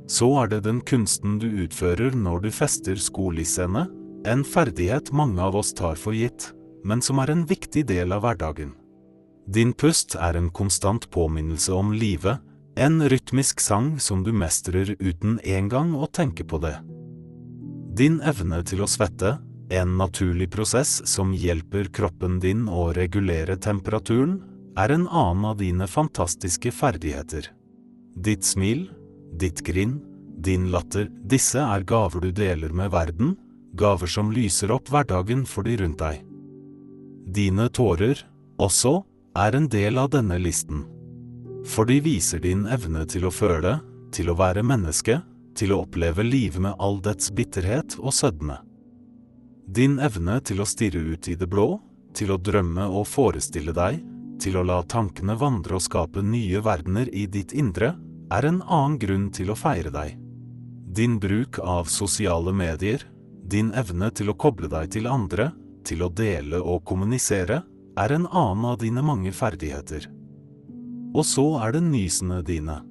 Så 0.09 0.29
er 0.41 0.49
det 0.53 0.63
den 0.67 0.81
kunsten 0.85 1.39
du 1.41 1.47
utfører 1.65 2.15
når 2.17 2.45
du 2.45 2.49
fester 2.53 2.97
skolissene, 3.01 3.85
en 4.25 4.41
ferdighet 4.45 5.11
mange 5.13 5.41
av 5.41 5.57
oss 5.57 5.73
tar 5.73 5.99
for 6.01 6.17
gitt, 6.17 6.51
men 6.85 7.01
som 7.01 7.19
er 7.21 7.33
en 7.33 7.45
viktig 7.49 7.85
del 7.89 8.13
av 8.13 8.23
hverdagen. 8.25 8.73
Din 9.45 9.73
pust 9.73 10.15
er 10.17 10.37
en 10.37 10.49
konstant 10.49 11.05
påminnelse 11.13 11.73
om 11.73 11.91
livet, 11.93 12.41
en 12.75 13.09
rytmisk 13.09 13.59
sang 13.59 13.99
som 13.99 14.23
du 14.23 14.33
mestrer 14.35 14.95
uten 14.99 15.39
engang 15.43 15.93
å 15.95 16.07
tenke 16.11 16.43
på 16.43 16.59
det. 16.59 16.75
Din 17.95 18.19
evne 18.19 18.59
til 18.67 18.83
å 18.83 18.89
svette, 18.89 19.37
en 19.71 19.95
naturlig 19.97 20.49
prosess 20.51 20.99
som 21.07 21.31
hjelper 21.33 21.87
kroppen 21.95 22.39
din 22.43 22.67
å 22.67 22.89
regulere 22.93 23.55
temperaturen, 23.57 24.41
er 24.75 24.91
en 24.91 25.05
annen 25.07 25.45
av 25.47 25.61
dine 25.61 25.87
fantastiske 25.87 26.73
ferdigheter. 26.75 27.47
Ditt 28.15 28.43
smil, 28.43 28.89
ditt 29.39 29.63
grin, 29.63 30.01
din 30.43 30.67
latter, 30.71 31.07
disse 31.23 31.63
er 31.63 31.87
gaver 31.87 32.27
du 32.27 32.33
deler 32.35 32.75
med 32.75 32.91
verden, 32.91 33.37
gaver 33.79 34.11
som 34.11 34.33
lyser 34.35 34.73
opp 34.75 34.91
hverdagen 34.91 35.47
for 35.47 35.63
de 35.63 35.77
rundt 35.79 36.03
deg. 36.03 36.19
Dine 37.25 37.69
tårer, 37.71 38.19
også, 38.59 38.99
er 39.35 39.55
en 39.55 39.71
del 39.71 39.97
av 39.99 40.11
denne 40.11 40.37
listen 40.39 40.83
for 41.65 41.85
de 41.85 41.99
viser 41.99 42.39
din 42.39 42.65
evne 42.67 43.05
til 43.09 43.25
å 43.25 43.33
føle, 43.33 43.79
til 44.13 44.29
å 44.29 44.37
være 44.37 44.63
menneske, 44.63 45.19
til 45.55 45.73
å 45.73 45.81
oppleve 45.85 46.23
livet 46.23 46.61
med 46.61 46.75
all 46.79 46.99
dets 47.03 47.31
bitterhet 47.31 47.97
og 47.99 48.13
sødme. 48.13 48.59
Din 49.65 49.97
evne 49.99 50.39
til 50.45 50.61
å 50.61 50.67
stirre 50.69 51.01
ut 51.01 51.27
i 51.27 51.35
det 51.35 51.47
blå, 51.49 51.79
til 52.15 52.31
å 52.31 52.37
drømme 52.37 52.85
og 52.87 53.07
forestille 53.09 53.73
deg, 53.75 54.03
til 54.39 54.57
å 54.59 54.65
la 54.67 54.81
tankene 54.83 55.35
vandre 55.39 55.77
og 55.79 55.83
skape 55.83 56.21
nye 56.23 56.61
verdener 56.63 57.09
i 57.15 57.25
ditt 57.31 57.55
indre, 57.55 57.95
er 58.31 58.47
en 58.47 58.61
annen 58.61 58.99
grunn 58.99 59.29
til 59.33 59.51
å 59.51 59.57
feire 59.57 59.91
deg. 59.93 60.15
Din 60.95 61.19
bruk 61.19 61.59
av 61.59 61.89
sosiale 61.91 62.53
medier, 62.55 63.03
din 63.43 63.71
evne 63.73 64.11
til 64.15 64.31
å 64.31 64.37
koble 64.39 64.69
deg 64.71 64.91
til 64.95 65.09
andre, 65.11 65.51
til 65.85 66.03
å 66.03 66.09
dele 66.09 66.61
og 66.61 66.83
kommunisere, 66.87 67.61
er 67.95 68.11
en 68.11 68.27
annen 68.27 68.65
av 68.71 68.79
dine 68.81 69.03
mange 69.05 69.31
ferdigheter. 69.35 70.07
Og 71.15 71.23
så 71.23 71.45
er 71.63 71.77
det 71.77 71.83
nysene 71.85 72.41
dine. 72.43 72.81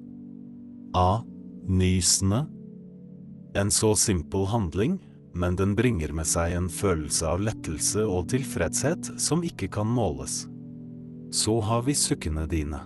A. 0.97 1.21
Nysene. 1.69 2.45
En 3.55 3.69
så 3.71 3.91
simpel 3.95 4.47
handling, 4.49 4.97
men 5.37 5.57
den 5.59 5.75
bringer 5.77 6.13
med 6.15 6.25
seg 6.27 6.55
en 6.55 6.71
følelse 6.71 7.27
av 7.29 7.43
lettelse 7.45 8.01
og 8.07 8.31
tilfredshet 8.33 9.13
som 9.21 9.45
ikke 9.45 9.69
kan 9.77 9.87
måles. 9.87 10.45
Så 11.35 11.59
har 11.67 11.85
vi 11.85 11.93
sukkene 11.97 12.47
dine. 12.49 12.81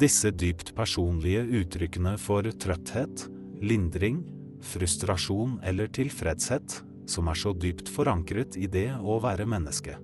Disse 0.00 0.34
dypt 0.34 0.74
personlige 0.76 1.46
uttrykkene 1.62 2.16
for 2.20 2.44
trøtthet, 2.62 3.24
lindring, 3.64 4.20
frustrasjon 4.60 5.58
eller 5.64 5.88
tilfredshet, 5.96 6.80
som 7.10 7.28
er 7.32 7.40
så 7.40 7.54
dypt 7.56 7.88
forankret 7.90 8.60
i 8.60 8.68
det 8.70 8.90
å 9.00 9.18
være 9.24 9.48
menneske. 9.48 9.96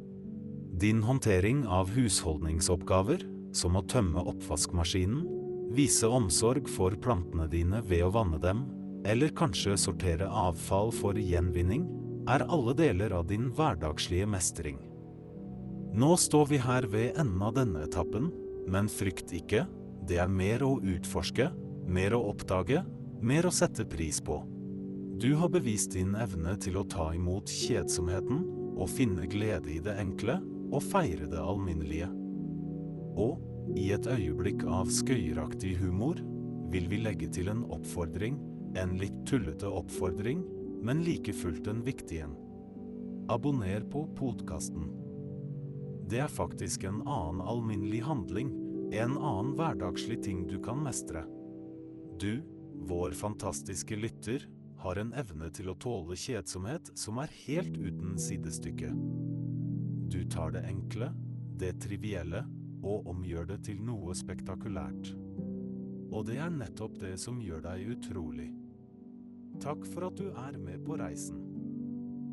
Din 0.76 1.02
håndtering 1.04 1.64
av 1.68 1.92
husholdningsoppgaver, 1.94 3.22
som 3.56 3.78
å 3.78 3.84
tømme 3.88 4.22
oppvaskmaskinen, 4.28 5.24
vise 5.76 6.08
omsorg 6.08 6.68
for 6.70 6.94
plantene 7.02 7.48
dine 7.50 7.82
ved 7.84 8.04
å 8.06 8.12
vanne 8.14 8.40
dem, 8.42 8.66
eller 9.06 9.34
kanskje 9.36 9.76
sortere 9.78 10.28
avfall 10.28 10.92
for 10.94 11.18
gjenvinning, 11.18 11.86
er 12.28 12.42
alle 12.50 12.74
deler 12.74 13.14
av 13.14 13.28
din 13.30 13.50
hverdagslige 13.54 14.26
mestring. 14.28 14.80
Nå 15.96 16.16
står 16.20 16.50
vi 16.50 16.58
her 16.60 16.88
ved 16.90 17.16
enden 17.20 17.44
av 17.46 17.54
denne 17.56 17.84
etappen, 17.86 18.28
men 18.68 18.90
frykt 18.90 19.32
ikke, 19.36 19.64
det 20.06 20.18
er 20.22 20.30
mer 20.30 20.64
å 20.66 20.76
utforske, 20.82 21.48
mer 21.86 22.16
å 22.16 22.24
oppdage, 22.32 22.82
mer 23.22 23.46
å 23.46 23.54
sette 23.54 23.86
pris 23.88 24.18
på. 24.20 24.42
Du 25.16 25.30
har 25.40 25.48
bevist 25.48 25.94
din 25.94 26.12
evne 26.18 26.56
til 26.60 26.76
å 26.76 26.84
ta 26.84 27.08
imot 27.16 27.48
kjedsomheten, 27.48 28.42
og 28.76 28.90
finne 28.92 29.24
glede 29.30 29.70
i 29.72 29.80
det 29.80 29.94
enkle, 29.96 30.36
og 30.68 30.82
feire 30.84 31.30
det 31.30 31.40
alminnelige. 31.40 32.10
Og, 33.16 33.40
i 33.76 33.88
et 33.94 34.06
øyeblikk 34.06 34.62
av 34.70 34.90
skøyeraktig 34.92 35.76
humor, 35.80 36.20
vil 36.72 36.88
vi 36.90 37.00
legge 37.00 37.28
til 37.32 37.48
en 37.50 37.64
oppfordring, 37.72 38.38
en 38.76 38.96
litt 39.00 39.16
tullete 39.28 39.68
oppfordring, 39.70 40.42
men 40.84 41.02
like 41.06 41.32
fullt 41.34 41.66
en 41.70 41.82
viktig 41.86 42.20
en. 42.26 42.36
Abonner 43.32 43.86
på 43.90 44.04
podkasten. 44.18 44.90
Det 46.06 46.20
er 46.22 46.30
faktisk 46.30 46.84
en 46.86 47.00
annen 47.02 47.40
alminnelig 47.42 48.04
handling, 48.06 48.52
en 48.94 49.16
annen 49.16 49.56
hverdagslig 49.58 50.20
ting 50.22 50.44
du 50.46 50.60
kan 50.62 50.78
mestre. 50.84 51.24
Du, 52.20 52.44
vår 52.86 53.16
fantastiske 53.18 53.96
lytter, 53.98 54.44
har 54.78 55.00
en 55.00 55.10
evne 55.18 55.48
til 55.50 55.72
å 55.72 55.78
tåle 55.82 56.14
kjedsomhet 56.20 56.92
som 56.94 57.18
er 57.18 57.32
helt 57.46 57.74
uten 57.74 58.14
sidestykke. 58.20 58.92
Du 60.06 60.20
tar 60.30 60.52
det 60.54 60.62
enkle, 60.68 61.10
det 61.58 61.72
trivielle, 61.82 62.44
og 62.82 63.08
omgjør 63.12 63.48
det 63.52 63.62
til 63.68 63.80
noe 63.84 64.14
spektakulært. 64.16 65.12
Og 66.12 66.26
det 66.28 66.38
er 66.42 66.52
nettopp 66.52 66.98
det 67.02 67.14
som 67.20 67.40
gjør 67.42 67.64
deg 67.66 67.92
utrolig. 67.96 68.50
Takk 69.62 69.86
for 69.88 70.08
at 70.10 70.18
du 70.20 70.28
er 70.30 70.58
med 70.60 70.84
på 70.84 70.98
reisen. 71.00 71.40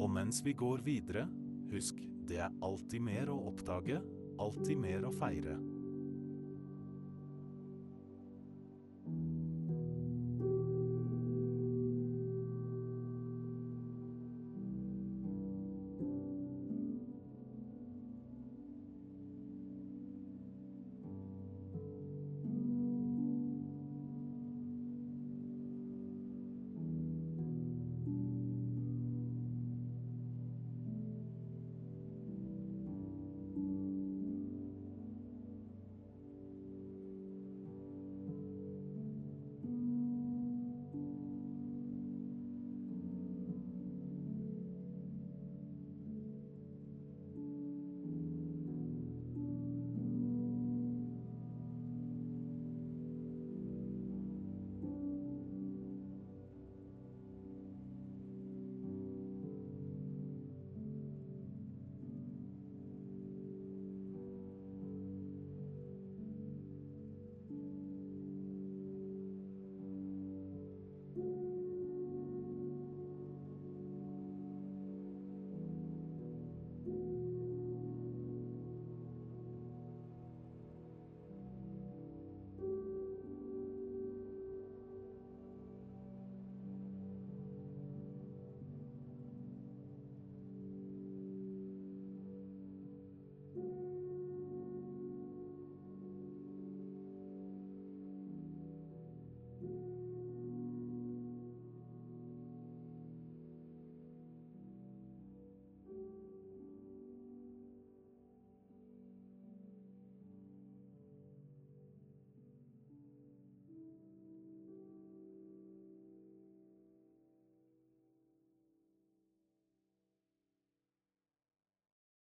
Og 0.02 0.10
mens 0.12 0.42
vi 0.46 0.56
går 0.58 0.84
videre, 0.86 1.28
husk, 1.72 2.00
det 2.28 2.40
er 2.44 2.56
alltid 2.64 3.04
mer 3.04 3.32
å 3.32 3.40
oppdage, 3.50 4.02
alltid 4.42 4.80
mer 4.80 5.08
å 5.08 5.14
feire. 5.16 5.58